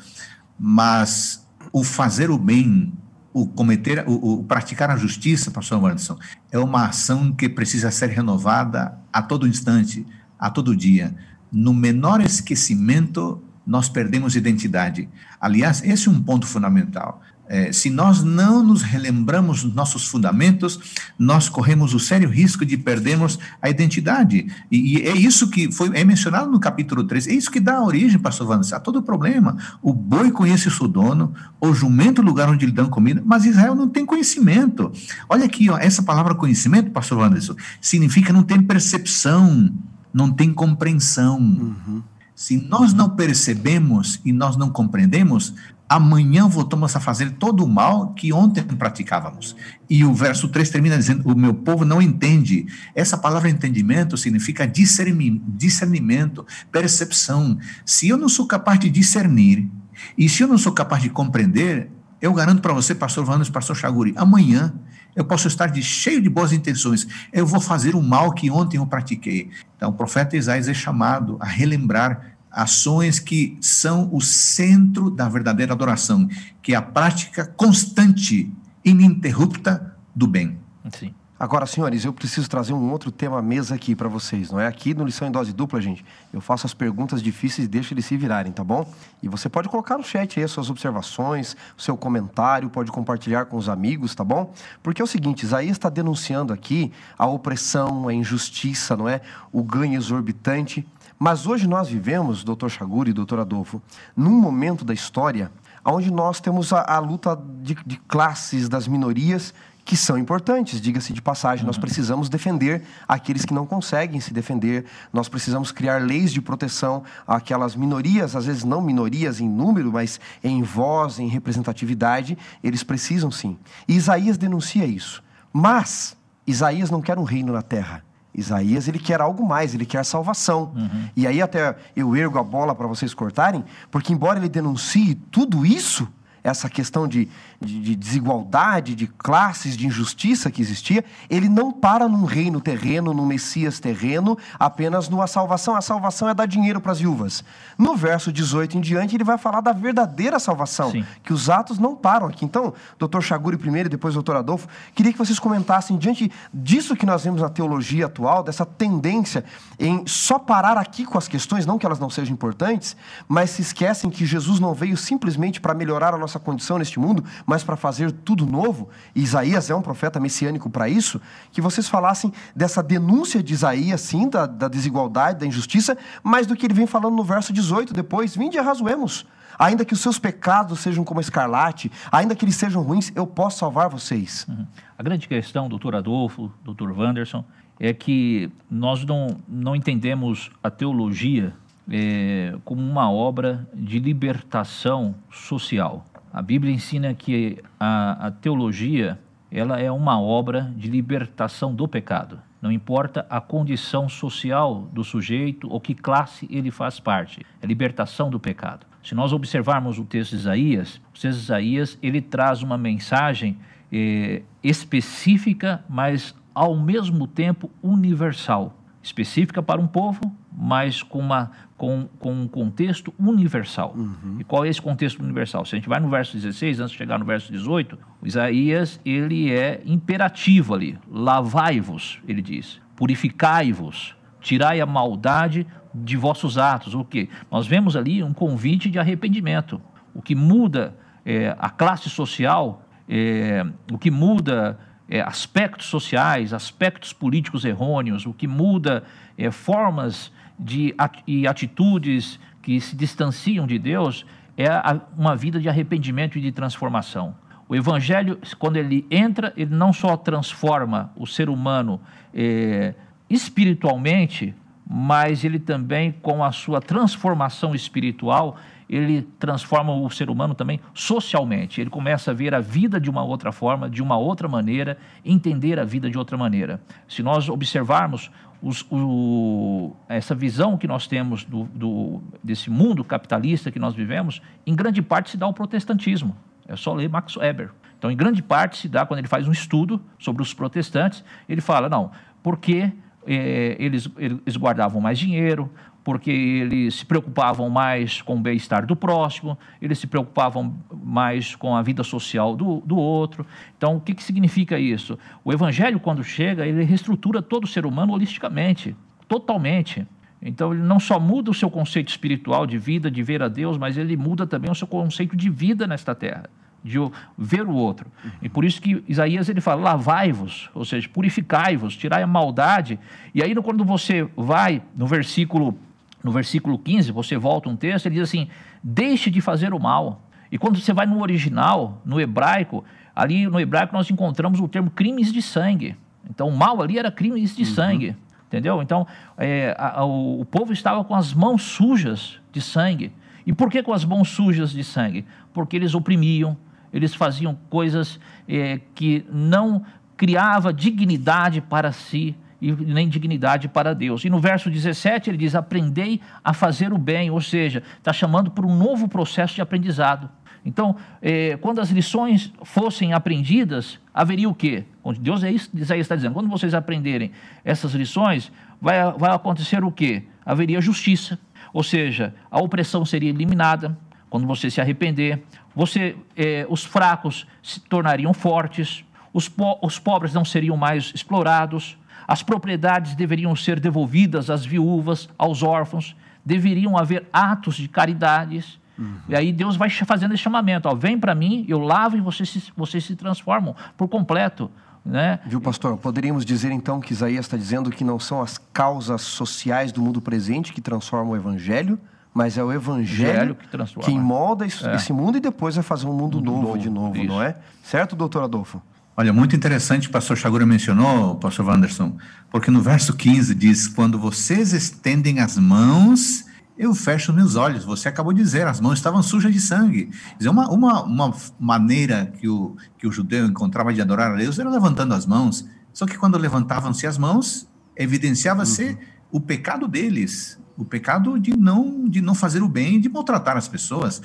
mas 0.59 1.45
o 1.71 1.83
fazer 1.83 2.29
o 2.29 2.37
bem, 2.37 2.91
o 3.33 3.47
cometer, 3.47 4.03
o, 4.07 4.39
o, 4.39 4.43
praticar 4.43 4.89
a 4.89 4.95
justiça, 4.95 5.51
pastor 5.51 5.83
Anderson, 5.83 6.17
é 6.51 6.59
uma 6.59 6.87
ação 6.87 7.31
que 7.31 7.47
precisa 7.47 7.91
ser 7.91 8.09
renovada 8.09 8.97
a 9.11 9.21
todo 9.21 9.47
instante, 9.47 10.05
a 10.37 10.49
todo 10.49 10.75
dia. 10.75 11.15
No 11.51 11.73
menor 11.73 12.21
esquecimento, 12.21 13.41
nós 13.65 13.87
perdemos 13.87 14.35
identidade. 14.35 15.07
Aliás, 15.39 15.83
esse 15.83 16.07
é 16.07 16.11
um 16.11 16.21
ponto 16.21 16.45
fundamental. 16.45 17.21
É, 17.53 17.73
se 17.73 17.89
nós 17.89 18.23
não 18.23 18.63
nos 18.63 18.81
relembramos 18.81 19.61
dos 19.61 19.73
nossos 19.73 20.05
fundamentos, 20.05 20.79
nós 21.19 21.49
corremos 21.49 21.93
o 21.93 21.99
sério 21.99 22.29
risco 22.29 22.65
de 22.65 22.77
perdermos 22.77 23.37
a 23.61 23.69
identidade. 23.69 24.47
E, 24.71 24.95
e, 24.95 25.01
é 25.01 25.13
isso 25.17 25.49
que 25.49 25.69
foi 25.69 25.91
é 25.93 26.05
mencionado 26.05 26.49
no 26.49 26.61
capítulo 26.61 27.03
3, 27.03 27.27
é 27.27 27.33
isso 27.33 27.51
que 27.51 27.59
dá 27.59 27.83
origem, 27.83 28.17
pastor 28.17 28.47
Vanessa, 28.47 28.77
a 28.77 28.79
todo 28.79 28.99
o 28.99 29.03
problema. 29.03 29.57
O 29.81 29.93
boi 29.93 30.31
conhece 30.31 30.69
o 30.69 30.71
seu 30.71 30.87
dono, 30.87 31.33
o 31.59 31.73
jumento 31.73 32.21
o 32.21 32.25
lugar 32.25 32.47
onde 32.47 32.65
lhe 32.65 32.71
dão 32.71 32.89
comida, 32.89 33.21
mas 33.25 33.43
Israel 33.43 33.75
não 33.75 33.89
tem 33.89 34.05
conhecimento. 34.05 34.89
Olha 35.27 35.43
aqui, 35.43 35.69
ó, 35.69 35.77
essa 35.77 36.01
palavra 36.01 36.33
conhecimento, 36.33 36.91
pastor 36.91 37.17
Vanessa, 37.17 37.53
significa 37.81 38.31
não 38.31 38.43
ter 38.43 38.61
percepção, 38.61 39.69
não 40.13 40.31
tem 40.31 40.53
compreensão. 40.53 41.37
Uhum. 41.37 42.01
Se 42.33 42.57
nós 42.57 42.93
não 42.93 43.09
percebemos 43.09 44.21
e 44.23 44.31
nós 44.31 44.55
não 44.55 44.69
compreendemos, 44.69 45.53
amanhã 45.91 46.47
voltamos 46.47 46.95
a 46.95 47.01
fazer 47.01 47.31
todo 47.31 47.65
o 47.65 47.67
mal 47.67 48.13
que 48.13 48.31
ontem 48.31 48.63
praticávamos. 48.63 49.57
E 49.89 50.05
o 50.05 50.13
verso 50.13 50.47
3 50.47 50.69
termina 50.69 50.97
dizendo: 50.97 51.29
O 51.29 51.35
meu 51.35 51.53
povo 51.53 51.83
não 51.83 52.01
entende. 52.01 52.65
Essa 52.95 53.17
palavra 53.17 53.49
entendimento 53.49 54.15
significa 54.15 54.65
discernimento, 54.65 56.45
percepção. 56.71 57.59
Se 57.85 58.07
eu 58.07 58.17
não 58.17 58.29
sou 58.29 58.47
capaz 58.47 58.79
de 58.79 58.89
discernir, 58.89 59.69
e 60.17 60.29
se 60.29 60.41
eu 60.41 60.47
não 60.47 60.57
sou 60.57 60.71
capaz 60.71 61.03
de 61.03 61.09
compreender, 61.09 61.91
eu 62.21 62.33
garanto 62.33 62.61
para 62.61 62.71
você, 62.71 62.95
pastor 62.95 63.25
Vanos, 63.25 63.49
pastor 63.49 63.75
Chaguri, 63.75 64.13
amanhã 64.15 64.73
eu 65.13 65.25
posso 65.25 65.49
estar 65.49 65.67
de 65.67 65.83
cheio 65.83 66.21
de 66.21 66.29
boas 66.29 66.53
intenções. 66.53 67.05
Eu 67.33 67.45
vou 67.45 67.59
fazer 67.59 67.95
o 67.95 68.01
mal 68.01 68.31
que 68.31 68.49
ontem 68.49 68.77
eu 68.77 68.87
pratiquei. 68.87 69.49
Então, 69.75 69.89
o 69.89 69.93
profeta 69.93 70.37
Isaías 70.37 70.69
é 70.69 70.73
chamado 70.73 71.35
a 71.41 71.45
relembrar 71.45 72.37
ações 72.51 73.19
que 73.19 73.57
são 73.61 74.09
o 74.13 74.19
centro 74.19 75.09
da 75.09 75.29
verdadeira 75.29 75.73
adoração, 75.73 76.27
que 76.61 76.73
é 76.73 76.75
a 76.75 76.81
prática 76.81 77.45
constante, 77.45 78.51
ininterrupta 78.83 79.95
do 80.13 80.27
bem. 80.27 80.59
Sim. 80.91 81.13
Agora, 81.41 81.65
senhores, 81.65 82.05
eu 82.05 82.13
preciso 82.13 82.47
trazer 82.47 82.71
um 82.71 82.91
outro 82.91 83.11
tema 83.11 83.39
à 83.39 83.41
mesa 83.41 83.73
aqui 83.73 83.95
para 83.95 84.07
vocês, 84.07 84.51
não 84.51 84.59
é? 84.59 84.67
Aqui 84.67 84.93
no 84.93 85.03
Lição 85.03 85.27
em 85.27 85.31
Dose 85.31 85.51
Dupla, 85.51 85.81
gente, 85.81 86.05
eu 86.31 86.39
faço 86.39 86.67
as 86.67 86.73
perguntas 86.75 87.19
difíceis 87.19 87.65
e 87.65 87.67
deixo 87.67 87.95
eles 87.95 88.05
se 88.05 88.15
virarem, 88.15 88.51
tá 88.51 88.63
bom? 88.63 88.87
E 89.23 89.27
você 89.27 89.49
pode 89.49 89.67
colocar 89.67 89.97
no 89.97 90.03
chat 90.03 90.37
aí 90.37 90.43
as 90.43 90.51
suas 90.51 90.69
observações, 90.69 91.57
o 91.75 91.81
seu 91.81 91.97
comentário, 91.97 92.69
pode 92.69 92.91
compartilhar 92.91 93.45
com 93.45 93.57
os 93.57 93.69
amigos, 93.69 94.13
tá 94.13 94.23
bom? 94.23 94.53
Porque 94.83 95.01
é 95.01 95.03
o 95.03 95.07
seguinte, 95.07 95.41
Isaías 95.41 95.77
está 95.77 95.89
denunciando 95.89 96.53
aqui 96.53 96.91
a 97.17 97.25
opressão, 97.25 98.07
a 98.07 98.13
injustiça, 98.13 98.95
não 98.95 99.09
é? 99.09 99.21
O 99.51 99.63
ganho 99.63 99.95
exorbitante 99.95 100.87
mas 101.23 101.45
hoje 101.45 101.67
nós 101.67 101.87
vivemos, 101.87 102.43
doutor 102.43 102.71
Chaguri 102.71 103.11
e 103.11 103.13
doutor 103.13 103.37
Adolfo, 103.37 103.79
num 104.17 104.41
momento 104.41 104.83
da 104.83 104.91
história 104.91 105.51
onde 105.85 106.11
nós 106.11 106.39
temos 106.39 106.73
a, 106.73 106.81
a 106.81 106.97
luta 106.97 107.39
de, 107.61 107.75
de 107.85 107.97
classes 108.07 108.67
das 108.67 108.87
minorias 108.87 109.53
que 109.85 109.95
são 109.95 110.17
importantes, 110.17 110.81
diga-se 110.81 111.13
de 111.13 111.21
passagem. 111.21 111.63
Uhum. 111.63 111.67
Nós 111.67 111.77
precisamos 111.77 112.27
defender 112.27 112.81
aqueles 113.07 113.45
que 113.45 113.53
não 113.53 113.67
conseguem 113.67 114.19
se 114.19 114.33
defender, 114.33 114.85
nós 115.13 115.29
precisamos 115.29 115.71
criar 115.71 116.01
leis 116.01 116.33
de 116.33 116.41
proteção 116.41 117.03
àquelas 117.27 117.75
minorias, 117.75 118.35
às 118.35 118.47
vezes 118.47 118.63
não 118.63 118.81
minorias 118.81 119.39
em 119.39 119.47
número, 119.47 119.91
mas 119.91 120.19
em 120.43 120.63
voz, 120.63 121.19
em 121.19 121.27
representatividade, 121.27 122.35
eles 122.63 122.81
precisam 122.81 123.29
sim. 123.29 123.59
E 123.87 123.95
Isaías 123.95 124.39
denuncia 124.39 124.87
isso. 124.87 125.23
Mas 125.53 126.17
Isaías 126.47 126.89
não 126.89 126.99
quer 126.99 127.19
um 127.19 127.23
reino 127.23 127.53
na 127.53 127.61
terra. 127.61 128.03
Isaías 128.33 128.87
ele 128.87 128.99
quer 128.99 129.21
algo 129.21 129.45
mais, 129.45 129.73
ele 129.73 129.85
quer 129.85 130.03
salvação. 130.05 130.71
Uhum. 130.75 131.09
E 131.15 131.27
aí 131.27 131.41
até 131.41 131.75
eu 131.95 132.15
ergo 132.15 132.39
a 132.39 132.43
bola 132.43 132.73
para 132.73 132.87
vocês 132.87 133.13
cortarem, 133.13 133.63
porque 133.89 134.13
embora 134.13 134.39
ele 134.39 134.49
denuncie 134.49 135.15
tudo 135.15 135.65
isso, 135.65 136.07
essa 136.43 136.69
questão 136.69 137.07
de, 137.07 137.27
de, 137.59 137.79
de, 137.79 137.95
desigualdade, 137.95 138.95
de 138.95 139.07
classes, 139.07 139.77
de 139.77 139.85
injustiça 139.85 140.49
que 140.49 140.61
existia, 140.61 141.03
ele 141.29 141.47
não 141.47 141.71
para 141.71 142.07
num 142.07 142.25
reino 142.25 142.59
terreno, 142.59 143.13
num 143.13 143.25
Messias 143.25 143.79
terreno, 143.79 144.37
apenas 144.59 145.07
numa 145.09 145.27
salvação. 145.27 145.75
A 145.75 145.81
salvação 145.81 146.27
é 146.27 146.33
dar 146.33 146.45
dinheiro 146.45 146.81
para 146.81 146.91
as 146.91 146.99
viúvas. 146.99 147.43
No 147.77 147.95
verso 147.95 148.31
18 148.31 148.77
em 148.77 148.81
diante, 148.81 149.15
ele 149.15 149.23
vai 149.23 149.37
falar 149.37 149.61
da 149.61 149.71
verdadeira 149.71 150.39
salvação, 150.39 150.91
Sim. 150.91 151.05
que 151.23 151.33
os 151.33 151.49
atos 151.49 151.77
não 151.77 151.95
param 151.95 152.27
aqui. 152.27 152.45
Então, 152.45 152.73
doutor 152.97 153.21
Chaguri 153.21 153.57
primeiro 153.57 153.87
e 153.87 153.89
depois 153.89 154.13
doutor 154.13 154.35
Adolfo, 154.35 154.67
queria 154.95 155.11
que 155.11 155.19
vocês 155.19 155.39
comentassem, 155.39 155.97
diante 155.97 156.31
disso 156.53 156.95
que 156.95 157.05
nós 157.05 157.23
vemos 157.23 157.41
na 157.41 157.49
teologia 157.49 158.07
atual, 158.07 158.43
dessa 158.43 158.65
tendência 158.65 159.43
em 159.79 160.05
só 160.07 160.39
parar 160.39 160.77
aqui 160.77 161.05
com 161.05 161.17
as 161.17 161.27
questões, 161.27 161.65
não 161.65 161.77
que 161.77 161.85
elas 161.85 161.99
não 161.99 162.09
sejam 162.09 162.33
importantes, 162.33 162.95
mas 163.27 163.51
se 163.51 163.61
esquecem 163.61 164.09
que 164.09 164.25
Jesus 164.25 164.59
não 164.59 164.73
veio 164.73 164.97
simplesmente 164.97 165.59
para 165.59 165.73
melhorar 165.73 166.13
a 166.13 166.17
nossa 166.17 166.30
nossa 166.31 166.39
condição 166.39 166.77
neste 166.77 166.99
mundo, 166.99 167.23
mas 167.45 167.63
para 167.63 167.75
fazer 167.75 168.11
tudo 168.11 168.45
novo. 168.45 168.89
E 169.13 169.21
Isaías 169.21 169.69
é 169.69 169.75
um 169.75 169.81
profeta 169.81 170.19
messiânico 170.19 170.69
para 170.69 170.87
isso. 170.87 171.19
Que 171.51 171.59
vocês 171.61 171.89
falassem 171.89 172.31
dessa 172.55 172.81
denúncia 172.81 173.43
de 173.43 173.53
Isaías, 173.53 173.99
sim, 174.01 174.29
da, 174.29 174.45
da 174.45 174.67
desigualdade, 174.67 175.39
da 175.39 175.45
injustiça, 175.45 175.97
mas 176.23 176.47
do 176.47 176.55
que 176.55 176.65
ele 176.65 176.73
vem 176.73 176.87
falando 176.87 177.15
no 177.15 177.23
verso 177.23 177.51
18 177.51 177.93
depois: 177.93 178.35
Vinde 178.35 178.55
e 178.55 178.59
arrazoemos. 178.59 179.25
Ainda 179.59 179.83
que 179.85 179.93
os 179.93 179.99
seus 179.99 180.17
pecados 180.17 180.79
sejam 180.79 181.03
como 181.03 181.19
escarlate, 181.19 181.91
ainda 182.11 182.33
que 182.33 182.45
eles 182.45 182.55
sejam 182.55 182.81
ruins, 182.81 183.11
eu 183.13 183.27
posso 183.27 183.59
salvar 183.59 183.89
vocês. 183.89 184.45
Uhum. 184.49 184.65
A 184.97 185.03
grande 185.03 185.27
questão, 185.27 185.67
doutor 185.67 185.95
Adolfo, 185.95 186.51
doutor 186.63 186.91
Wanderson, 186.91 187.43
é 187.79 187.93
que 187.93 188.49
nós 188.69 189.03
não, 189.05 189.37
não 189.47 189.75
entendemos 189.75 190.49
a 190.63 190.69
teologia 190.71 191.53
é, 191.89 192.55
como 192.63 192.81
uma 192.81 193.11
obra 193.11 193.67
de 193.73 193.99
libertação 193.99 195.13
social. 195.31 196.05
A 196.33 196.41
Bíblia 196.41 196.73
ensina 196.73 197.13
que 197.13 197.61
a, 197.79 198.27
a 198.27 198.31
teologia 198.31 199.19
ela 199.51 199.79
é 199.79 199.91
uma 199.91 200.19
obra 200.19 200.73
de 200.77 200.89
libertação 200.89 201.75
do 201.75 201.87
pecado. 201.87 202.39
Não 202.61 202.71
importa 202.71 203.25
a 203.29 203.41
condição 203.41 204.07
social 204.07 204.87
do 204.93 205.03
sujeito 205.03 205.69
ou 205.69 205.81
que 205.81 205.93
classe 205.93 206.47
ele 206.49 206.71
faz 206.71 206.99
parte, 206.99 207.45
é 207.61 207.65
libertação 207.65 208.29
do 208.29 208.39
pecado. 208.39 208.85
Se 209.03 209.15
nós 209.15 209.33
observarmos 209.33 209.97
o 209.97 210.05
texto 210.05 210.31
de 210.31 210.37
Isaías, 210.37 211.01
o 211.09 211.19
texto 211.19 211.37
de 211.37 211.43
Isaías 211.43 211.97
ele 212.01 212.21
traz 212.21 212.61
uma 212.61 212.77
mensagem 212.77 213.57
eh, 213.91 214.43
específica, 214.63 215.83
mas 215.89 216.35
ao 216.53 216.77
mesmo 216.77 217.27
tempo 217.27 217.69
universal. 217.81 218.77
Específica 219.01 219.63
para 219.63 219.81
um 219.81 219.87
povo, 219.87 220.19
mas 220.51 221.01
com, 221.01 221.19
uma, 221.19 221.51
com, 221.77 222.07
com 222.19 222.33
um 222.33 222.47
contexto 222.47 223.13
universal. 223.17 223.95
Uhum. 223.97 224.37
E 224.39 224.43
qual 224.43 224.63
é 224.65 224.69
esse 224.69 224.81
contexto 224.81 225.21
universal? 225.21 225.65
Se 225.65 225.75
a 225.75 225.77
gente 225.77 225.89
vai 225.89 225.99
no 225.99 226.09
verso 226.09 226.35
16, 226.37 226.79
antes 226.79 226.91
de 226.91 226.97
chegar 226.97 227.17
no 227.17 227.25
verso 227.25 227.51
18, 227.51 227.97
Isaías 228.23 228.99
ele 229.03 229.51
é 229.51 229.81
imperativo 229.85 230.73
ali. 230.73 230.99
Lavai-vos, 231.09 232.21
ele 232.27 232.41
diz. 232.41 232.79
Purificai-vos. 232.95 234.15
Tirai 234.39 234.81
a 234.81 234.85
maldade 234.85 235.65
de 235.93 236.17
vossos 236.17 236.57
atos. 236.57 236.93
O 236.93 237.03
que? 237.03 237.29
Nós 237.49 237.67
vemos 237.67 237.95
ali 237.95 238.23
um 238.23 238.33
convite 238.33 238.89
de 238.89 238.99
arrependimento. 238.99 239.81
O 240.13 240.21
que 240.21 240.35
muda 240.35 240.95
é, 241.25 241.55
a 241.59 241.69
classe 241.69 242.09
social, 242.09 242.83
é, 243.07 243.65
o 243.91 243.97
que 243.97 244.11
muda 244.11 244.77
é, 245.11 245.19
aspectos 245.21 245.87
sociais, 245.87 246.53
aspectos 246.53 247.11
políticos 247.11 247.65
errôneos, 247.65 248.25
o 248.25 248.33
que 248.33 248.47
muda 248.47 249.03
é, 249.37 249.51
formas 249.51 250.31
de, 250.57 250.95
e 251.27 251.45
atitudes 251.45 252.39
que 252.61 252.79
se 252.79 252.95
distanciam 252.95 253.67
de 253.67 253.77
Deus 253.77 254.25
é 254.57 254.69
uma 255.17 255.35
vida 255.35 255.59
de 255.59 255.67
arrependimento 255.67 256.37
e 256.37 256.41
de 256.41 256.51
transformação. 256.51 257.35
O 257.67 257.75
Evangelho, 257.75 258.39
quando 258.57 258.77
ele 258.77 259.05
entra, 259.11 259.53
ele 259.57 259.75
não 259.75 259.91
só 259.91 260.15
transforma 260.15 261.11
o 261.15 261.27
ser 261.27 261.49
humano 261.49 261.99
é, 262.33 262.93
espiritualmente, 263.29 264.55
mas 264.87 265.43
ele 265.43 265.59
também, 265.59 266.11
com 266.11 266.43
a 266.43 266.51
sua 266.51 266.79
transformação 266.81 267.73
espiritual, 267.73 268.57
ele 268.91 269.21
transforma 269.39 269.93
o 269.93 270.09
ser 270.09 270.29
humano 270.29 270.53
também 270.53 270.81
socialmente. 270.93 271.79
Ele 271.79 271.89
começa 271.89 272.31
a 272.31 272.33
ver 272.33 272.53
a 272.53 272.59
vida 272.59 272.99
de 272.99 273.09
uma 273.09 273.23
outra 273.23 273.53
forma, 273.53 273.89
de 273.89 274.03
uma 274.03 274.17
outra 274.17 274.49
maneira, 274.49 274.97
entender 275.23 275.79
a 275.79 275.85
vida 275.85 276.09
de 276.09 276.17
outra 276.17 276.37
maneira. 276.37 276.81
Se 277.07 277.23
nós 277.23 277.47
observarmos 277.47 278.29
os, 278.61 278.85
o, 278.91 279.95
essa 280.09 280.35
visão 280.35 280.77
que 280.77 280.87
nós 280.87 281.07
temos 281.07 281.45
do, 281.45 281.63
do, 281.73 282.21
desse 282.43 282.69
mundo 282.69 283.01
capitalista 283.01 283.71
que 283.71 283.79
nós 283.79 283.95
vivemos, 283.95 284.41
em 284.67 284.75
grande 284.75 285.01
parte 285.01 285.31
se 285.31 285.37
dá 285.37 285.45
ao 285.45 285.53
protestantismo. 285.53 286.35
É 286.67 286.75
só 286.75 286.93
ler 286.93 287.09
Max 287.09 287.37
Weber. 287.37 287.71
Então, 287.97 288.11
em 288.11 288.17
grande 288.17 288.43
parte 288.43 288.77
se 288.77 288.89
dá, 288.89 289.05
quando 289.05 289.19
ele 289.19 289.27
faz 289.27 289.47
um 289.47 289.51
estudo 289.53 290.01
sobre 290.19 290.41
os 290.41 290.53
protestantes, 290.53 291.23
ele 291.47 291.61
fala, 291.61 291.87
não, 291.87 292.11
porque 292.43 292.91
eh, 293.27 293.75
eles, 293.79 294.09
eles 294.17 294.57
guardavam 294.57 294.99
mais 294.99 295.19
dinheiro, 295.19 295.71
porque 296.03 296.31
eles 296.31 296.95
se 296.95 297.05
preocupavam 297.05 297.69
mais 297.69 298.21
com 298.21 298.35
o 298.35 298.39
bem-estar 298.39 298.85
do 298.85 298.95
próximo, 298.95 299.57
eles 299.81 299.99
se 299.99 300.07
preocupavam 300.07 300.75
mais 300.91 301.55
com 301.55 301.75
a 301.75 301.81
vida 301.81 302.03
social 302.03 302.55
do, 302.55 302.81
do 302.85 302.97
outro. 302.97 303.45
Então, 303.77 303.97
o 303.97 304.01
que, 304.01 304.15
que 304.15 304.23
significa 304.23 304.79
isso? 304.79 305.17
O 305.43 305.53
Evangelho, 305.53 305.99
quando 305.99 306.23
chega, 306.23 306.65
ele 306.65 306.83
reestrutura 306.83 307.41
todo 307.41 307.65
o 307.65 307.67
ser 307.67 307.85
humano 307.85 308.13
holisticamente, 308.13 308.95
totalmente. 309.27 310.07
Então, 310.41 310.73
ele 310.73 310.81
não 310.81 310.99
só 310.99 311.19
muda 311.19 311.51
o 311.51 311.53
seu 311.53 311.69
conceito 311.69 312.09
espiritual 312.09 312.65
de 312.65 312.79
vida, 312.79 313.11
de 313.11 313.21
ver 313.21 313.43
a 313.43 313.47
Deus, 313.47 313.77
mas 313.77 313.95
ele 313.95 314.17
muda 314.17 314.47
também 314.47 314.71
o 314.71 314.75
seu 314.75 314.87
conceito 314.87 315.35
de 315.35 315.49
vida 315.49 315.85
nesta 315.85 316.15
terra 316.15 316.49
de 316.83 316.97
ver 317.37 317.67
o 317.67 317.73
outro. 317.73 318.11
E 318.41 318.49
por 318.49 318.65
isso 318.65 318.81
que 318.81 319.03
Isaías 319.07 319.47
ele 319.49 319.61
fala: 319.61 319.81
lavai-vos, 319.81 320.67
ou 320.73 320.83
seja, 320.83 321.07
purificai-vos, 321.07 321.95
tirai 321.95 322.23
a 322.23 322.27
maldade. 322.27 322.99
E 323.35 323.43
aí 323.43 323.53
quando 323.55 323.85
você 323.85 324.27
vai 324.35 324.81
no 324.95 325.05
versículo 325.05 325.77
no 326.23 326.31
versículo 326.31 326.77
15, 326.77 327.11
você 327.11 327.37
volta 327.37 327.69
um 327.69 327.75
texto, 327.75 328.05
ele 328.05 328.15
diz 328.15 328.23
assim: 328.23 328.47
deixe 328.83 329.29
de 329.29 329.41
fazer 329.41 329.73
o 329.73 329.79
mal. 329.79 330.21
E 330.51 330.57
quando 330.57 330.79
você 330.79 330.93
vai 330.93 331.05
no 331.05 331.21
original, 331.21 332.01
no 332.05 332.19
hebraico, 332.19 332.83
ali 333.15 333.47
no 333.47 333.59
hebraico 333.59 333.93
nós 333.93 334.09
encontramos 334.09 334.59
o 334.59 334.67
termo 334.67 334.89
crimes 334.91 335.31
de 335.31 335.41
sangue. 335.41 335.95
Então 336.29 336.47
o 336.47 336.55
mal 336.55 336.81
ali 336.81 336.99
era 336.99 337.11
crimes 337.11 337.55
de 337.55 337.63
uhum. 337.63 337.69
sangue. 337.69 338.15
Entendeu? 338.47 338.81
Então 338.81 339.07
é, 339.37 339.75
a, 339.79 340.01
a, 340.01 340.05
o, 340.05 340.45
povo 340.45 340.73
estava 340.73 341.03
com 341.05 341.15
as 341.15 341.33
mãos 341.33 341.63
sujas 341.63 342.39
de 342.51 342.61
sangue. 342.61 343.13
E 343.47 343.53
por 343.53 343.71
que 343.71 343.81
com 343.81 343.93
as 343.93 344.03
mãos 344.03 344.29
sujas 344.29 344.71
de 344.71 344.83
sangue? 344.83 345.25
Porque 345.53 345.75
eles 345.77 345.95
oprimiam, 345.95 346.57
eles 346.91 347.15
faziam 347.15 347.57
coisas 347.69 348.19
é, 348.47 348.79
que 348.93 349.25
não 349.31 349.83
criava 350.17 350.73
dignidade 350.73 351.61
para 351.61 351.91
si 351.91 352.35
e 352.61 352.71
nem 352.71 353.09
dignidade 353.09 353.67
para 353.67 353.95
Deus. 353.95 354.23
E 354.23 354.29
no 354.29 354.39
verso 354.39 354.69
17 354.69 355.29
ele 355.29 355.37
diz: 355.37 355.55
Aprendei 355.55 356.21
a 356.43 356.53
fazer 356.53 356.93
o 356.93 356.97
bem, 356.97 357.31
ou 357.31 357.41
seja, 357.41 357.81
está 357.97 358.13
chamando 358.13 358.51
por 358.51 358.65
um 358.65 358.75
novo 358.77 359.07
processo 359.07 359.55
de 359.55 359.61
aprendizado. 359.61 360.29
Então, 360.63 360.95
eh, 361.21 361.57
quando 361.59 361.81
as 361.81 361.89
lições 361.89 362.53
fossem 362.63 363.13
aprendidas, 363.13 363.99
haveria 364.13 364.47
o 364.47 364.53
quê? 364.53 364.83
Deus 365.19 365.43
é 365.43 365.51
isso, 365.51 365.71
Isaías 365.73 366.05
está 366.05 366.15
dizendo: 366.15 366.33
quando 366.33 366.49
vocês 366.49 366.75
aprenderem 366.75 367.31
essas 367.65 367.93
lições, 367.93 368.51
vai, 368.79 369.11
vai 369.13 369.33
acontecer 369.33 369.83
o 369.83 369.91
quê? 369.91 370.23
Haveria 370.45 370.79
justiça, 370.79 371.39
ou 371.73 371.81
seja, 371.81 372.35
a 372.51 372.61
opressão 372.61 373.03
seria 373.03 373.29
eliminada 373.29 373.97
quando 374.29 374.45
você 374.47 374.69
se 374.69 374.79
arrepender, 374.79 375.43
você, 375.75 376.15
eh, 376.37 376.65
os 376.69 376.85
fracos 376.85 377.47
se 377.61 377.79
tornariam 377.81 378.33
fortes, 378.33 379.03
os, 379.33 379.49
po 379.49 379.79
os 379.81 379.97
pobres 379.97 380.33
não 380.33 380.45
seriam 380.45 380.77
mais 380.77 381.11
explorados, 381.13 381.97
as 382.27 382.43
propriedades 382.43 383.15
deveriam 383.15 383.55
ser 383.55 383.79
devolvidas 383.79 384.49
às 384.49 384.65
viúvas, 384.65 385.29
aos 385.37 385.63
órfãos, 385.63 386.15
deveriam 386.45 386.97
haver 386.97 387.27
atos 387.31 387.75
de 387.75 387.87
caridades. 387.87 388.79
Uhum. 388.97 389.15
E 389.29 389.35
aí 389.35 389.51
Deus 389.51 389.75
vai 389.75 389.89
fazendo 389.89 390.33
esse 390.33 390.43
chamamento: 390.43 390.87
ó, 390.87 390.95
vem 390.95 391.19
para 391.19 391.33
mim, 391.33 391.65
eu 391.67 391.79
lavo 391.79 392.17
e 392.17 392.21
vocês 392.21 392.49
se, 392.49 392.63
vocês 392.75 393.03
se 393.03 393.15
transformam 393.15 393.75
por 393.97 394.07
completo. 394.07 394.69
Né? 395.03 395.39
Viu, 395.47 395.59
pastor? 395.59 395.97
Poderíamos 395.97 396.45
dizer 396.45 396.71
então 396.71 396.99
que 396.99 397.11
Isaías 397.11 397.45
está 397.45 397.57
dizendo 397.57 397.89
que 397.89 398.03
não 398.03 398.19
são 398.19 398.41
as 398.41 398.59
causas 398.71 399.21
sociais 399.23 399.91
do 399.91 400.01
mundo 400.01 400.21
presente 400.21 400.71
que 400.71 400.79
transformam 400.79 401.33
o 401.33 401.35
evangelho, 401.35 401.99
mas 402.31 402.57
é 402.57 402.63
o 402.63 402.71
evangelho 402.71 403.55
que, 403.55 403.67
transforma. 403.67 404.07
que 404.07 404.17
molda 404.17 404.65
é. 404.65 404.95
esse 404.95 405.11
mundo 405.11 405.37
e 405.37 405.41
depois 405.41 405.75
vai 405.75 405.83
fazer 405.83 406.05
um 406.05 406.13
mundo, 406.13 406.37
mundo 406.37 406.51
novo, 406.51 406.61
novo, 406.61 406.77
de 406.77 406.89
novo, 406.89 407.17
isso. 407.17 407.27
não 407.27 407.41
é? 407.41 407.55
Certo, 407.81 408.15
doutor 408.15 408.43
Adolfo? 408.43 408.81
Olha, 409.21 409.31
muito 409.31 409.55
interessante, 409.55 410.07
o 410.07 410.11
pastor 410.11 410.35
Chagura 410.35 410.65
mencionou, 410.65 411.35
pastor 411.35 411.67
Wanderson, 411.67 412.17
porque 412.49 412.71
no 412.71 412.81
verso 412.81 413.15
15 413.15 413.53
diz: 413.53 413.87
Quando 413.87 414.17
vocês 414.17 414.73
estendem 414.73 415.39
as 415.39 415.59
mãos, 415.59 416.43
eu 416.75 416.95
fecho 416.95 417.31
meus 417.31 417.55
olhos. 417.55 417.85
Você 417.85 418.09
acabou 418.09 418.33
de 418.33 418.41
dizer, 418.41 418.65
as 418.65 418.81
mãos 418.81 418.97
estavam 418.97 419.21
sujas 419.21 419.53
de 419.53 419.61
sangue. 419.61 420.09
Dizer, 420.39 420.49
uma, 420.49 420.67
uma, 420.71 421.03
uma 421.03 421.35
maneira 421.59 422.33
que 422.39 422.49
o, 422.49 422.75
que 422.97 423.05
o 423.05 423.11
judeu 423.11 423.45
encontrava 423.45 423.93
de 423.93 424.01
adorar 424.01 424.31
a 424.31 424.35
Deus 424.35 424.57
era 424.57 424.71
levantando 424.71 425.13
as 425.13 425.27
mãos. 425.27 425.69
Só 425.93 426.07
que 426.07 426.17
quando 426.17 426.35
levantavam-se 426.39 427.05
as 427.05 427.19
mãos, 427.19 427.69
evidenciava-se 427.95 428.85
uhum. 428.85 428.97
o 429.33 429.39
pecado 429.39 429.87
deles, 429.87 430.59
o 430.75 430.83
pecado 430.83 431.37
de 431.39 431.55
não, 431.55 432.09
de 432.09 432.21
não 432.21 432.33
fazer 432.33 432.63
o 432.63 432.67
bem, 432.67 432.99
de 432.99 433.07
maltratar 433.07 433.55
as 433.55 433.67
pessoas. 433.67 434.19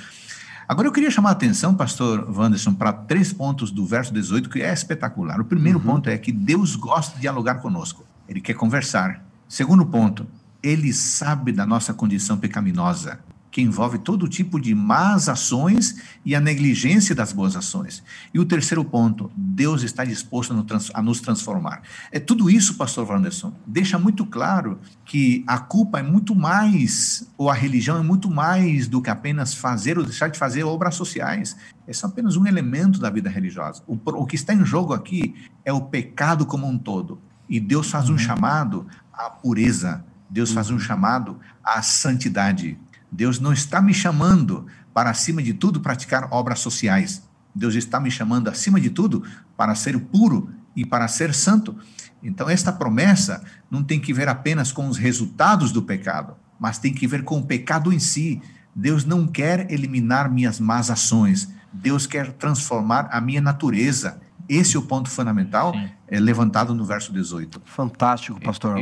Agora 0.68 0.88
eu 0.88 0.92
queria 0.92 1.12
chamar 1.12 1.28
a 1.28 1.32
atenção, 1.32 1.76
pastor 1.76 2.28
Wanderson, 2.28 2.74
para 2.74 2.92
três 2.92 3.32
pontos 3.32 3.70
do 3.70 3.86
verso 3.86 4.12
18 4.12 4.50
que 4.50 4.62
é 4.62 4.72
espetacular. 4.72 5.40
O 5.40 5.44
primeiro 5.44 5.78
uhum. 5.78 5.84
ponto 5.84 6.10
é 6.10 6.18
que 6.18 6.32
Deus 6.32 6.74
gosta 6.74 7.14
de 7.14 7.20
dialogar 7.20 7.56
conosco. 7.56 8.04
Ele 8.28 8.40
quer 8.40 8.54
conversar. 8.54 9.24
Segundo 9.48 9.86
ponto, 9.86 10.26
ele 10.60 10.92
sabe 10.92 11.52
da 11.52 11.64
nossa 11.64 11.94
condição 11.94 12.36
pecaminosa 12.36 13.20
que 13.51 13.62
envolve 13.62 13.99
todo 13.99 14.28
tipo 14.28 14.61
de 14.61 14.74
más 14.74 15.28
ações 15.28 15.97
e 16.24 16.34
a 16.34 16.40
negligência 16.40 17.14
das 17.14 17.32
boas 17.32 17.57
ações. 17.57 18.03
E 18.32 18.38
o 18.38 18.44
terceiro 18.44 18.84
ponto, 18.84 19.30
Deus 19.34 19.82
está 19.82 20.05
disposto 20.05 20.53
a 20.92 21.03
nos 21.03 21.20
transformar. 21.20 21.82
É 22.12 22.20
tudo 22.20 22.51
isso, 22.51 22.74
pastor 22.74 23.11
Wanderson, 23.11 23.53
deixa 23.66 23.99
muito 23.99 24.26
claro 24.26 24.78
que 25.05 25.42
a 25.47 25.59
culpa 25.59 26.01
é 26.01 26.03
muito 26.03 26.34
mais, 26.34 27.26
ou 27.38 27.49
a 27.49 27.55
religião 27.55 27.97
é 27.97 28.03
muito 28.03 28.30
mais 28.30 28.88
do 28.88 29.01
que 29.01 29.09
apenas 29.09 29.55
fazer 29.55 29.99
ou 29.99 30.05
deixar 30.05 30.28
de 30.28 30.38
fazer 30.38 30.64
obras 30.64 30.94
sociais. 30.94 31.57
É 31.86 31.92
só 31.92 32.09
apenas 32.09 32.36
um 32.36 32.47
elemento 32.47 33.01
da 33.01 33.09
vida 33.09 33.30
religiosa. 33.30 33.82
O, 33.86 33.99
o 34.05 34.26
que 34.26 34.36
está 34.36 34.53
em 34.53 34.64
jogo 34.64 34.92
aqui 34.92 35.34
é 35.64 35.72
o 35.72 35.80
pecado 35.80 36.44
como 36.44 36.66
um 36.66 36.76
todo. 36.76 37.18
E 37.49 37.61
Deus 37.61 37.90
faz 37.90 38.09
um 38.09 38.12
uhum. 38.12 38.18
chamado 38.18 38.86
à 39.12 39.30
pureza, 39.30 40.05
Deus 40.28 40.53
faz 40.53 40.68
um 40.68 40.74
uhum. 40.74 40.80
chamado 40.80 41.38
à 41.62 41.80
santidade. 41.82 42.78
Deus 43.16 43.40
não 43.40 43.50
está 43.50 43.80
me 43.80 43.94
chamando 43.94 44.66
para, 44.92 45.08
acima 45.08 45.42
de 45.42 45.54
tudo, 45.54 45.80
praticar 45.80 46.28
obras 46.30 46.60
sociais. 46.60 47.26
Deus 47.54 47.74
está 47.74 47.98
me 47.98 48.10
chamando, 48.10 48.48
acima 48.48 48.78
de 48.78 48.90
tudo, 48.90 49.22
para 49.56 49.74
ser 49.74 49.98
puro 49.98 50.50
e 50.76 50.84
para 50.84 51.08
ser 51.08 51.32
santo. 51.32 51.74
Então, 52.22 52.50
esta 52.50 52.70
promessa 52.70 53.42
não 53.70 53.82
tem 53.82 53.98
que 53.98 54.12
ver 54.12 54.28
apenas 54.28 54.70
com 54.70 54.86
os 54.86 54.98
resultados 54.98 55.72
do 55.72 55.82
pecado, 55.82 56.34
mas 56.60 56.78
tem 56.78 56.92
que 56.92 57.06
ver 57.06 57.24
com 57.24 57.38
o 57.38 57.42
pecado 57.42 57.90
em 57.90 57.98
si. 57.98 58.42
Deus 58.74 59.06
não 59.06 59.26
quer 59.26 59.72
eliminar 59.72 60.30
minhas 60.30 60.60
más 60.60 60.90
ações, 60.90 61.50
Deus 61.72 62.06
quer 62.06 62.32
transformar 62.32 63.08
a 63.10 63.18
minha 63.18 63.40
natureza. 63.40 64.20
Esse 64.46 64.76
é 64.76 64.78
o 64.78 64.82
ponto 64.82 65.08
fundamental 65.08 65.74
é, 66.06 66.20
levantado 66.20 66.74
no 66.74 66.84
verso 66.84 67.10
18. 67.14 67.62
Fantástico, 67.64 68.38
pastor. 68.40 68.76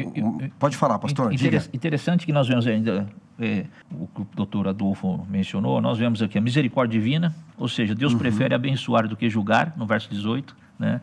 Pode 0.59 0.76
falar, 0.76 0.99
pastor. 0.99 1.32
interessante 1.72 2.26
que 2.26 2.32
nós 2.32 2.49
vemos 2.49 2.66
ainda 2.66 3.09
é, 3.39 3.66
o 3.91 4.07
que 4.07 4.20
o 4.22 4.28
doutor 4.35 4.68
Adolfo 4.68 5.26
mencionou, 5.28 5.80
nós 5.80 5.99
vemos 5.99 6.22
aqui 6.22 6.39
a 6.39 6.41
misericórdia 6.41 6.99
divina, 6.99 7.35
ou 7.57 7.68
seja, 7.68 7.95
Deus 7.95 8.12
uhum. 8.12 8.18
prefere 8.18 8.55
abençoar 8.55 9.09
do 9.09 9.16
que 9.16 9.28
julgar, 9.28 9.74
no 9.76 9.87
verso 9.87 10.09
18. 10.11 10.57
Né? 10.78 11.01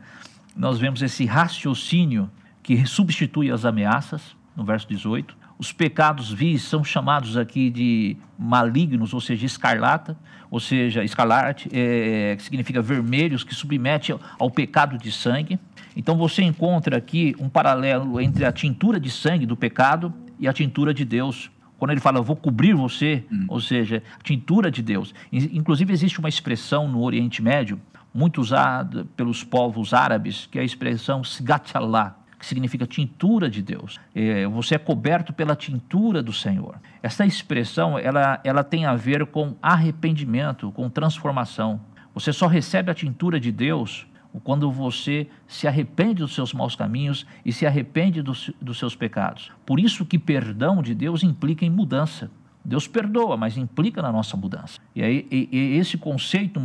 Nós 0.55 0.79
vemos 0.79 1.01
esse 1.01 1.25
raciocínio 1.25 2.29
que 2.63 2.86
substitui 2.86 3.51
as 3.51 3.65
ameaças, 3.65 4.36
no 4.55 4.63
verso 4.63 4.88
18. 4.88 5.36
Os 5.57 5.71
pecados 5.71 6.32
vis 6.32 6.63
são 6.63 6.84
chamados 6.84 7.38
aqui 7.38 7.69
de 7.69 8.17
malignos, 8.38 9.13
ou 9.13 9.21
seja, 9.21 9.45
escarlata, 9.45 10.17
ou 10.49 10.59
seja, 10.59 11.03
escarlate, 11.03 11.69
é, 11.71 12.36
que 12.36 12.43
significa 12.43 12.82
vermelhos, 12.82 13.43
que 13.43 13.53
submete 13.53 14.13
ao 14.39 14.49
pecado 14.49 14.97
de 14.97 15.11
sangue. 15.11 15.59
Então 15.95 16.17
você 16.17 16.41
encontra 16.41 16.97
aqui 16.97 17.36
um 17.39 17.47
paralelo 17.47 18.19
entre 18.19 18.43
a 18.43 18.51
tintura 18.51 18.99
de 18.99 19.11
sangue 19.11 19.45
do 19.45 19.55
pecado 19.55 20.11
e 20.39 20.47
a 20.47 20.53
tintura 20.53 20.93
de 20.95 21.05
Deus, 21.05 21.51
quando 21.82 21.89
ele 21.89 21.99
fala, 21.99 22.19
eu 22.19 22.23
vou 22.23 22.36
cobrir 22.36 22.75
você, 22.75 23.23
hum. 23.32 23.45
ou 23.47 23.59
seja, 23.59 24.03
tintura 24.21 24.69
de 24.69 24.84
Deus. 24.84 25.15
Inclusive, 25.32 25.91
existe 25.91 26.19
uma 26.19 26.29
expressão 26.29 26.88
no 26.88 27.01
Oriente 27.01 27.41
Médio, 27.41 27.82
muito 28.13 28.39
usada 28.39 29.07
pelos 29.17 29.43
povos 29.43 29.91
árabes, 29.91 30.45
que 30.51 30.59
é 30.59 30.61
a 30.61 30.63
expressão 30.63 31.23
Sigatchallah, 31.23 32.15
que 32.38 32.45
significa 32.45 32.86
tintura 32.86 33.49
de 33.49 33.63
Deus. 33.63 33.99
É, 34.13 34.45
você 34.45 34.75
é 34.75 34.77
coberto 34.77 35.34
pela 35.34 35.55
tintura 35.55 36.21
do 36.21 36.32
Senhor. 36.32 36.75
Essa 37.01 37.25
expressão, 37.25 37.97
ela, 37.97 38.39
ela 38.43 38.63
tem 38.63 38.86
a 38.86 38.93
ver 38.93 39.25
com 39.25 39.55
arrependimento, 39.59 40.71
com 40.73 40.88
transformação. 40.88 41.82
Você 42.13 42.32
só 42.32 42.45
recebe 42.45 42.91
a 42.91 42.93
tintura 42.93 43.39
de 43.39 43.51
Deus 43.51 44.05
quando 44.39 44.71
você 44.71 45.27
se 45.47 45.67
arrepende 45.67 46.21
dos 46.21 46.34
seus 46.34 46.53
maus 46.53 46.75
caminhos 46.75 47.25
e 47.45 47.51
se 47.51 47.65
arrepende 47.65 48.21
dos, 48.21 48.51
dos 48.61 48.77
seus 48.79 48.95
pecados. 48.95 49.51
Por 49.65 49.79
isso 49.79 50.05
que 50.05 50.17
perdão 50.17 50.82
de 50.82 50.95
Deus 50.95 51.23
implica 51.23 51.65
em 51.65 51.69
mudança. 51.69 52.32
Deus 52.63 52.88
perdoa, 52.88 53.36
mas 53.36 53.57
implica 53.57 54.01
na 54.01 54.11
nossa 54.11 54.38
mudança. 54.38 54.79
E 54.95 55.03
aí 55.03 55.27
e, 55.32 55.49
e 55.51 55.77
esse 55.77 55.97
conceito 55.97 56.61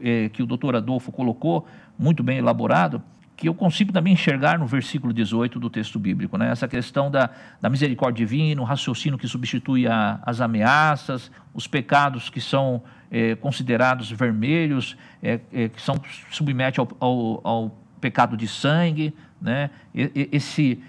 é, 0.00 0.28
que 0.28 0.42
o 0.42 0.46
doutor 0.46 0.76
Adolfo 0.76 1.10
colocou, 1.10 1.66
muito 1.98 2.22
bem 2.22 2.38
elaborado, 2.38 3.02
que 3.38 3.48
eu 3.48 3.54
consigo 3.54 3.92
também 3.92 4.12
enxergar 4.12 4.58
no 4.58 4.66
versículo 4.66 5.12
18 5.12 5.60
do 5.60 5.70
texto 5.70 5.96
bíblico, 5.96 6.36
né? 6.36 6.50
essa 6.50 6.66
questão 6.66 7.08
da, 7.08 7.30
da 7.60 7.70
misericórdia 7.70 8.26
divina, 8.26 8.60
o 8.60 8.64
raciocínio 8.64 9.16
que 9.16 9.28
substitui 9.28 9.86
a, 9.86 10.18
as 10.22 10.40
ameaças, 10.40 11.30
os 11.54 11.66
pecados 11.66 12.28
que 12.28 12.40
são 12.40 12.82
é, 13.10 13.34
considerados 13.36 14.10
vermelhos, 14.10 14.96
é, 15.22 15.40
é, 15.52 15.68
que 15.68 15.80
são 15.80 16.00
submete 16.30 16.80
ao, 16.80 16.88
ao, 17.00 17.40
ao, 17.44 17.78
pecado 18.00 18.36
de 18.36 18.46
sangue, 18.46 19.12
né? 19.42 19.70
esse, 19.92 20.80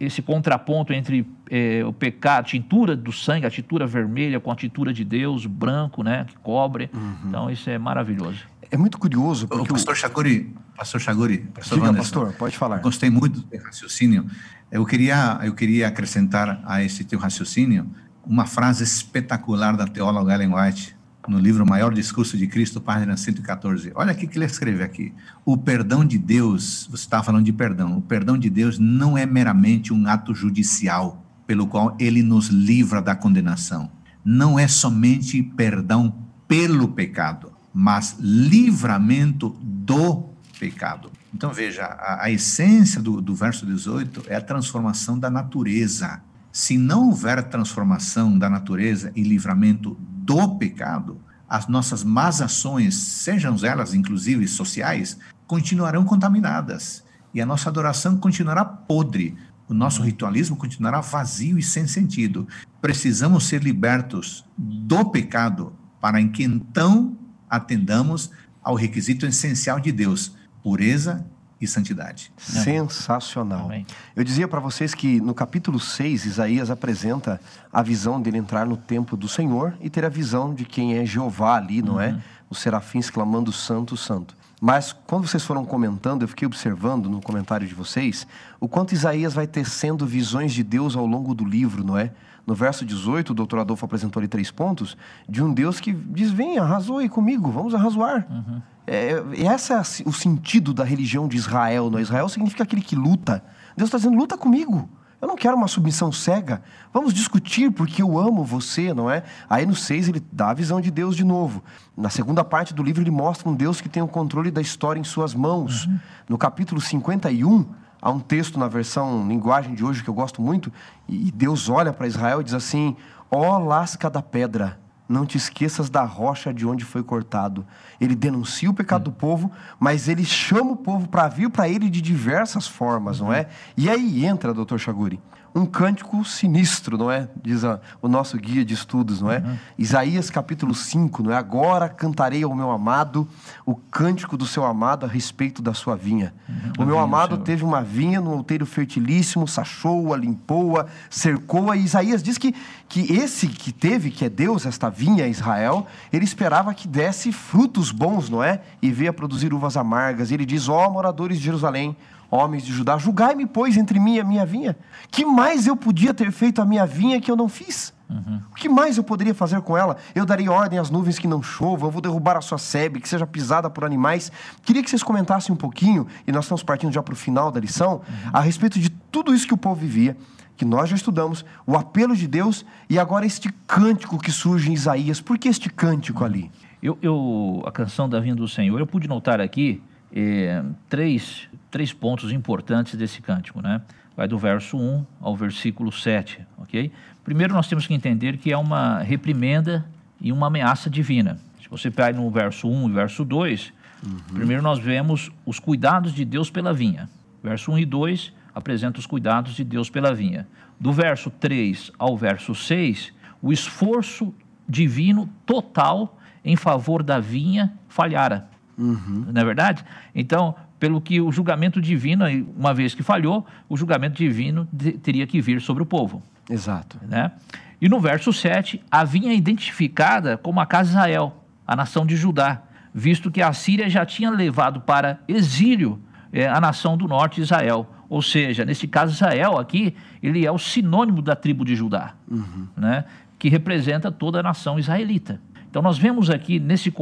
esse 0.00 0.20
contraponto 0.20 0.92
entre 0.92 1.24
é, 1.48 1.84
o 1.84 1.92
pecado, 1.92 2.40
a 2.40 2.42
tintura 2.42 2.96
do 2.96 3.12
sangue, 3.12 3.46
a 3.46 3.50
tintura 3.50 3.86
vermelha 3.86 4.40
com 4.40 4.50
a 4.50 4.56
tintura 4.56 4.92
de 4.92 5.04
Deus, 5.04 5.46
branco, 5.46 6.02
né? 6.02 6.24
que 6.24 6.36
cobre. 6.38 6.90
Uhum. 6.92 7.16
Então, 7.28 7.50
isso 7.50 7.70
é 7.70 7.78
maravilhoso. 7.78 8.40
É 8.70 8.76
muito 8.76 8.98
curioso. 8.98 9.46
Porque 9.46 9.70
o 9.70 9.74
pastor. 9.74 9.96
Chaguri, 9.96 10.52
pastor 10.76 11.00
Chaguri, 11.00 11.38
pastor 11.38 11.78
Diga, 11.78 11.94
pastor, 11.94 12.32
pode 12.32 12.56
falar. 12.56 12.78
Gostei 12.78 13.10
muito 13.10 13.40
do 13.40 13.56
raciocínio. 13.58 14.26
Eu 14.70 14.84
queria, 14.84 15.38
eu 15.44 15.54
queria 15.54 15.86
acrescentar 15.88 16.60
a 16.64 16.82
esse 16.82 17.04
teu 17.04 17.18
raciocínio 17.18 17.88
uma 18.24 18.44
frase 18.44 18.82
espetacular 18.82 19.76
da 19.76 19.86
teóloga 19.86 20.34
Ellen 20.34 20.52
White, 20.52 20.95
no 21.28 21.38
livro 21.38 21.66
Maior 21.66 21.92
Discurso 21.92 22.36
de 22.36 22.46
Cristo, 22.46 22.80
página 22.80 23.16
114. 23.16 23.92
Olha 23.94 24.12
o 24.12 24.16
que 24.16 24.28
ele 24.36 24.44
escreve 24.44 24.82
aqui. 24.82 25.12
O 25.44 25.56
perdão 25.56 26.04
de 26.04 26.18
Deus, 26.18 26.86
você 26.90 27.04
estava 27.04 27.24
falando 27.24 27.44
de 27.44 27.52
perdão, 27.52 27.98
o 27.98 28.02
perdão 28.02 28.38
de 28.38 28.48
Deus 28.50 28.78
não 28.78 29.16
é 29.16 29.26
meramente 29.26 29.92
um 29.92 30.06
ato 30.06 30.34
judicial 30.34 31.24
pelo 31.46 31.66
qual 31.66 31.96
ele 31.98 32.22
nos 32.22 32.48
livra 32.48 33.00
da 33.00 33.14
condenação. 33.14 33.90
Não 34.24 34.58
é 34.58 34.66
somente 34.66 35.42
perdão 35.42 36.14
pelo 36.48 36.88
pecado 36.88 37.56
mas 37.78 38.16
livramento 38.18 39.54
do 39.60 40.30
pecado. 40.58 41.12
Então 41.34 41.52
veja, 41.52 41.84
a, 41.84 42.24
a 42.24 42.30
essência 42.30 43.02
do, 43.02 43.20
do 43.20 43.34
verso 43.34 43.66
18 43.66 44.22
é 44.28 44.36
a 44.36 44.40
transformação 44.40 45.18
da 45.18 45.28
natureza. 45.28 46.22
Se 46.50 46.78
não 46.78 47.08
houver 47.08 47.42
transformação 47.42 48.38
da 48.38 48.48
natureza 48.48 49.12
e 49.14 49.22
livramento 49.22 49.94
do 50.26 50.58
pecado, 50.58 51.20
as 51.48 51.68
nossas 51.68 52.02
más 52.02 52.42
ações, 52.42 52.94
sejam 52.96 53.56
elas 53.62 53.94
inclusive 53.94 54.48
sociais, 54.48 55.16
continuarão 55.46 56.04
contaminadas 56.04 57.04
e 57.32 57.40
a 57.40 57.46
nossa 57.46 57.68
adoração 57.68 58.16
continuará 58.16 58.64
podre. 58.64 59.36
O 59.68 59.74
nosso 59.74 60.02
ritualismo 60.02 60.56
continuará 60.56 61.00
vazio 61.00 61.58
e 61.58 61.62
sem 61.62 61.86
sentido. 61.86 62.46
Precisamos 62.80 63.46
ser 63.46 63.62
libertos 63.62 64.44
do 64.58 65.04
pecado 65.10 65.72
para 66.00 66.22
que 66.28 66.42
então 66.42 67.16
atendamos 67.48 68.30
ao 68.62 68.74
requisito 68.74 69.26
essencial 69.26 69.78
de 69.78 69.92
Deus: 69.92 70.36
pureza 70.62 71.24
e 71.60 71.66
santidade. 71.66 72.32
Sensacional. 72.36 73.66
Amém. 73.66 73.86
Eu 74.14 74.22
dizia 74.22 74.46
para 74.46 74.60
vocês 74.60 74.94
que 74.94 75.20
no 75.20 75.34
capítulo 75.34 75.80
6, 75.80 76.26
Isaías 76.26 76.70
apresenta 76.70 77.40
a 77.72 77.82
visão 77.82 78.20
dele 78.20 78.38
entrar 78.38 78.66
no 78.66 78.76
templo 78.76 79.16
do 79.16 79.28
Senhor 79.28 79.74
e 79.80 79.88
ter 79.88 80.04
a 80.04 80.08
visão 80.08 80.54
de 80.54 80.64
quem 80.64 80.98
é 80.98 81.06
Jeová 81.06 81.56
ali, 81.56 81.82
não 81.82 82.00
é? 82.00 82.08
uhum. 82.08 82.16
é? 82.16 82.22
Os 82.48 82.58
serafins 82.58 83.10
clamando 83.10 83.52
santo, 83.52 83.96
santo. 83.96 84.36
Mas 84.60 84.92
quando 85.06 85.26
vocês 85.26 85.44
foram 85.44 85.64
comentando, 85.64 86.22
eu 86.22 86.28
fiquei 86.28 86.46
observando 86.46 87.08
no 87.08 87.20
comentário 87.20 87.66
de 87.66 87.74
vocês 87.74 88.26
o 88.60 88.68
quanto 88.68 88.92
Isaías 88.92 89.34
vai 89.34 89.46
tecendo 89.46 90.06
visões 90.06 90.52
de 90.52 90.62
Deus 90.62 90.96
ao 90.96 91.06
longo 91.06 91.34
do 91.34 91.44
livro, 91.44 91.84
não 91.84 91.96
é? 91.96 92.10
no 92.46 92.54
verso 92.54 92.86
18, 92.86 93.30
o 93.30 93.34
doutor 93.34 93.58
Adolfo 93.58 93.84
apresentou 93.84 94.20
ali 94.20 94.28
três 94.28 94.50
pontos, 94.50 94.96
de 95.28 95.42
um 95.42 95.52
Deus 95.52 95.80
que 95.80 95.92
diz: 95.92 96.30
vem, 96.30 96.58
arrasou 96.58 96.98
aí 96.98 97.08
comigo, 97.08 97.50
vamos 97.50 97.74
arrazoar. 97.74 98.26
Uhum. 98.30 98.62
É, 98.86 99.22
esse 99.32 99.72
é 99.72 99.80
o 100.06 100.12
sentido 100.12 100.72
da 100.72 100.84
religião 100.84 101.26
de 101.26 101.36
Israel. 101.36 101.90
Não? 101.90 101.98
É? 101.98 102.02
Israel 102.02 102.28
significa 102.28 102.62
aquele 102.62 102.82
que 102.82 102.94
luta. 102.94 103.42
Deus 103.76 103.88
está 103.88 103.98
dizendo: 103.98 104.16
luta 104.16 104.36
comigo. 104.38 104.88
Eu 105.20 105.26
não 105.26 105.36
quero 105.36 105.56
uma 105.56 105.66
submissão 105.66 106.12
cega. 106.12 106.62
Vamos 106.92 107.14
discutir 107.14 107.70
porque 107.70 108.02
eu 108.02 108.18
amo 108.18 108.44
você, 108.44 108.92
não 108.92 109.10
é? 109.10 109.22
Aí 109.48 109.64
no 109.64 109.74
6 109.74 110.08
ele 110.08 110.22
dá 110.30 110.50
a 110.50 110.54
visão 110.54 110.78
de 110.78 110.90
Deus 110.90 111.16
de 111.16 111.24
novo. 111.24 111.64
Na 111.96 112.10
segunda 112.10 112.44
parte 112.44 112.74
do 112.74 112.82
livro 112.82 113.02
ele 113.02 113.10
mostra 113.10 113.48
um 113.48 113.54
Deus 113.54 113.80
que 113.80 113.88
tem 113.88 114.02
o 114.02 114.08
controle 114.08 114.50
da 114.50 114.60
história 114.60 115.00
em 115.00 115.04
suas 115.04 115.34
mãos. 115.34 115.86
Uhum. 115.86 115.98
No 116.28 116.38
capítulo 116.38 116.80
51, 116.80 117.64
Há 118.00 118.10
um 118.10 118.20
texto 118.20 118.58
na 118.58 118.68
versão 118.68 119.26
linguagem 119.26 119.74
de 119.74 119.84
hoje 119.84 120.02
que 120.02 120.08
eu 120.08 120.14
gosto 120.14 120.40
muito, 120.40 120.72
e 121.08 121.30
Deus 121.32 121.68
olha 121.68 121.92
para 121.92 122.06
Israel 122.06 122.40
e 122.40 122.44
diz 122.44 122.54
assim: 122.54 122.96
Ó 123.30 123.58
lasca 123.58 124.08
da 124.10 124.22
pedra, 124.22 124.78
não 125.08 125.24
te 125.24 125.36
esqueças 125.36 125.88
da 125.88 126.02
rocha 126.02 126.52
de 126.52 126.66
onde 126.66 126.84
foi 126.84 127.02
cortado. 127.02 127.66
Ele 128.00 128.14
denuncia 128.14 128.70
o 128.70 128.74
pecado 128.74 129.04
do 129.04 129.12
povo, 129.12 129.50
mas 129.78 130.08
ele 130.08 130.24
chama 130.24 130.72
o 130.72 130.76
povo 130.76 131.08
para 131.08 131.28
vir 131.28 131.50
para 131.50 131.68
ele 131.68 131.88
de 131.88 132.00
diversas 132.00 132.66
formas, 132.66 133.20
não 133.20 133.32
é? 133.32 133.48
E 133.76 133.88
aí 133.88 134.24
entra, 134.24 134.52
doutor 134.52 134.78
Chaguri, 134.78 135.20
um 135.56 135.64
cântico 135.64 136.22
sinistro, 136.22 136.98
não 136.98 137.10
é? 137.10 137.28
Diz 137.42 137.64
a, 137.64 137.80
o 138.02 138.08
nosso 138.08 138.36
guia 138.36 138.62
de 138.62 138.74
estudos, 138.74 139.22
não 139.22 139.32
é? 139.32 139.38
Uhum. 139.38 139.56
Isaías 139.78 140.28
capítulo 140.28 140.74
5, 140.74 141.22
não 141.22 141.32
é? 141.32 141.36
Agora 141.36 141.88
cantarei 141.88 142.42
ao 142.42 142.54
meu 142.54 142.70
amado 142.70 143.26
o 143.64 143.74
cântico 143.74 144.36
do 144.36 144.46
seu 144.46 144.64
amado 144.64 145.06
a 145.06 145.08
respeito 145.08 145.62
da 145.62 145.72
sua 145.72 145.96
vinha. 145.96 146.34
Uhum. 146.46 146.84
O 146.84 146.86
meu 146.86 146.98
amado 146.98 147.38
teve 147.38 147.64
uma 147.64 147.82
vinha 147.82 148.20
no 148.20 148.32
outeiro 148.32 148.66
fertilíssimo, 148.66 149.48
sachou-a, 149.48 150.16
limpou-a, 150.16 150.86
cercou-a. 151.08 151.74
E 151.74 151.84
Isaías 151.84 152.22
diz 152.22 152.36
que, 152.36 152.54
que 152.86 153.14
esse 153.14 153.48
que 153.48 153.72
teve, 153.72 154.10
que 154.10 154.26
é 154.26 154.28
Deus, 154.28 154.66
esta 154.66 154.90
vinha, 154.90 155.26
Israel, 155.26 155.86
ele 156.12 156.24
esperava 156.26 156.74
que 156.74 156.86
desse 156.86 157.32
frutos 157.32 157.90
bons, 157.90 158.28
não 158.28 158.44
é? 158.44 158.60
E 158.82 158.90
veio 158.90 159.10
a 159.10 159.14
produzir 159.14 159.54
uvas 159.54 159.78
amargas. 159.78 160.30
E 160.30 160.34
ele 160.34 160.44
diz: 160.44 160.68
Ó 160.68 160.86
oh, 160.86 160.90
moradores 160.90 161.38
de 161.38 161.44
Jerusalém, 161.44 161.96
homens 162.36 162.64
de 162.64 162.72
Judá, 162.72 162.98
julgai-me, 162.98 163.46
pois, 163.46 163.76
entre 163.76 163.98
mim 163.98 164.16
e 164.16 164.20
a 164.20 164.24
minha 164.24 164.46
vinha. 164.46 164.76
Que 165.10 165.24
mais 165.24 165.66
eu 165.66 165.76
podia 165.76 166.14
ter 166.14 166.30
feito 166.30 166.60
a 166.60 166.64
minha 166.64 166.86
vinha 166.86 167.20
que 167.20 167.30
eu 167.30 167.36
não 167.36 167.48
fiz? 167.48 167.94
Uhum. 168.08 168.40
O 168.52 168.54
que 168.54 168.68
mais 168.68 168.96
eu 168.96 169.02
poderia 169.02 169.34
fazer 169.34 169.60
com 169.62 169.76
ela? 169.76 169.96
Eu 170.14 170.24
darei 170.24 170.48
ordem 170.48 170.78
às 170.78 170.90
nuvens 170.90 171.18
que 171.18 171.26
não 171.26 171.42
chovam, 171.42 171.88
eu 171.88 171.90
vou 171.90 172.00
derrubar 172.00 172.36
a 172.36 172.40
sua 172.40 172.58
sebe, 172.58 173.00
que 173.00 173.08
seja 173.08 173.26
pisada 173.26 173.68
por 173.68 173.84
animais. 173.84 174.30
Queria 174.62 174.82
que 174.82 174.88
vocês 174.88 175.02
comentassem 175.02 175.52
um 175.52 175.56
pouquinho, 175.56 176.06
e 176.26 176.32
nós 176.32 176.44
estamos 176.44 176.62
partindo 176.62 176.92
já 176.92 177.02
para 177.02 177.14
o 177.14 177.16
final 177.16 177.50
da 177.50 177.58
lição, 177.58 177.94
uhum. 177.94 178.30
a 178.32 178.40
respeito 178.40 178.78
de 178.78 178.90
tudo 178.90 179.34
isso 179.34 179.46
que 179.46 179.54
o 179.54 179.56
povo 179.56 179.80
vivia, 179.80 180.16
que 180.56 180.64
nós 180.64 180.88
já 180.88 180.96
estudamos, 180.96 181.44
o 181.66 181.76
apelo 181.76 182.16
de 182.16 182.26
Deus 182.26 182.64
e 182.88 182.98
agora 182.98 183.26
este 183.26 183.52
cântico 183.66 184.18
que 184.18 184.30
surge 184.30 184.70
em 184.70 184.74
Isaías. 184.74 185.20
Por 185.20 185.36
que 185.36 185.48
este 185.48 185.68
cântico 185.68 186.20
uhum. 186.20 186.26
ali? 186.26 186.50
Eu, 186.82 186.96
eu, 187.02 187.62
a 187.66 187.72
canção 187.72 188.08
da 188.08 188.20
vinda 188.20 188.36
do 188.36 188.48
Senhor, 188.48 188.78
eu 188.78 188.86
pude 188.86 189.08
notar 189.08 189.40
aqui 189.40 189.82
é, 190.14 190.62
três, 190.88 191.48
três 191.76 191.92
pontos 191.92 192.32
importantes 192.32 192.94
desse 192.94 193.20
cântico, 193.20 193.60
né? 193.60 193.82
Vai 194.16 194.26
do 194.26 194.38
verso 194.38 194.78
1 194.78 195.04
ao 195.20 195.36
versículo 195.36 195.92
7, 195.92 196.40
ok? 196.56 196.90
Primeiro 197.22 197.52
nós 197.52 197.68
temos 197.68 197.86
que 197.86 197.92
entender 197.92 198.38
que 198.38 198.50
é 198.50 198.56
uma 198.56 199.00
reprimenda 199.00 199.84
e 200.18 200.32
uma 200.32 200.46
ameaça 200.46 200.88
divina. 200.88 201.38
Se 201.62 201.68
você 201.68 201.90
pegar 201.90 202.14
no 202.14 202.30
verso 202.30 202.66
1 202.66 202.88
e 202.88 202.92
verso 202.94 203.26
2, 203.26 203.74
uhum. 204.02 204.16
primeiro 204.32 204.62
nós 204.62 204.78
vemos 204.78 205.30
os 205.44 205.58
cuidados 205.58 206.14
de 206.14 206.24
Deus 206.24 206.48
pela 206.48 206.72
vinha. 206.72 207.10
Verso 207.42 207.70
1 207.70 207.78
e 207.80 207.84
2 207.84 208.32
apresenta 208.54 208.98
os 208.98 209.04
cuidados 209.04 209.54
de 209.54 209.62
Deus 209.62 209.90
pela 209.90 210.14
vinha. 210.14 210.48
Do 210.80 210.94
verso 210.94 211.28
3 211.28 211.92
ao 211.98 212.16
verso 212.16 212.54
6, 212.54 213.12
o 213.42 213.52
esforço 213.52 214.34
divino 214.66 215.28
total 215.44 216.18
em 216.42 216.56
favor 216.56 217.02
da 217.02 217.20
vinha 217.20 217.74
falhara. 217.86 218.48
Uhum. 218.78 219.26
Não 219.32 219.40
é 219.40 219.44
verdade? 219.44 219.84
Então, 220.14 220.54
pelo 220.78 221.00
que 221.00 221.20
o 221.20 221.32
julgamento 221.32 221.80
divino, 221.80 222.24
uma 222.56 222.74
vez 222.74 222.94
que 222.94 223.02
falhou, 223.02 223.46
o 223.68 223.76
julgamento 223.76 224.16
divino 224.16 224.68
teria 225.02 225.26
que 225.26 225.40
vir 225.40 225.60
sobre 225.60 225.82
o 225.82 225.86
povo. 225.86 226.22
Exato. 226.48 226.98
Né? 227.08 227.32
E 227.80 227.88
no 227.88 228.00
verso 228.00 228.32
7, 228.32 228.82
a 228.90 229.04
vinha 229.04 229.32
identificada 229.32 230.36
como 230.36 230.60
a 230.60 230.66
casa 230.66 230.90
de 230.90 230.96
Israel, 230.96 231.44
a 231.66 231.74
nação 231.74 232.06
de 232.06 232.16
Judá, 232.16 232.62
visto 232.94 233.30
que 233.30 233.42
a 233.42 233.52
Síria 233.52 233.88
já 233.88 234.06
tinha 234.06 234.30
levado 234.30 234.80
para 234.80 235.20
exílio 235.28 236.00
é, 236.32 236.46
a 236.46 236.60
nação 236.60 236.96
do 236.96 237.06
norte 237.06 237.36
de 237.36 237.42
Israel. 237.42 237.86
Ou 238.08 238.22
seja, 238.22 238.64
nesse 238.64 238.86
caso, 238.86 239.12
Israel 239.12 239.58
aqui, 239.58 239.94
ele 240.22 240.46
é 240.46 240.52
o 240.52 240.58
sinônimo 240.58 241.20
da 241.20 241.34
tribo 241.34 241.64
de 241.64 241.74
Judá, 241.74 242.14
uhum. 242.30 242.68
né? 242.76 243.04
que 243.38 243.48
representa 243.48 244.10
toda 244.10 244.40
a 244.40 244.42
nação 244.42 244.78
israelita. 244.78 245.40
Então, 245.68 245.82
nós 245.82 245.98
vemos 245.98 246.30
aqui 246.30 246.58
nesse, 246.58 246.92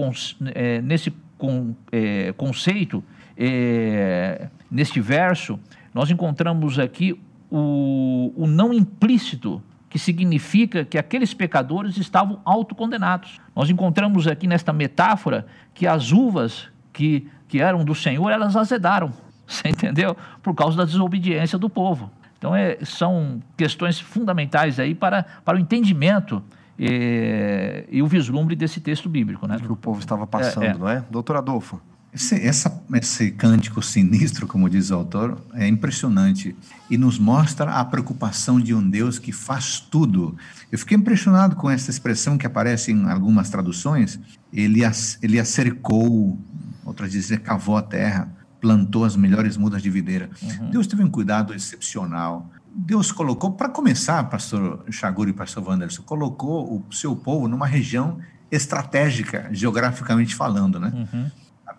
é, 0.55 0.81
nesse 0.81 1.13
com, 1.45 1.75
é, 1.93 2.33
conceito, 2.33 3.05
é, 3.37 4.49
neste 4.71 4.99
verso, 4.99 5.61
nós 5.93 6.11
encontramos 6.11 6.79
aqui 6.79 7.21
o, 7.51 8.33
o 8.35 8.47
não 8.47 8.73
implícito, 8.73 9.63
que 9.91 9.99
significa 9.99 10.87
que 10.87 10.97
aqueles 10.97 11.35
pecadores 11.35 11.99
estavam 11.99 12.41
autocondenados. 12.47 13.39
Nós 13.55 13.69
encontramos 13.69 14.27
aqui 14.27 14.47
nesta 14.47 14.73
metáfora 14.73 15.47
que 15.75 15.87
as 15.87 16.13
uvas 16.13 16.69
que, 16.93 17.29
que 17.47 17.61
eram 17.61 17.85
do 17.85 17.95
Senhor, 17.95 18.31
elas 18.31 18.57
azedaram. 18.57 19.13
Você 19.47 19.69
entendeu? 19.69 20.17
Por 20.43 20.55
causa 20.55 20.79
da 20.79 20.85
desobediência 20.87 21.59
do 21.59 21.69
povo. 21.69 22.11
Então, 22.39 22.57
é, 22.57 22.79
são 22.83 23.43
questões 23.55 24.01
fundamentais 24.01 24.81
aí 24.81 24.95
para, 24.95 25.25
para 25.45 25.59
o 25.59 25.61
entendimento 25.61 26.43
e, 26.79 27.85
e 27.91 28.03
o 28.03 28.07
vislumbre 28.07 28.57
desse 28.57 28.81
texto 28.81 29.09
bíblico. 29.09 29.47
Né? 29.47 29.59
Que 29.59 29.71
o 29.71 29.77
povo 29.77 30.01
estava 30.01 30.27
passando, 30.27 30.65
é, 30.65 30.69
é. 30.69 30.75
não 30.75 30.89
é? 30.89 31.05
Doutor 31.11 31.37
Adolfo. 31.37 31.81
Esse, 32.15 32.41
essa, 32.47 32.85
esse 32.95 33.33
cântico 33.33 33.83
sinistro, 33.83 34.47
como 34.47 34.71
diz 34.71 34.93
o 34.93 34.95
autor, 34.95 35.37
é 35.53 35.67
impressionante 35.67 36.55
e 36.89 36.97
nos 36.97 37.19
mostra 37.19 37.73
a 37.73 37.85
preocupação 37.85 38.61
de 38.61 38.73
um 38.73 38.89
Deus 38.89 39.19
que 39.19 39.33
faz 39.33 39.81
tudo. 39.81 40.37
Eu 40.71 40.79
fiquei 40.79 40.97
impressionado 40.97 41.57
com 41.57 41.69
essa 41.69 41.91
expressão 41.91 42.39
que 42.39 42.47
aparece 42.47 42.93
em 42.93 43.11
algumas 43.11 43.51
traduções. 43.51 44.21
Ele, 44.53 44.83
ele 45.23 45.41
acercou, 45.41 46.39
outras 46.85 47.11
dizem 47.11 47.37
cavou 47.37 47.77
a 47.77 47.83
terra, 47.83 48.33
plantou 48.61 49.05
as 49.05 49.17
melhores 49.17 49.57
mudas 49.57 49.83
de 49.83 49.91
videira. 49.91 50.31
Uhum. 50.41 50.71
Deus 50.71 50.87
teve 50.87 51.03
um 51.03 51.11
cuidado 51.11 51.53
excepcional. 51.53 52.49
Deus 52.75 53.13
colocou, 53.13 53.53
para 53.53 53.69
começar, 53.69 54.25
pastor 54.25 54.85
Chaguri 54.91 55.31
e 55.31 55.35
pastor 55.35 55.67
Wanderson, 55.67 56.03
colocou 56.03 56.85
o 56.89 56.93
seu 56.93 57.15
povo 57.15 57.47
numa 57.47 57.67
região 57.67 58.19
estratégica, 58.51 59.49
geograficamente 59.53 60.35
falando, 60.35 60.81
né? 60.81 60.93
Uhum 60.95 61.31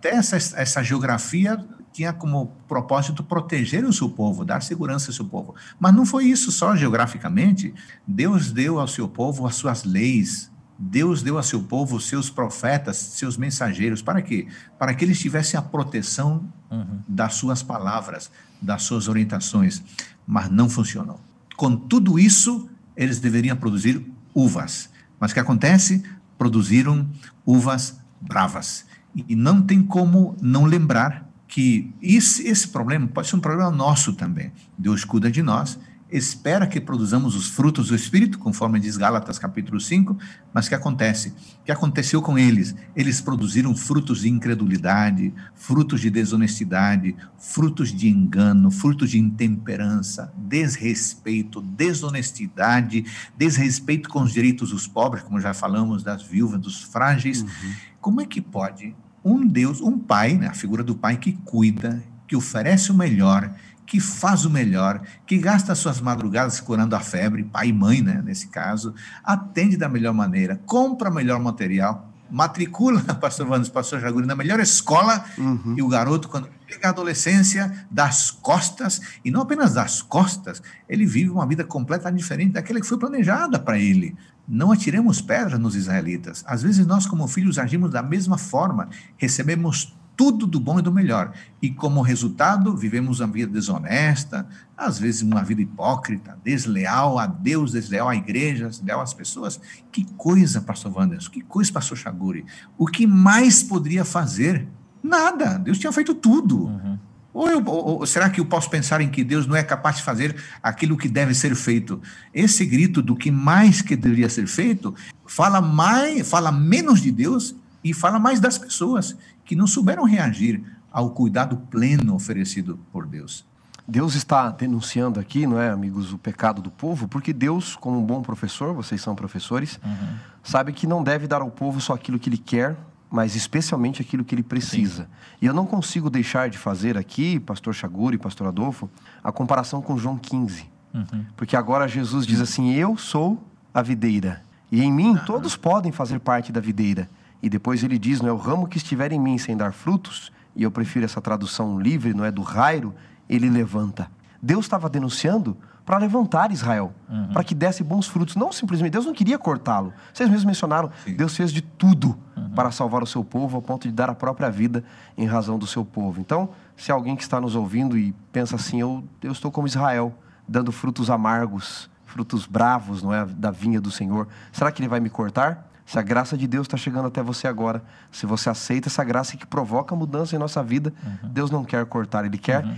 até 0.05 0.09
essa, 0.09 0.35
essa 0.35 0.83
geografia 0.83 1.63
tinha 1.91 2.11
como 2.11 2.47
propósito 2.67 3.23
proteger 3.23 3.85
o 3.85 3.93
seu 3.93 4.09
povo, 4.09 4.43
dar 4.43 4.61
segurança 4.61 5.09
ao 5.09 5.13
seu 5.13 5.25
povo. 5.25 5.55
Mas 5.79 5.95
não 5.95 6.05
foi 6.05 6.25
isso 6.25 6.51
só 6.51 6.75
geograficamente. 6.75 7.73
Deus 8.05 8.51
deu 8.51 8.79
ao 8.79 8.87
seu 8.87 9.07
povo 9.07 9.47
as 9.47 9.55
suas 9.55 9.83
leis. 9.83 10.51
Deus 10.77 11.23
deu 11.23 11.37
ao 11.37 11.43
seu 11.43 11.63
povo 11.63 11.99
seus 11.99 12.29
profetas, 12.29 12.97
seus 12.97 13.37
mensageiros. 13.37 14.01
Para 14.01 14.21
quê? 14.21 14.47
Para 14.77 14.93
que 14.93 15.05
eles 15.05 15.19
tivessem 15.19 15.57
a 15.57 15.61
proteção 15.61 16.47
uhum. 16.69 16.99
das 17.07 17.35
suas 17.35 17.63
palavras, 17.63 18.29
das 18.61 18.83
suas 18.83 19.07
orientações. 19.07 19.81
Mas 20.27 20.49
não 20.49 20.69
funcionou. 20.69 21.19
Com 21.55 21.75
tudo 21.75 22.19
isso, 22.19 22.69
eles 22.95 23.19
deveriam 23.19 23.55
produzir 23.55 24.05
uvas. 24.33 24.89
Mas 25.19 25.31
o 25.31 25.33
que 25.33 25.39
acontece? 25.39 26.03
Produziram 26.37 27.09
uvas 27.45 27.97
bravas. 28.19 28.85
E 29.15 29.35
não 29.35 29.61
tem 29.61 29.81
como 29.81 30.35
não 30.41 30.65
lembrar 30.65 31.25
que 31.47 31.93
esse, 32.01 32.45
esse 32.47 32.67
problema 32.67 33.07
pode 33.07 33.29
ser 33.29 33.37
um 33.37 33.39
problema 33.39 33.71
nosso 33.71 34.11
também. 34.11 34.51
Deus 34.77 35.05
cuida 35.05 35.31
de 35.31 35.41
nós, 35.41 35.79
espera 36.11 36.67
que 36.67 36.79
produzamos 36.79 37.35
os 37.35 37.49
frutos 37.49 37.87
do 37.87 37.95
Espírito, 37.95 38.37
conforme 38.37 38.79
diz 38.79 38.95
Gálatas 38.95 39.39
capítulo 39.39 39.79
5, 39.79 40.17
mas 40.53 40.65
o 40.65 40.69
que 40.69 40.75
acontece? 40.75 41.29
O 41.61 41.65
que 41.65 41.71
aconteceu 41.71 42.21
com 42.21 42.37
eles? 42.37 42.75
Eles 42.95 43.21
produziram 43.21 43.75
frutos 43.75 44.21
de 44.21 44.29
incredulidade, 44.29 45.33
frutos 45.55 46.01
de 46.01 46.09
desonestidade, 46.09 47.15
frutos 47.37 47.91
de 47.91 48.07
engano, 48.07 48.69
frutos 48.69 49.09
de 49.09 49.19
intemperança, 49.19 50.31
desrespeito, 50.37 51.61
desonestidade, 51.61 53.05
desrespeito 53.35 54.07
com 54.09 54.21
os 54.21 54.31
direitos 54.31 54.69
dos 54.69 54.87
pobres, 54.87 55.23
como 55.23 55.41
já 55.41 55.53
falamos, 55.53 56.03
das 56.03 56.21
viúvas, 56.21 56.59
dos 56.59 56.83
frágeis. 56.83 57.41
Uhum. 57.41 57.73
Como 57.99 58.21
é 58.21 58.25
que 58.25 58.39
pode 58.39 58.95
um 59.23 59.47
Deus, 59.47 59.81
um 59.81 59.97
pai, 59.97 60.35
né, 60.35 60.47
a 60.47 60.53
figura 60.53 60.83
do 60.83 60.93
pai 60.93 61.17
que 61.17 61.33
cuida, 61.33 62.03
que 62.27 62.35
oferece 62.35 62.91
o 62.91 62.93
melhor, 62.93 63.51
que 63.85 63.99
faz 63.99 64.45
o 64.45 64.49
melhor, 64.49 65.01
que 65.25 65.37
gasta 65.37 65.75
suas 65.75 66.01
madrugadas 66.01 66.59
curando 66.59 66.95
a 66.95 66.99
febre, 66.99 67.43
pai 67.43 67.67
e 67.67 67.73
mãe, 67.73 68.01
né, 68.01 68.21
nesse 68.23 68.47
caso, 68.47 68.93
atende 69.23 69.77
da 69.77 69.87
melhor 69.87 70.13
maneira, 70.13 70.59
compra 70.65 71.11
melhor 71.11 71.39
material, 71.39 72.11
matricula, 72.29 73.01
pastor 73.21 73.47
Vanos, 73.47 73.69
pastor 73.69 73.99
Jaguri, 73.99 74.25
na 74.25 74.35
melhor 74.35 74.59
escola, 74.59 75.23
uhum. 75.37 75.75
e 75.77 75.81
o 75.81 75.87
garoto, 75.87 76.27
quando 76.27 76.49
chega 76.67 76.87
à 76.87 76.89
adolescência, 76.89 77.87
das 77.89 78.31
costas, 78.31 78.99
e 79.23 79.29
não 79.29 79.41
apenas 79.41 79.73
das 79.73 80.01
costas, 80.01 80.61
ele 80.89 81.05
vive 81.05 81.29
uma 81.29 81.45
vida 81.45 81.63
completamente 81.63 82.21
diferente 82.21 82.53
daquela 82.53 82.79
que 82.79 82.87
foi 82.87 82.97
planejada 82.97 83.59
para 83.59 83.77
ele. 83.77 84.15
Não 84.47 84.71
atiremos 84.71 85.21
pedras 85.21 85.59
nos 85.59 85.75
israelitas. 85.75 86.43
Às 86.47 86.61
vezes 86.61 86.85
nós, 86.85 87.05
como 87.07 87.27
filhos, 87.27 87.57
agimos 87.57 87.91
da 87.91 88.03
mesma 88.03 88.37
forma, 88.37 88.89
recebemos 89.17 89.95
tudo 90.15 90.47
do 90.47 90.59
bom 90.59 90.79
e 90.79 90.81
do 90.81 90.91
melhor. 90.91 91.33
E 91.61 91.69
como 91.69 92.01
resultado, 92.01 92.75
vivemos 92.75 93.19
uma 93.19 93.31
vida 93.31 93.51
desonesta, 93.51 94.47
às 94.77 94.97
vezes 94.97 95.21
uma 95.21 95.43
vida 95.43 95.61
hipócrita, 95.61 96.37
desleal 96.43 97.19
a 97.19 97.27
Deus, 97.27 97.71
desleal 97.71 98.09
à 98.09 98.15
igreja, 98.15 98.69
desleal 98.69 99.01
às 99.01 99.13
pessoas. 99.13 99.59
Que 99.91 100.05
coisa, 100.15 100.61
pastor 100.61 100.95
Wanderson, 100.95 101.31
que 101.31 101.41
coisa, 101.41 101.71
pastor 101.71 101.97
Chaguri. 101.97 102.45
O 102.77 102.87
que 102.87 103.05
mais 103.05 103.63
poderia 103.63 104.05
fazer? 104.05 104.67
Nada. 105.03 105.57
Deus 105.57 105.77
tinha 105.77 105.91
feito 105.91 106.15
tudo. 106.15 106.65
Uhum. 106.65 106.99
Ou, 107.33 107.49
eu, 107.49 107.63
ou, 107.65 107.99
ou, 107.99 108.05
será 108.05 108.29
que 108.29 108.39
eu 108.39 108.45
posso 108.45 108.69
pensar 108.69 109.01
em 109.01 109.09
que 109.09 109.21
Deus 109.21 109.45
não 109.45 109.57
é 109.57 109.61
capaz 109.61 109.97
de 109.97 110.03
fazer 110.03 110.35
aquilo 110.63 110.97
que 110.97 111.09
deve 111.09 111.33
ser 111.35 111.53
feito? 111.53 112.01
Esse 112.33 112.65
grito 112.65 113.01
do 113.01 113.13
que 113.13 113.29
mais 113.29 113.81
que 113.81 113.95
deveria 113.95 114.29
ser 114.29 114.47
feito 114.47 114.95
fala 115.27 115.59
mais, 115.59 116.29
fala 116.29 116.49
menos 116.49 117.01
de 117.01 117.11
Deus 117.11 117.53
e 117.83 117.93
fala 117.93 118.19
mais 118.19 118.39
das 118.39 118.57
pessoas 118.57 119.17
que 119.45 119.55
não 119.55 119.67
souberam 119.67 120.03
reagir 120.03 120.63
ao 120.91 121.11
cuidado 121.11 121.57
pleno 121.69 122.15
oferecido 122.15 122.79
por 122.91 123.05
Deus. 123.05 123.45
Deus 123.87 124.15
está 124.15 124.49
denunciando 124.49 125.19
aqui, 125.19 125.45
não 125.45 125.59
é, 125.59 125.69
amigos, 125.69 126.11
o 126.11 126.17
pecado 126.17 126.61
do 126.61 126.71
povo, 126.71 127.07
porque 127.07 127.31
Deus, 127.31 127.75
como 127.75 127.99
um 127.99 128.03
bom 128.03 128.21
professor, 128.21 128.73
vocês 128.73 128.99
são 128.99 129.13
professores, 129.13 129.79
uhum. 129.85 130.15
sabe 130.43 130.73
que 130.73 130.87
não 130.87 131.03
deve 131.03 131.27
dar 131.27 131.41
ao 131.41 131.51
povo 131.51 131.79
só 131.79 131.93
aquilo 131.93 132.17
que 132.17 132.27
ele 132.27 132.37
quer, 132.37 132.75
mas 133.11 133.35
especialmente 133.35 134.01
aquilo 134.01 134.25
que 134.25 134.33
ele 134.33 134.41
precisa. 134.41 135.03
Sim. 135.03 135.09
E 135.43 135.45
eu 135.45 135.53
não 135.53 135.67
consigo 135.67 136.09
deixar 136.09 136.49
de 136.49 136.57
fazer 136.57 136.97
aqui, 136.97 137.39
pastor 137.39 137.75
Chaguri, 137.75 138.17
pastor 138.17 138.47
Adolfo, 138.47 138.89
a 139.23 139.31
comparação 139.31 139.81
com 139.81 139.97
João 139.97 140.17
15. 140.17 140.65
Uhum. 140.93 141.25
Porque 141.37 141.55
agora 141.55 141.87
Jesus 141.87 142.25
diz 142.25 142.41
assim: 142.41 142.73
Eu 142.73 142.97
sou 142.97 143.41
a 143.73 143.81
videira, 143.81 144.41
e 144.71 144.81
em 144.81 144.91
mim 144.91 145.15
todos 145.25 145.55
podem 145.55 145.91
fazer 145.91 146.19
parte 146.19 146.51
da 146.51 146.59
videira. 146.59 147.07
E 147.41 147.49
depois 147.49 147.83
ele 147.83 147.97
diz: 147.97 148.21
Não 148.21 148.29
é 148.29 148.33
o 148.33 148.37
ramo 148.37 148.67
que 148.67 148.77
estiver 148.77 149.11
em 149.11 149.19
mim 149.19 149.37
sem 149.37 149.55
dar 149.55 149.73
frutos, 149.73 150.31
e 150.55 150.63
eu 150.63 150.71
prefiro 150.71 151.05
essa 151.05 151.21
tradução 151.21 151.79
livre, 151.79 152.13
não 152.13 152.25
é 152.25 152.31
do 152.31 152.41
rairo, 152.41 152.93
ele 153.29 153.49
levanta. 153.49 154.09
Deus 154.41 154.65
estava 154.65 154.89
denunciando 154.89 155.57
para 155.85 155.97
levantar 155.99 156.51
Israel, 156.51 156.93
uhum. 157.07 157.27
para 157.27 157.43
que 157.43 157.53
desse 157.53 157.83
bons 157.83 158.07
frutos. 158.07 158.35
Não 158.35 158.51
simplesmente, 158.51 158.91
Deus 158.91 159.05
não 159.05 159.13
queria 159.13 159.37
cortá-lo. 159.37 159.93
Vocês 160.11 160.27
mesmos 160.27 160.45
mencionaram, 160.45 160.91
Sim. 161.03 161.15
Deus 161.15 161.35
fez 161.35 161.53
de 161.53 161.61
tudo 161.61 162.17
uhum. 162.35 162.49
para 162.49 162.71
salvar 162.71 163.03
o 163.03 163.07
seu 163.07 163.23
povo, 163.23 163.55
ao 163.55 163.61
ponto 163.61 163.87
de 163.87 163.93
dar 163.93 164.09
a 164.09 164.15
própria 164.15 164.49
vida 164.49 164.83
em 165.15 165.27
razão 165.27 165.59
do 165.59 165.67
seu 165.67 165.85
povo. 165.85 166.19
Então, 166.19 166.49
se 166.75 166.91
alguém 166.91 167.15
que 167.15 167.21
está 167.21 167.39
nos 167.39 167.55
ouvindo 167.55 167.97
e 167.97 168.13
pensa 168.31 168.55
assim, 168.55 168.81
eu, 168.81 169.03
eu 169.21 169.31
estou 169.31 169.51
como 169.51 169.67
Israel, 169.67 170.13
dando 170.47 170.71
frutos 170.71 171.09
amargos, 171.09 171.89
frutos 172.05 172.47
bravos, 172.47 173.03
não 173.03 173.13
é, 173.13 173.25
da 173.25 173.51
vinha 173.51 173.79
do 173.79 173.91
Senhor, 173.91 174.27
será 174.51 174.71
que 174.71 174.81
ele 174.81 174.89
vai 174.89 174.99
me 174.99 175.09
cortar? 175.09 175.69
Se 175.85 175.99
a 175.99 176.01
graça 176.01 176.35
de 176.35 176.47
Deus 176.47 176.65
está 176.65 176.77
chegando 176.77 177.07
até 177.07 177.21
você 177.21 177.47
agora, 177.47 177.83
se 178.11 178.25
você 178.25 178.49
aceita 178.49 178.87
essa 178.87 179.03
graça 179.03 179.37
que 179.37 179.45
provoca 179.45 179.95
mudança 179.95 180.35
em 180.35 180.39
nossa 180.39 180.63
vida, 180.63 180.91
uhum. 181.03 181.29
Deus 181.29 181.51
não 181.51 181.63
quer 181.63 181.85
cortar, 181.85 182.25
Ele 182.25 182.39
quer 182.39 182.65
uhum. 182.65 182.75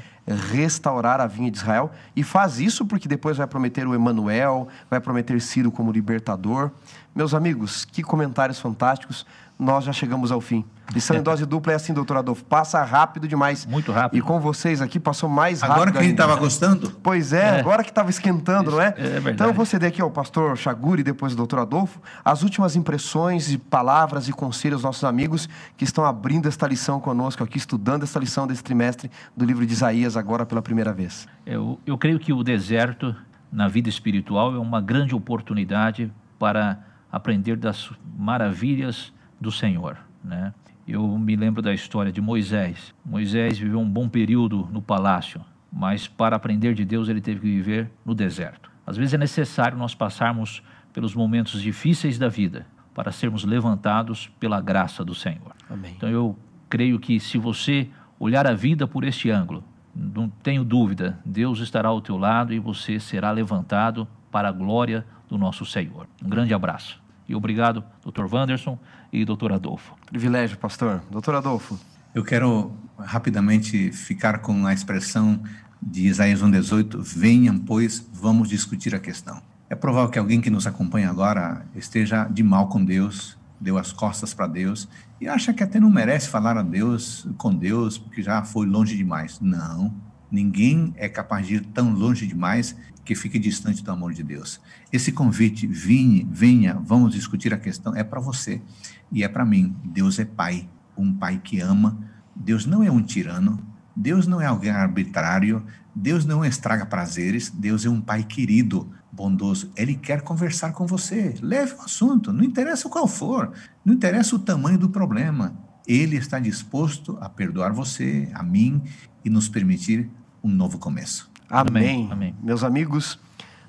restaurar 0.52 1.22
a 1.22 1.26
vinha 1.26 1.50
de 1.50 1.58
Israel 1.58 1.90
e 2.16 2.22
faz 2.22 2.60
isso 2.60 2.86
porque 2.86 3.08
depois 3.08 3.38
vai 3.38 3.48
prometer 3.48 3.88
o 3.88 3.96
Emanuel, 3.96 4.68
vai 4.90 5.00
prometer 5.00 5.40
Ciro 5.40 5.72
como 5.72 5.90
libertador. 5.90 6.70
Meus 7.16 7.34
amigos, 7.34 7.86
que 7.86 8.04
comentários 8.04 8.60
fantásticos 8.60 9.26
nós 9.60 9.84
já 9.84 9.94
chegamos 9.94 10.32
ao 10.32 10.40
fim. 10.40 10.64
Lição 10.94 11.18
em 11.18 11.22
dose 11.22 11.46
dupla 11.46 11.74
é 11.74 11.76
assim, 11.76 11.94
doutor 11.94 12.18
Adolfo, 12.18 12.46
passa 12.46 12.82
rápido 12.84 13.28
demais. 13.28 13.66
Muito 13.66 13.92
rápido. 13.92 14.18
E 14.18 14.22
com 14.22 14.40
vocês 14.40 14.82
aqui 14.82 15.00
passou 15.00 15.28
mais 15.28 15.62
rápido 15.62 15.74
Agora 15.74 15.92
que 15.92 15.98
a 15.98 16.02
gente 16.02 16.12
estava 16.12 16.36
gostando? 16.36 16.92
Pois 17.04 17.34
é, 17.34 17.58
é, 17.58 17.60
agora 17.60 17.84
que 17.84 17.90
estava 17.90 18.10
esquentando, 18.10 18.70
Isso, 18.70 18.78
não 18.78 18.82
é? 18.82 18.88
É 18.88 18.92
verdade. 18.94 19.32
Então 19.32 19.48
eu 19.48 19.54
vou 19.54 19.66
ceder 19.66 19.90
aqui 19.90 20.02
ao 20.02 20.10
pastor 20.10 20.56
Chaguri, 20.58 21.04
depois 21.04 21.34
ao 21.34 21.38
doutor 21.38 21.60
Adolfo, 21.60 22.00
as 22.24 22.44
últimas 22.44 22.76
impressões 22.76 23.52
e 23.52 23.58
palavras 23.58 24.28
e 24.30 24.32
conselhos 24.32 24.78
aos 24.78 24.84
nossos 24.84 25.04
amigos 25.04 25.50
que 25.76 25.84
estão 25.84 26.06
abrindo 26.06 26.48
esta 26.48 26.68
lição 26.68 27.00
conosco 27.00 27.44
aqui, 27.44 27.58
estudando 27.58 28.04
esta 28.04 28.20
lição 28.20 28.48
desse 28.48 28.64
trimestre 28.64 29.12
do 29.36 29.44
livro 29.44 29.66
de 29.66 29.74
Isaías 29.74 30.16
agora 30.16 30.46
pela 30.46 30.62
primeira 30.62 30.94
vez. 30.94 31.28
Eu, 31.46 31.80
eu 31.86 31.98
creio 31.98 32.20
que 32.20 32.32
o 32.32 32.44
deserto 32.44 33.14
na 33.52 33.68
vida 33.68 33.90
espiritual 33.90 34.54
é 34.56 34.60
uma 34.60 34.80
grande 34.80 35.14
oportunidade 35.14 36.12
para 36.40 36.80
aprender 37.12 37.58
das 37.58 37.90
maravilhas 38.18 39.12
do 39.40 39.52
Senhor, 39.52 39.98
né? 40.24 40.54
Eu 40.88 41.06
me 41.18 41.36
lembro 41.36 41.62
da 41.62 41.74
história 41.74 42.12
de 42.12 42.22
Moisés. 42.22 42.94
Moisés 43.06 43.60
viveu 43.60 43.80
um 43.80 43.90
bom 43.90 44.08
período 44.08 44.70
no 44.72 44.82
palácio, 44.82 45.42
mas 45.72 46.08
para 46.08 46.38
aprender 46.38 46.74
de 46.74 46.86
Deus 46.86 47.10
ele 47.10 47.20
teve 47.20 47.42
que 47.42 47.48
viver 47.48 47.92
no 48.06 48.16
deserto. 48.16 48.72
Às 48.86 48.96
vezes 48.96 49.14
é 49.14 49.18
necessário 49.18 49.78
nós 49.78 49.94
passarmos 49.94 50.64
pelos 50.94 51.14
momentos 51.14 51.62
difíceis 51.62 52.18
da 52.18 52.30
vida 52.30 52.66
para 52.94 53.12
sermos 53.12 53.44
levantados 53.44 54.30
pela 54.40 54.62
graça 54.62 55.04
do 55.04 55.14
Senhor. 55.14 55.54
Amém. 55.70 55.94
Então 55.96 56.10
eu 56.10 56.38
creio 56.70 56.98
que 57.00 57.20
se 57.20 57.38
você 57.38 57.90
olhar 58.18 58.48
a 58.48 58.54
vida 58.54 58.88
por 58.88 59.04
este 59.04 59.30
ângulo, 59.30 59.64
não 59.94 60.30
tenho 60.30 60.64
dúvida, 60.64 61.20
Deus 61.26 61.60
estará 61.60 61.90
ao 61.90 62.02
teu 62.02 62.18
lado 62.18 62.54
e 62.54 62.60
você 62.60 63.00
será 63.00 63.32
levantado 63.32 64.08
para 64.32 64.50
a 64.50 64.52
glória 64.52 65.06
do 65.28 65.38
nosso 65.38 65.66
Senhor. 65.66 66.08
Um 66.24 66.30
grande 66.30 66.54
abraço. 66.54 67.02
E 67.28 67.36
obrigado, 67.36 67.84
Dr. 68.06 68.26
Wanderson 68.32 68.80
e 69.12 69.26
Dr. 69.26 69.54
Adolfo. 69.54 69.96
Privilégio, 70.06 70.58
pastor. 70.58 71.02
Dr. 71.12 71.36
Adolfo. 71.36 71.78
Eu 72.16 72.24
quero 72.24 72.72
rapidamente 72.98 73.92
ficar 73.92 74.40
com 74.40 74.66
a 74.66 74.74
expressão 74.74 75.42
de 75.82 76.08
Isaías 76.08 76.42
1,18: 76.42 76.98
Venham, 77.00 77.60
pois, 77.60 78.08
vamos 78.14 78.50
discutir 78.50 78.96
a 78.96 79.00
questão. 79.00 79.42
É 79.70 79.76
provável 79.76 80.10
que 80.10 80.18
alguém 80.18 80.40
que 80.40 80.50
nos 80.50 80.66
acompanha 80.66 81.10
agora 81.10 81.66
esteja 81.76 82.24
de 82.24 82.42
mal 82.42 82.70
com 82.70 82.84
Deus, 82.84 83.38
deu 83.60 83.78
as 83.78 83.92
costas 83.92 84.34
para 84.34 84.48
Deus 84.48 84.88
e 85.20 85.28
acha 85.28 85.54
que 85.54 85.62
até 85.62 85.80
não 85.80 85.90
merece 85.90 86.30
falar 86.30 86.58
a 86.58 86.62
Deus 86.62 87.28
com 87.38 87.54
Deus 87.54 87.98
porque 87.98 88.22
já 88.22 88.44
foi 88.44 88.66
longe 88.66 88.96
demais. 88.96 89.40
Não, 89.42 89.94
ninguém 90.32 90.94
é 90.96 91.10
capaz 91.10 91.46
de 91.46 91.56
ir 91.56 91.66
tão 91.66 91.92
longe 91.92 92.26
demais 92.26 92.78
que 93.08 93.16
fique 93.16 93.40
distante 93.40 93.82
do 93.82 93.90
amor 93.90 94.14
de 94.14 94.22
Deus. 94.22 94.60
Esse 94.92 95.14
convite, 95.14 95.66
venha, 95.66 96.74
vamos 96.84 97.14
discutir 97.14 97.54
a 97.54 97.58
questão, 97.58 97.96
é 97.96 98.04
para 98.04 98.20
você 98.20 98.62
e 99.10 99.24
é 99.24 99.30
para 99.30 99.46
mim. 99.46 99.74
Deus 99.82 100.20
é 100.20 100.26
Pai, 100.26 100.70
um 100.98 101.14
Pai 101.14 101.40
que 101.42 101.62
ama. 101.62 101.98
Deus 102.36 102.66
não 102.66 102.84
é 102.84 102.92
um 102.92 103.02
tirano. 103.02 103.66
Deus 103.96 104.28
não 104.28 104.42
é 104.42 104.46
alguém 104.46 104.72
arbitrário. 104.72 105.66
Deus 105.96 106.26
não 106.26 106.44
estraga 106.44 106.86
prazeres. 106.86 107.50
Deus 107.50 107.86
é 107.86 107.90
um 107.90 108.02
Pai 108.02 108.26
querido 108.26 108.92
bondoso, 109.10 109.72
ele 109.76 109.96
quer 109.96 110.22
conversar 110.22 110.74
com 110.74 110.86
você. 110.86 111.34
Leve 111.42 111.74
o 111.74 111.82
assunto, 111.82 112.32
não 112.32 112.44
interessa 112.44 112.88
qual 112.88 113.08
for, 113.08 113.52
não 113.84 113.96
interessa 113.96 114.36
o 114.36 114.40
tamanho 114.40 114.78
do 114.78 114.90
problema. 114.90 115.58
Ele 115.88 116.18
está 116.18 116.38
disposto 116.38 117.18
a 117.20 117.30
perdoar 117.30 117.72
você, 117.72 118.30
a 118.34 118.44
mim 118.44 118.84
e 119.26 119.30
nos 119.30 119.48
permitir 119.48 120.08
um 120.44 120.50
novo 120.50 120.78
começo. 120.78 121.32
Amém. 121.50 122.10
Amém. 122.12 122.36
Meus 122.42 122.64
amigos, 122.64 123.20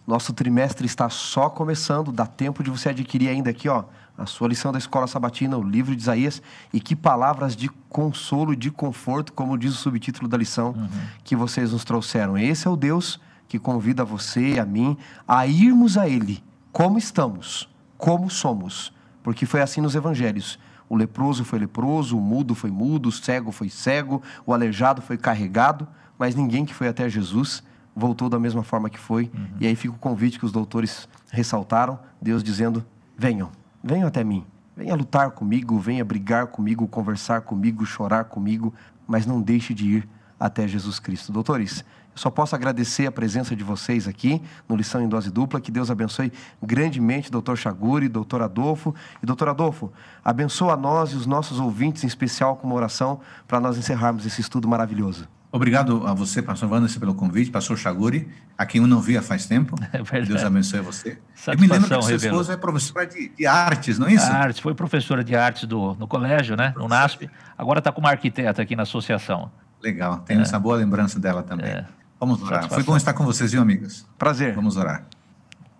nosso 0.06 0.32
trimestre 0.32 0.86
está 0.86 1.08
só 1.08 1.48
começando, 1.48 2.10
dá 2.10 2.26
tempo 2.26 2.62
de 2.62 2.70
você 2.70 2.88
adquirir 2.88 3.28
ainda 3.28 3.50
aqui, 3.50 3.68
ó, 3.68 3.84
a 4.16 4.26
sua 4.26 4.48
lição 4.48 4.72
da 4.72 4.78
escola 4.78 5.06
sabatina, 5.06 5.56
o 5.56 5.62
livro 5.62 5.94
de 5.94 6.02
Isaías, 6.02 6.42
e 6.72 6.80
que 6.80 6.96
palavras 6.96 7.54
de 7.54 7.68
consolo, 7.88 8.56
de 8.56 8.70
conforto, 8.70 9.32
como 9.32 9.56
diz 9.56 9.72
o 9.74 9.76
subtítulo 9.76 10.26
da 10.26 10.36
lição, 10.36 10.70
uhum. 10.70 10.88
que 11.22 11.36
vocês 11.36 11.72
nos 11.72 11.84
trouxeram. 11.84 12.36
Esse 12.36 12.66
é 12.66 12.70
o 12.70 12.76
Deus 12.76 13.20
que 13.46 13.58
convida 13.58 14.04
você 14.04 14.54
e 14.54 14.58
a 14.58 14.66
mim 14.66 14.96
a 15.26 15.46
irmos 15.46 15.96
a 15.96 16.08
Ele 16.08 16.42
como 16.72 16.98
estamos, 16.98 17.68
como 17.96 18.30
somos, 18.30 18.92
porque 19.22 19.46
foi 19.46 19.62
assim 19.62 19.80
nos 19.80 19.94
evangelhos. 19.94 20.58
O 20.88 20.96
leproso 20.96 21.44
foi 21.44 21.58
leproso, 21.58 22.16
o 22.16 22.20
mudo 22.20 22.54
foi 22.54 22.70
mudo, 22.70 23.08
o 23.08 23.12
cego 23.12 23.52
foi 23.52 23.68
cego, 23.68 24.22
o 24.46 24.54
aleijado 24.54 25.02
foi 25.02 25.18
carregado, 25.18 25.86
mas 26.18 26.34
ninguém 26.34 26.64
que 26.64 26.74
foi 26.74 26.88
até 26.88 27.08
Jesus 27.08 27.62
voltou 27.98 28.28
da 28.28 28.38
mesma 28.38 28.62
forma 28.62 28.88
que 28.88 28.98
foi. 28.98 29.30
Uhum. 29.34 29.48
E 29.60 29.66
aí 29.66 29.74
fica 29.74 29.94
o 29.94 29.98
convite 29.98 30.38
que 30.38 30.44
os 30.44 30.52
doutores 30.52 31.08
ressaltaram, 31.30 31.98
Deus 32.22 32.42
dizendo: 32.42 32.84
venham, 33.16 33.50
venham 33.82 34.06
até 34.06 34.22
mim, 34.22 34.46
venha 34.76 34.94
lutar 34.94 35.32
comigo, 35.32 35.78
venha 35.78 36.04
brigar 36.04 36.46
comigo, 36.46 36.86
conversar 36.86 37.42
comigo, 37.42 37.84
chorar 37.84 38.24
comigo, 38.24 38.72
mas 39.06 39.26
não 39.26 39.42
deixe 39.42 39.74
de 39.74 39.86
ir 39.96 40.08
até 40.38 40.68
Jesus 40.68 41.00
Cristo. 41.00 41.32
Doutores, 41.32 41.84
só 42.14 42.30
posso 42.30 42.54
agradecer 42.54 43.06
a 43.06 43.12
presença 43.12 43.54
de 43.54 43.62
vocês 43.62 44.08
aqui 44.08 44.42
no 44.68 44.76
Lição 44.76 45.00
em 45.00 45.08
Dose 45.08 45.30
Dupla. 45.30 45.60
Que 45.60 45.70
Deus 45.70 45.90
abençoe 45.90 46.32
grandemente 46.62 47.30
doutor 47.30 47.56
Chaguri, 47.56 48.08
doutor 48.08 48.42
Adolfo. 48.42 48.94
E 49.22 49.26
doutor 49.26 49.48
Adolfo, 49.48 49.92
abençoa 50.24 50.74
a 50.74 50.76
nós 50.76 51.10
e 51.10 51.16
os 51.16 51.26
nossos 51.26 51.60
ouvintes, 51.60 52.02
em 52.04 52.08
especial 52.08 52.56
com 52.56 52.66
uma 52.66 52.76
oração, 52.76 53.20
para 53.46 53.60
nós 53.60 53.78
encerrarmos 53.78 54.26
esse 54.26 54.40
estudo 54.40 54.66
maravilhoso. 54.66 55.28
Obrigado 55.50 56.06
a 56.06 56.12
você, 56.12 56.42
pastor 56.42 56.70
Wanderson, 56.70 57.00
pelo 57.00 57.14
convite, 57.14 57.50
pastor 57.50 57.78
Chaguri, 57.78 58.28
a 58.56 58.66
quem 58.66 58.82
eu 58.82 58.86
não 58.86 59.00
via 59.00 59.22
faz 59.22 59.46
tempo. 59.46 59.76
É 60.12 60.20
Deus 60.20 60.44
abençoe 60.44 60.80
você. 60.80 61.18
Satisfação, 61.34 61.54
eu 61.54 61.60
me 61.60 61.66
lembro 61.66 61.88
que 61.88 62.02
sua 62.02 62.14
esposa 62.14 62.52
é 62.52 62.56
professora 62.56 63.06
de, 63.06 63.28
de, 63.30 63.46
artes, 63.46 63.98
não 63.98 64.06
é 64.06 64.14
isso? 64.14 64.26
Artes, 64.26 64.60
foi 64.60 64.74
professora 64.74 65.24
de 65.24 65.34
artes 65.34 65.64
do, 65.64 65.94
no 65.94 66.06
colégio, 66.06 66.56
né? 66.56 66.74
No 66.76 66.86
NASP. 66.86 67.30
Agora 67.56 67.78
está 67.78 67.90
como 67.90 68.06
arquiteta 68.06 68.60
aqui 68.60 68.76
na 68.76 68.82
associação. 68.82 69.50
Legal, 69.82 70.18
tenho 70.18 70.40
é. 70.40 70.42
essa 70.42 70.58
boa 70.58 70.76
lembrança 70.76 71.18
dela 71.18 71.42
também. 71.42 71.70
É. 71.70 71.86
Vamos 72.20 72.42
orar. 72.42 72.68
Foi 72.68 72.82
bom 72.82 72.96
estar 72.96 73.14
com 73.14 73.24
vocês, 73.24 73.52
viu, 73.52 73.62
amigos? 73.62 74.06
Prazer. 74.18 74.54
Vamos 74.54 74.76
orar. 74.76 75.06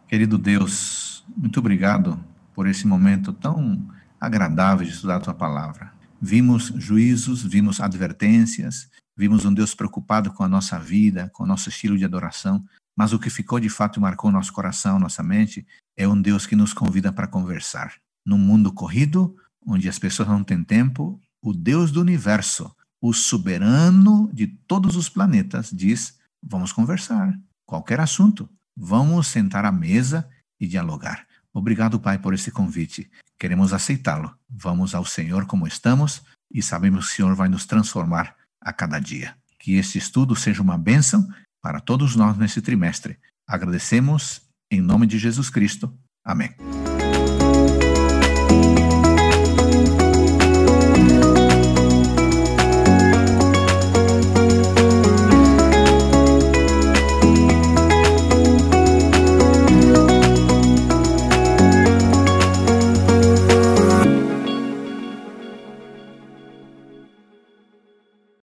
Querido 0.07 0.39
Deus, 0.39 1.25
muito 1.37 1.61
obrigado 1.61 2.19
por 2.55 2.67
esse 2.67 2.87
momento 2.87 3.33
tão 3.33 3.85
agradável 4.21 4.87
de 4.87 4.93
estudar 4.93 5.17
a 5.17 5.21
tua 5.21 5.35
palavra. 5.35 5.93
Vimos 6.21 6.73
juízos, 6.77 7.43
vimos 7.43 7.81
advertências, 7.81 8.89
vimos 9.19 9.45
um 9.45 9.53
Deus 9.53 9.75
preocupado 9.75 10.33
com 10.33 10.45
a 10.45 10.49
nossa 10.49 10.79
vida, 10.79 11.29
com 11.35 11.43
o 11.43 11.47
nosso 11.47 11.69
estilo 11.69 11.99
de 11.99 12.05
adoração, 12.05 12.65
mas 12.97 13.13
o 13.13 13.19
que 13.19 13.29
ficou 13.29 13.59
de 13.59 13.69
fato 13.69 13.99
e 13.99 14.01
marcou 14.01 14.31
nosso 14.31 14.53
coração, 14.53 14.97
nossa 14.97 15.25
mente, 15.25 15.67
é 15.97 16.07
um 16.07 16.21
Deus 16.21 16.47
que 16.47 16.55
nos 16.55 16.73
convida 16.73 17.13
para 17.13 17.27
conversar. 17.27 17.95
Num 18.25 18.39
mundo 18.39 18.73
corrido, 18.73 19.37
onde 19.67 19.89
as 19.89 19.99
pessoas 19.99 20.29
não 20.29 20.45
têm 20.45 20.63
tempo, 20.63 21.21
o 21.43 21.53
Deus 21.53 21.91
do 21.91 22.01
universo, 22.01 22.73
o 23.01 23.13
soberano 23.13 24.31
de 24.33 24.47
todos 24.47 24.95
os 24.95 25.09
planetas, 25.09 25.71
diz: 25.73 26.17
Vamos 26.41 26.73
conversar. 26.73 27.37
Qualquer 27.67 27.99
assunto. 27.99 28.49
Vamos 28.77 29.27
sentar 29.27 29.65
à 29.65 29.73
mesa 29.73 30.29
e 30.61 30.67
dialogar. 30.69 31.27
Obrigado, 31.53 31.99
Pai, 31.99 32.19
por 32.19 32.35
esse 32.35 32.53
convite. 32.53 33.11
Queremos 33.37 33.73
aceitá-lo. 33.73 34.33
Vamos 34.49 34.95
ao 34.95 35.05
Senhor 35.05 35.45
como 35.47 35.67
estamos 35.67 36.23
e 36.53 36.63
sabemos 36.63 37.07
que 37.07 37.13
o 37.13 37.17
Senhor 37.17 37.35
vai 37.35 37.49
nos 37.49 37.67
transformar 37.67 38.37
a 38.61 38.73
cada 38.73 38.99
dia. 38.99 39.35
Que 39.59 39.75
este 39.75 39.99
estudo 39.99 40.37
seja 40.37 40.63
uma 40.63 40.79
bênção 40.79 41.29
para 41.63 41.81
todos 41.81 42.15
nós 42.15 42.37
nesse 42.37 42.63
trimestre. 42.63 43.19
Agradecemos 43.47 44.43
em 44.71 44.81
nome 44.81 45.07
de 45.07 45.19
Jesus 45.19 45.51
Cristo. 45.51 45.93
Amém. 46.25 46.55